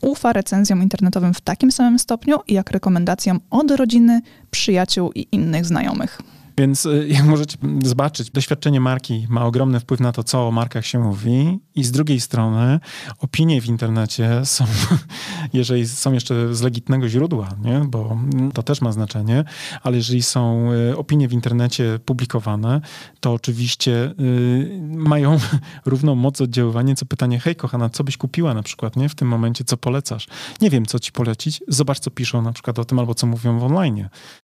ufa 0.02 0.34
recenzjom 0.34 0.84
internetowym 0.84 1.34
w 1.34 1.42
takim 1.42 1.72
samym 1.72 2.00
stopniu, 2.00 2.38
jak 2.48 2.72
rekomendacjom 2.72 3.40
od 3.50 3.72
rodziny, 3.72 4.22
przyjaciół 4.52 5.12
i 5.12 5.28
innych 5.32 5.66
znajomych. 5.66 6.22
Więc 6.58 6.86
y, 6.86 7.08
jak 7.18 7.24
możecie 7.24 7.58
zobaczyć, 7.84 8.32
doświadczenie 8.32 8.80
marki 8.80 9.28
ma 9.30 9.46
ogromny 9.46 9.80
wpływ 9.80 10.00
na 10.00 10.12
to, 10.12 10.24
co 10.24 10.48
o 10.48 10.52
markach 10.52 10.86
się 10.86 11.00
mówi 11.00 11.60
i 11.76 11.84
z 11.84 11.92
drugiej 11.92 12.20
strony 12.20 12.80
opinie 13.20 13.62
w 13.62 13.66
internecie 13.66 14.42
są, 14.44 14.66
jeżeli 15.54 15.88
są 15.88 16.14
jeszcze 16.14 16.56
z 16.56 16.62
legitnego 16.62 17.10
źródła, 17.10 17.50
nie? 17.64 17.82
bo 17.88 18.18
to 18.54 18.64
też 18.64 18.82
ma 18.82 18.92
znaczenie, 18.92 19.44
ale 19.84 19.98
jeżeli 19.98 20.24
są 20.24 20.72
y, 20.72 20.98
opinie 20.98 21.28
w 21.28 21.34
internecie 21.34 22.00
publikowane, 22.06 22.82
to 23.20 23.34
oczywiście 23.34 24.14
y, 24.20 24.80
mają 24.82 25.40
równą 25.86 26.16
moc 26.16 26.42
oddziaływania, 26.42 26.96
co 26.96 27.06
pytanie, 27.06 27.40
hej 27.40 27.56
kochana, 27.56 27.90
co 27.90 28.04
byś 28.04 28.18
kupiła 28.18 28.54
na 28.54 28.64
przykład, 28.64 28.96
nie? 28.96 29.10
W 29.10 29.16
tym 29.16 29.28
momencie, 29.28 29.64
co 29.64 29.78
polecasz? 29.78 30.28
Nie 30.62 30.70
wiem, 30.70 30.86
co 30.86 31.00
ci 31.00 31.12
polecić, 31.12 31.64
zobacz, 31.68 32.00
co 32.00 32.12
piszą 32.12 32.42
na 32.42 32.54
przykład 32.54 32.80
o 32.80 32.86
tym, 32.86 33.00
albo 33.00 33.16
co 33.16 33.28
mówią 33.28 33.60
w 33.60 33.64
online 33.64 34.10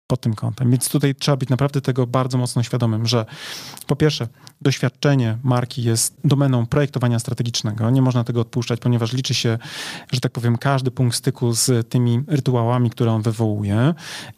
pod 0.08 0.20
tym 0.20 0.34
kątem. 0.34 0.70
Więc 0.70 0.88
tutaj 0.88 1.14
trzeba 1.14 1.36
być 1.36 1.48
naprawdę 1.48 1.80
tego 1.80 2.06
bardzo 2.06 2.38
mocno 2.38 2.62
świadomym, 2.62 3.06
że 3.06 3.26
po 3.86 3.96
pierwsze, 3.96 4.28
doświadczenie 4.60 5.38
marki 5.42 5.82
jest 5.82 6.16
domeną 6.24 6.66
projektowania 6.66 7.18
strategicznego. 7.18 7.90
Nie 7.90 8.02
można 8.02 8.24
tego 8.24 8.40
odpuszczać, 8.40 8.80
ponieważ 8.80 9.12
liczy 9.12 9.34
się, 9.34 9.58
że 10.12 10.20
tak 10.20 10.32
powiem, 10.32 10.58
każdy 10.58 10.90
punkt 10.90 11.16
styku 11.16 11.52
z 11.52 11.88
tymi 11.88 12.20
rytuałami, 12.26 12.90
które 12.90 13.12
on 13.12 13.22
wywołuje. 13.22 13.94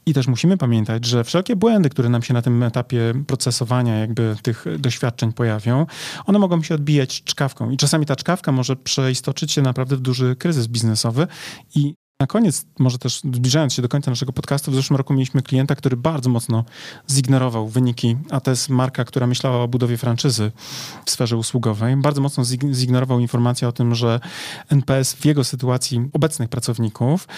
I 0.07 0.15
też 0.15 0.27
musimy 0.27 0.57
pamiętać, 0.57 1.05
że 1.05 1.25
wszelkie 1.25 1.57
błędy, 1.57 1.91
które 1.91 2.09
nam 2.09 2.23
się 2.23 2.35
na 2.35 2.43
tym 2.43 2.63
etapie 2.63 3.13
procesowania 3.27 3.99
jakby 3.99 4.37
tych 4.43 4.65
doświadczeń 4.79 5.33
pojawią, 5.33 5.87
one 6.27 6.39
mogą 6.39 6.63
się 6.63 6.75
odbijać 6.75 7.25
czkawką. 7.25 7.71
I 7.71 7.77
czasami 7.77 8.07
ta 8.07 8.17
czkawka 8.17 8.53
może 8.53 8.77
przeistoczyć 8.77 9.53
się 9.53 9.63
naprawdę 9.63 9.97
w 9.97 10.01
duży 10.01 10.37
kryzys 10.37 10.67
biznesowy 10.67 11.27
i 11.75 11.95
na 12.21 12.27
koniec, 12.27 12.67
może 12.79 12.99
też 12.99 13.21
zbliżając 13.21 13.75
się 13.75 13.83
do 13.83 13.89
końca 13.89 14.11
naszego 14.11 14.33
podcastu, 14.33 14.71
w 14.71 14.75
zeszłym 14.75 14.97
roku 14.97 15.15
mieliśmy 15.15 15.43
klienta, 15.43 15.75
który 15.75 15.97
bardzo 15.97 16.31
mocno 16.31 16.65
zignorował 17.11 17.69
wyniki, 17.69 18.17
a 18.31 18.41
to 18.41 18.51
jest 18.51 18.69
marka, 18.69 19.05
która 19.05 19.27
myślała 19.27 19.63
o 19.63 19.69
budowie 19.69 19.97
franczyzy 19.97 20.53
w 21.07 21.11
sferze 21.11 21.37
usługowej. 21.37 21.97
Bardzo 21.97 22.21
mocno 22.21 22.45
zignorował 22.73 23.21
informację 23.21 23.69
o 23.69 23.73
tym, 23.73 23.95
że 23.95 24.21
NPS 24.69 25.15
w 25.15 25.25
jego 25.25 25.45
sytuacji 25.45 26.09
obecnych 26.13 26.49
pracowników 26.49 27.29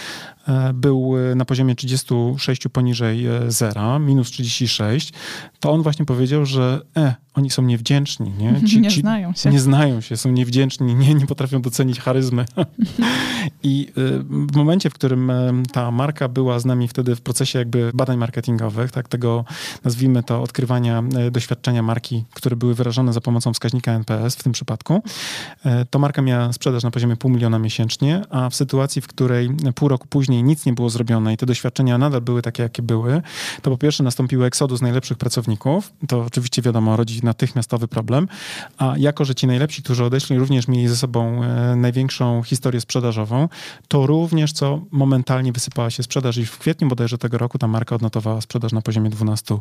e, 0.48 0.72
był 0.72 1.14
e, 1.32 1.34
na 1.34 1.44
poziomie 1.44 1.74
36 1.74 2.68
poniżej 2.72 3.26
e, 3.26 3.50
zera, 3.50 3.98
minus 3.98 4.30
36. 4.30 5.12
To 5.60 5.72
on 5.72 5.82
właśnie 5.82 6.04
powiedział, 6.04 6.46
że 6.46 6.80
e, 6.96 7.14
oni 7.34 7.50
są 7.50 7.62
niewdzięczni. 7.62 8.32
Nie, 8.38 8.62
ci, 8.68 8.80
nie 8.80 8.90
znają 8.90 9.32
się. 9.32 9.50
Nie 9.50 9.60
znają 9.60 10.00
się, 10.00 10.16
są 10.16 10.30
niewdzięczni, 10.30 10.94
nie, 10.94 11.14
nie 11.14 11.26
potrafią 11.26 11.62
docenić 11.62 12.00
charyzmy. 12.00 12.44
I 13.62 13.92
w 14.26 14.56
momencie, 14.56 14.71
momencie, 14.72 14.90
w 14.90 14.94
którym 14.94 15.32
ta 15.72 15.90
marka 15.90 16.28
była 16.28 16.58
z 16.58 16.64
nami 16.64 16.88
wtedy 16.88 17.16
w 17.16 17.20
procesie 17.20 17.58
jakby 17.58 17.90
badań 17.94 18.16
marketingowych, 18.16 18.90
tak, 18.90 19.08
tego 19.08 19.44
nazwijmy 19.84 20.22
to 20.22 20.42
odkrywania 20.42 21.02
e, 21.16 21.30
doświadczenia 21.30 21.82
marki, 21.82 22.24
które 22.34 22.56
były 22.56 22.74
wyrażone 22.74 23.12
za 23.12 23.20
pomocą 23.20 23.52
wskaźnika 23.52 23.92
NPS 23.92 24.36
w 24.36 24.42
tym 24.42 24.52
przypadku, 24.52 25.02
e, 25.64 25.84
to 25.84 25.98
marka 25.98 26.22
miała 26.22 26.52
sprzedaż 26.52 26.82
na 26.82 26.90
poziomie 26.90 27.16
pół 27.16 27.30
miliona 27.30 27.58
miesięcznie, 27.58 28.22
a 28.30 28.50
w 28.50 28.54
sytuacji, 28.54 29.02
w 29.02 29.06
której 29.06 29.50
pół 29.74 29.88
roku 29.88 30.06
później 30.08 30.42
nic 30.42 30.66
nie 30.66 30.72
było 30.72 30.90
zrobione 30.90 31.32
i 31.32 31.36
te 31.36 31.46
doświadczenia 31.46 31.98
nadal 31.98 32.20
były 32.20 32.42
takie, 32.42 32.62
jakie 32.62 32.82
były, 32.82 33.22
to 33.62 33.70
po 33.70 33.78
pierwsze 33.78 34.02
nastąpił 34.02 34.44
eksodus 34.44 34.80
najlepszych 34.80 35.18
pracowników, 35.18 35.92
to 36.08 36.20
oczywiście 36.20 36.62
wiadomo, 36.62 36.96
rodzi 36.96 37.20
natychmiastowy 37.22 37.88
problem, 37.88 38.28
a 38.78 38.94
jako, 38.96 39.24
że 39.24 39.34
ci 39.34 39.46
najlepsi, 39.46 39.82
którzy 39.82 40.04
odeszli, 40.04 40.38
również 40.38 40.68
mieli 40.68 40.88
ze 40.88 40.96
sobą 40.96 41.42
e, 41.44 41.76
największą 41.76 42.42
historię 42.42 42.80
sprzedażową, 42.80 43.48
to 43.88 44.06
również 44.06 44.52
co 44.52 44.61
co 44.62 44.80
momentalnie 44.90 45.52
wysypała 45.52 45.90
się 45.90 46.02
sprzedaż 46.02 46.36
i 46.36 46.46
w 46.46 46.58
kwietniu 46.58 46.88
bodajże 46.88 47.18
tego 47.18 47.38
roku 47.38 47.58
ta 47.58 47.68
marka 47.68 47.94
odnotowała 47.94 48.40
sprzedaż 48.40 48.72
na 48.72 48.82
poziomie 48.82 49.10
12 49.10 49.58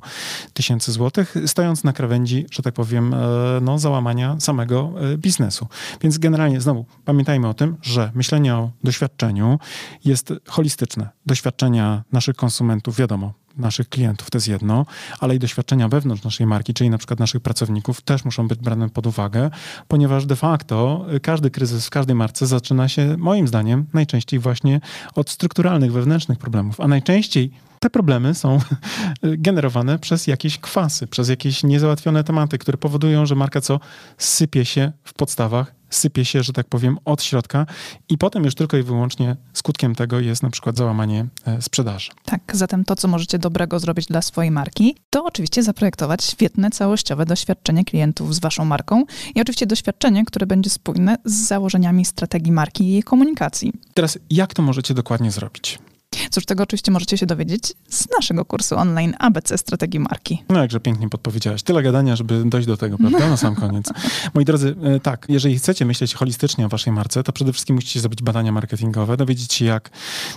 tysięcy 0.54 0.92
złotych, 0.92 1.36
stojąc 1.46 1.84
na 1.84 1.94
krawędzi, 1.94 2.46
że 2.52 2.64
tak 2.64 2.74
powiem, 2.74 3.14
e, 3.14 3.18
no, 3.62 3.80
załamania 3.80 4.40
samego 4.40 4.94
e, 5.14 5.18
biznesu. 5.18 5.68
Więc 6.02 6.18
generalnie 6.18 6.62
znowu 6.62 6.86
pamiętajmy 7.06 7.48
o 7.48 7.54
tym, 7.54 7.78
że 7.82 8.12
myślenie 8.16 8.56
o 8.56 8.72
doświadczeniu 8.84 9.60
jest 10.06 10.34
holistyczne. 10.48 11.10
Doświadczenia 11.26 12.04
naszych 12.12 12.36
konsumentów, 12.36 12.98
wiadomo, 12.98 13.34
naszych 13.58 13.90
klientów, 13.90 14.30
to 14.30 14.38
jest 14.38 14.48
jedno, 14.48 14.86
ale 15.20 15.36
i 15.36 15.40
doświadczenia 15.40 15.88
wewnątrz 15.88 16.24
naszej 16.24 16.48
marki, 16.48 16.74
czyli 16.74 16.90
na 16.90 16.98
przykład 16.98 17.20
naszych 17.20 17.42
pracowników, 17.42 18.02
też 18.02 18.26
muszą 18.26 18.48
być 18.48 18.60
brane 18.60 18.90
pod 18.90 19.08
uwagę, 19.08 19.50
ponieważ 19.88 20.26
de 20.26 20.36
facto 20.36 21.06
każdy 21.22 21.52
kryzys 21.52 21.88
w 21.88 21.90
każdej 21.90 22.16
marce 22.16 22.48
zaczyna 22.48 22.88
się, 22.88 23.16
moim 23.18 23.48
zdaniem, 23.48 23.86
najczęściej 23.94 24.40
właśnie 24.40 24.82
od 25.16 25.30
strukturalnych, 25.30 25.92
wewnętrznych 25.92 26.40
problemów, 26.40 26.82
a 26.82 26.88
najczęściej 26.88 27.52
te 27.80 27.90
problemy 27.90 28.36
są 28.36 28.60
generowane 29.24 30.00
przez 30.00 30.28
jakieś 30.28 30.58
kwasy, 30.58 31.08
przez 31.08 31.30
jakieś 31.30 31.64
niezałatwione 31.64 32.24
tematy, 32.24 32.58
które 32.58 32.78
powodują, 32.78 33.26
że 33.26 33.36
marka 33.36 33.62
co 33.62 33.80
sypie 34.18 34.66
się 34.66 34.92
w 35.04 35.14
podstawach 35.14 35.81
sypie 35.92 36.26
się, 36.26 36.44
że 36.44 36.54
tak 36.54 36.68
powiem, 36.68 36.98
od 37.06 37.24
środka 37.24 37.66
i 38.10 38.18
potem 38.18 38.44
już 38.44 38.56
tylko 38.56 38.78
i 38.78 38.84
wyłącznie 38.84 39.36
skutkiem 39.54 39.96
tego 39.96 40.20
jest 40.20 40.44
na 40.44 40.50
przykład 40.50 40.78
załamanie 40.78 41.26
e, 41.46 41.62
sprzedaży. 41.62 42.12
Tak, 42.26 42.42
zatem 42.54 42.86
to, 42.86 42.96
co 42.96 43.08
możecie 43.08 43.40
dobrego 43.40 43.80
zrobić 43.80 44.06
dla 44.06 44.22
swojej 44.22 44.52
marki, 44.52 44.96
to 45.10 45.24
oczywiście 45.26 45.64
zaprojektować 45.64 46.24
świetne, 46.24 46.70
całościowe 46.70 47.26
doświadczenie 47.26 47.86
klientów 47.86 48.36
z 48.36 48.40
waszą 48.40 48.66
marką 48.66 49.04
i 49.36 49.42
oczywiście 49.42 49.66
doświadczenie, 49.66 50.26
które 50.26 50.46
będzie 50.46 50.70
spójne 50.70 51.16
z 51.26 51.34
założeniami 51.34 52.06
strategii 52.06 52.52
marki 52.52 52.84
i 52.84 52.92
jej 52.92 53.04
komunikacji. 53.04 53.74
Teraz, 53.94 54.20
jak 54.30 54.54
to 54.54 54.62
możecie 54.62 54.94
dokładnie 54.94 55.32
zrobić? 55.32 55.80
Cóż, 56.32 56.46
tego 56.46 56.64
oczywiście 56.64 56.92
możecie 56.92 57.18
się 57.18 57.26
dowiedzieć 57.26 57.74
z 57.90 58.10
naszego 58.10 58.46
kursu 58.46 58.78
online 58.78 59.14
ABC 59.20 59.58
Strategii 59.58 60.00
Marki. 60.00 60.44
No 60.50 60.60
jakże 60.62 60.80
pięknie 60.80 61.10
podpowiedziałaś. 61.10 61.64
Tyle 61.64 61.84
gadania, 61.84 62.16
żeby 62.16 62.44
dojść 62.46 62.68
do 62.68 62.78
tego, 62.78 62.98
prawda? 62.98 63.30
Na 63.30 63.38
sam 63.38 63.56
koniec. 63.56 63.86
Moi 64.34 64.46
drodzy, 64.46 64.76
e, 64.84 65.00
tak, 65.00 65.26
jeżeli 65.30 65.58
chcecie 65.58 65.86
myśleć 65.86 66.14
holistycznie 66.14 66.66
o 66.66 66.70
waszej 66.70 66.94
marce, 66.94 67.24
to 67.24 67.34
przede 67.34 67.54
wszystkim 67.54 67.76
musicie 67.76 68.00
zrobić 68.00 68.22
badania 68.22 68.52
marketingowe, 68.52 69.18
dowiedzieć 69.18 69.54
się, 69.54 69.66
jak 69.66 69.90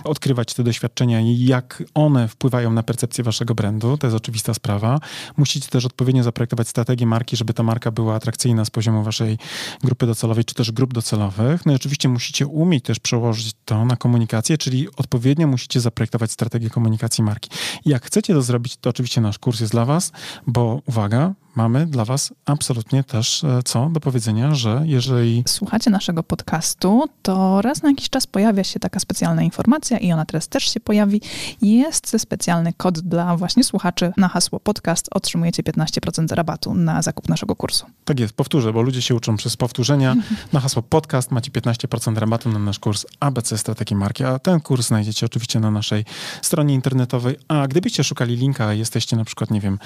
odkrywać 0.03 0.53
te 0.53 0.63
doświadczenia 0.63 1.21
i 1.21 1.45
jak 1.45 1.83
one 1.93 2.27
wpływają 2.27 2.71
na 2.71 2.83
percepcję 2.83 3.23
waszego 3.23 3.55
brandu. 3.55 3.97
To 3.97 4.07
jest 4.07 4.17
oczywista 4.17 4.53
sprawa. 4.53 4.99
Musicie 5.37 5.69
też 5.69 5.85
odpowiednio 5.85 6.23
zaprojektować 6.23 6.67
strategię 6.67 7.05
marki, 7.05 7.35
żeby 7.37 7.53
ta 7.53 7.63
marka 7.63 7.91
była 7.91 8.15
atrakcyjna 8.15 8.65
z 8.65 8.69
poziomu 8.69 9.03
waszej 9.03 9.37
grupy 9.83 10.05
docelowej, 10.05 10.45
czy 10.45 10.55
też 10.55 10.71
grup 10.71 10.93
docelowych. 10.93 11.65
No 11.65 11.71
i 11.71 11.75
oczywiście 11.75 12.09
musicie 12.09 12.47
umieć 12.47 12.83
też 12.83 12.99
przełożyć 12.99 13.53
to 13.65 13.85
na 13.85 13.95
komunikację, 13.95 14.57
czyli 14.57 14.87
odpowiednio 14.97 15.47
musicie 15.47 15.64
musicie 15.65 15.81
zaprojektować 15.81 16.31
strategię 16.31 16.69
komunikacji 16.69 17.23
marki. 17.23 17.49
Jak 17.85 18.05
chcecie 18.05 18.33
to 18.33 18.41
zrobić, 18.41 18.77
to 18.77 18.89
oczywiście 18.89 19.21
nasz 19.21 19.39
kurs 19.39 19.59
jest 19.59 19.71
dla 19.71 19.85
Was, 19.85 20.11
bo 20.47 20.81
uwaga, 20.85 21.33
mamy 21.55 21.85
dla 21.85 22.05
Was 22.05 22.33
absolutnie 22.45 23.03
też 23.03 23.43
e, 23.43 23.63
co 23.65 23.89
do 23.89 23.99
powiedzenia, 23.99 24.55
że 24.55 24.81
jeżeli. 24.85 25.43
Słuchacie 25.47 25.89
naszego 25.89 26.23
podcastu, 26.23 27.03
to 27.21 27.61
raz 27.61 27.83
na 27.83 27.89
jakiś 27.89 28.09
czas 28.09 28.27
pojawia 28.27 28.63
się 28.63 28.79
taka 28.79 28.99
specjalna 28.99 29.43
informacja 29.43 29.97
i 29.97 30.11
ona 30.11 30.25
teraz 30.25 30.47
też 30.47 30.73
się 30.73 30.79
pojawi. 30.79 31.21
Jest 31.61 32.15
specjalny 32.17 32.73
kod 32.73 32.99
dla 32.99 33.37
właśnie 33.37 33.63
słuchaczy 33.63 34.13
na 34.17 34.27
hasło 34.27 34.59
podcast. 34.59 35.07
Otrzymujecie 35.11 35.63
15% 35.63 36.35
rabatu 36.35 36.73
na 36.73 37.01
zakup 37.01 37.29
naszego 37.29 37.55
kursu. 37.55 37.85
Tak 38.05 38.19
jest, 38.19 38.33
powtórzę, 38.33 38.73
bo 38.73 38.81
ludzie 38.81 39.01
się 39.01 39.15
uczą 39.15 39.37
przez 39.37 39.57
powtórzenia. 39.57 40.15
Na 40.53 40.59
hasło 40.59 40.81
podcast 40.81 41.31
macie 41.31 41.51
15% 41.51 42.17
rabatu 42.17 42.49
na 42.49 42.59
nasz 42.59 42.79
kurs 42.79 43.05
ABC 43.19 43.57
Strategii 43.57 43.95
Marki, 43.95 44.23
a 44.23 44.39
ten 44.39 44.59
kurs 44.59 44.87
znajdziecie 44.87 45.25
oczywiście 45.25 45.59
na 45.59 45.71
naszej 45.71 46.05
stronie 46.41 46.73
internetowej. 46.73 47.35
A 47.47 47.67
gdybyście 47.67 48.03
szukali 48.03 48.35
linka, 48.35 48.73
jesteście 48.73 49.15
na 49.15 49.25
przykład, 49.25 49.51
nie 49.51 49.61
wiem, 49.61 49.79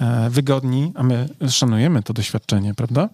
e, 0.00 0.30
wygodni, 0.30 0.92
a 0.94 1.02
my 1.02 1.11
my 1.12 1.50
szanujemy 1.50 2.02
to 2.02 2.12
doświadczenie, 2.12 2.74
prawda? 2.74 3.08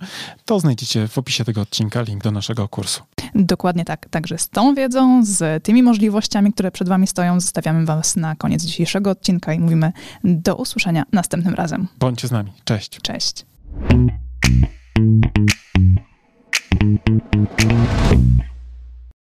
To 0.44 0.60
znajdziecie 0.60 1.08
w 1.08 1.18
opisie 1.18 1.44
tego 1.44 1.60
odcinka 1.60 2.02
link 2.02 2.22
do 2.22 2.30
naszego 2.30 2.68
kursu. 2.68 3.02
Dokładnie 3.34 3.84
tak. 3.84 4.08
Także 4.08 4.38
z 4.38 4.48
tą 4.48 4.74
wiedzą, 4.74 5.24
z 5.24 5.64
tymi 5.64 5.82
możliwościami, 5.82 6.52
które 6.52 6.70
przed 6.70 6.88
Wami 6.88 7.06
stoją, 7.06 7.40
zostawiamy 7.40 7.86
Was 7.86 8.16
na 8.16 8.36
koniec 8.36 8.62
dzisiejszego 8.62 9.10
odcinka 9.10 9.52
i 9.52 9.60
mówimy 9.60 9.92
do 10.24 10.56
usłyszenia 10.56 11.04
następnym 11.12 11.54
razem. 11.54 11.88
Bądźcie 11.98 12.28
z 12.28 12.30
nami. 12.30 12.52
Cześć. 12.64 13.00
Cześć. 13.02 13.46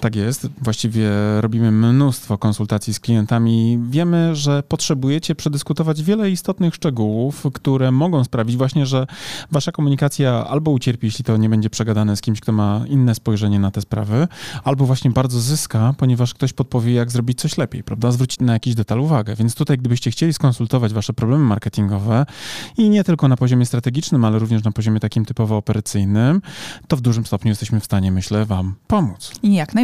tak 0.00 0.16
jest. 0.16 0.48
Właściwie 0.62 1.10
robimy 1.40 1.70
mnóstwo 1.70 2.38
konsultacji 2.38 2.94
z 2.94 3.00
klientami. 3.00 3.78
Wiemy, 3.90 4.36
że 4.36 4.62
potrzebujecie 4.62 5.34
przedyskutować 5.34 6.02
wiele 6.02 6.30
istotnych 6.30 6.74
szczegółów, 6.74 7.46
które 7.54 7.92
mogą 7.92 8.24
sprawić 8.24 8.56
właśnie, 8.56 8.86
że 8.86 9.06
wasza 9.50 9.72
komunikacja 9.72 10.46
albo 10.46 10.70
ucierpi, 10.70 11.06
jeśli 11.06 11.24
to 11.24 11.36
nie 11.36 11.48
będzie 11.48 11.70
przegadane 11.70 12.16
z 12.16 12.20
kimś, 12.20 12.40
kto 12.40 12.52
ma 12.52 12.84
inne 12.88 13.14
spojrzenie 13.14 13.58
na 13.58 13.70
te 13.70 13.80
sprawy, 13.80 14.28
albo 14.64 14.86
właśnie 14.86 15.10
bardzo 15.10 15.40
zyska, 15.40 15.94
ponieważ 15.98 16.34
ktoś 16.34 16.52
podpowie, 16.52 16.92
jak 16.92 17.10
zrobić 17.10 17.40
coś 17.40 17.58
lepiej, 17.58 17.84
prawda? 17.84 18.10
Zwrócić 18.10 18.40
na 18.40 18.52
jakiś 18.52 18.74
detal 18.74 19.00
uwagę. 19.00 19.36
Więc 19.36 19.54
tutaj, 19.54 19.78
gdybyście 19.78 20.10
chcieli 20.10 20.32
skonsultować 20.32 20.92
wasze 20.92 21.12
problemy 21.12 21.44
marketingowe 21.44 22.26
i 22.78 22.88
nie 22.88 23.04
tylko 23.04 23.28
na 23.28 23.36
poziomie 23.36 23.66
strategicznym, 23.66 24.24
ale 24.24 24.38
również 24.38 24.64
na 24.64 24.72
poziomie 24.72 25.00
takim 25.00 25.24
typowo 25.24 25.56
operacyjnym, 25.56 26.42
to 26.88 26.96
w 26.96 27.00
dużym 27.00 27.26
stopniu 27.26 27.48
jesteśmy 27.48 27.80
w 27.80 27.84
stanie, 27.84 28.12
myślę, 28.12 28.44
wam 28.44 28.74
pomóc. 28.86 29.32
Jak 29.42 29.74
najbardziej 29.74 29.83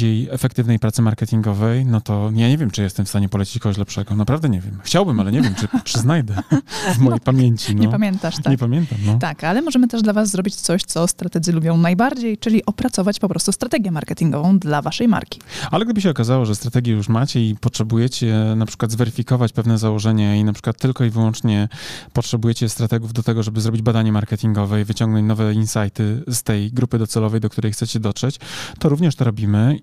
bardziej 0.01 0.27
efektywnej 0.31 0.79
pracy 0.79 1.01
marketingowej, 1.01 1.85
no 1.85 2.01
to 2.01 2.31
ja 2.35 2.47
nie 2.47 2.57
wiem, 2.57 2.71
czy 2.71 2.81
jestem 2.81 3.05
w 3.05 3.09
stanie 3.09 3.29
polecić 3.29 3.61
kogoś 3.61 3.77
lepszego. 3.77 4.15
Naprawdę 4.15 4.49
nie 4.49 4.61
wiem. 4.61 4.79
Chciałbym, 4.83 5.19
ale 5.19 5.31
nie 5.31 5.41
wiem, 5.41 5.55
czy, 5.55 5.67
czy 5.83 5.99
znajdę 5.99 6.35
w 6.95 6.97
mojej 6.97 7.19
no, 7.19 7.25
pamięci. 7.25 7.75
No. 7.75 7.81
Nie 7.81 7.89
pamiętasz, 7.89 8.35
tak? 8.35 8.51
Nie 8.51 8.57
pamiętam, 8.57 8.97
no. 9.05 9.19
Tak, 9.19 9.43
ale 9.43 9.61
możemy 9.61 9.87
też 9.87 10.01
dla 10.01 10.13
was 10.13 10.29
zrobić 10.29 10.55
coś, 10.55 10.83
co 10.83 11.07
strategzy 11.07 11.51
lubią 11.51 11.77
najbardziej, 11.77 12.37
czyli 12.37 12.65
opracować 12.65 13.19
po 13.19 13.29
prostu 13.29 13.51
strategię 13.51 13.91
marketingową 13.91 14.59
dla 14.59 14.81
waszej 14.81 15.07
marki. 15.07 15.39
Ale 15.71 15.85
gdyby 15.85 16.01
się 16.01 16.09
okazało, 16.09 16.45
że 16.45 16.55
strategię 16.55 16.93
już 16.93 17.09
macie 17.09 17.49
i 17.49 17.55
potrzebujecie 17.55 18.35
na 18.55 18.65
przykład 18.65 18.91
zweryfikować 18.91 19.53
pewne 19.53 19.77
założenia 19.77 20.35
i 20.35 20.43
na 20.43 20.53
przykład 20.53 20.77
tylko 20.77 21.05
i 21.05 21.09
wyłącznie 21.09 21.69
potrzebujecie 22.13 22.69
strategów 22.69 23.13
do 23.13 23.23
tego, 23.23 23.43
żeby 23.43 23.61
zrobić 23.61 23.81
badanie 23.81 24.11
marketingowe 24.11 24.81
i 24.81 24.83
wyciągnąć 24.83 25.27
nowe 25.27 25.53
insighty 25.53 26.23
z 26.27 26.43
tej 26.43 26.71
grupy 26.71 26.97
docelowej, 26.97 27.41
do 27.41 27.49
której 27.49 27.71
chcecie 27.71 27.99
dotrzeć, 27.99 28.39
to 28.79 28.89
również 28.89 29.15
to 29.15 29.25
robimy 29.25 29.79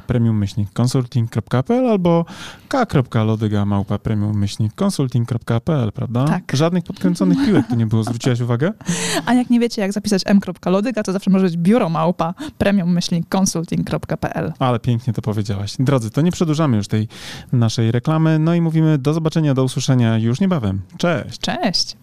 premium-consulting.pl 0.00 1.86
albo 1.90 2.24
k.lodyga 2.68 3.64
małpa 3.64 3.98
premium-consulting.pl, 3.98 5.92
prawda? 5.92 6.24
Tak. 6.24 6.52
Żadnych 6.52 6.84
podkręconych 6.84 7.38
piłek 7.46 7.66
tu 7.66 7.76
nie 7.76 7.86
było, 7.86 8.04
zwróciłaś 8.04 8.40
uwagę? 8.40 8.72
A 9.26 9.34
jak 9.34 9.50
nie 9.50 9.60
wiecie, 9.60 9.82
jak 9.82 9.92
zapisać 9.92 10.22
m.lodyga, 10.26 11.02
to 11.02 11.12
zawsze 11.12 11.30
może 11.30 11.44
być 11.44 11.56
biuro 11.56 11.88
małpa 11.88 12.34
premium-consulting.pl. 12.58 14.52
Ale 14.58 14.80
pięknie 14.80 15.12
to 15.12 15.22
powiedziałaś. 15.22 15.76
Drodzy, 15.78 16.10
to 16.10 16.20
nie 16.20 16.32
przedłużamy 16.32 16.76
już 16.76 16.88
tej 16.88 17.08
naszej 17.52 17.92
reklamy, 17.92 18.38
no 18.38 18.54
i 18.54 18.60
mówimy 18.60 18.98
do 18.98 19.14
zobaczenia, 19.14 19.54
do 19.54 19.64
usłyszenia 19.64 20.18
już 20.18 20.40
niebawem. 20.40 20.82
Cześć! 20.98 21.38
Cześć! 21.38 21.96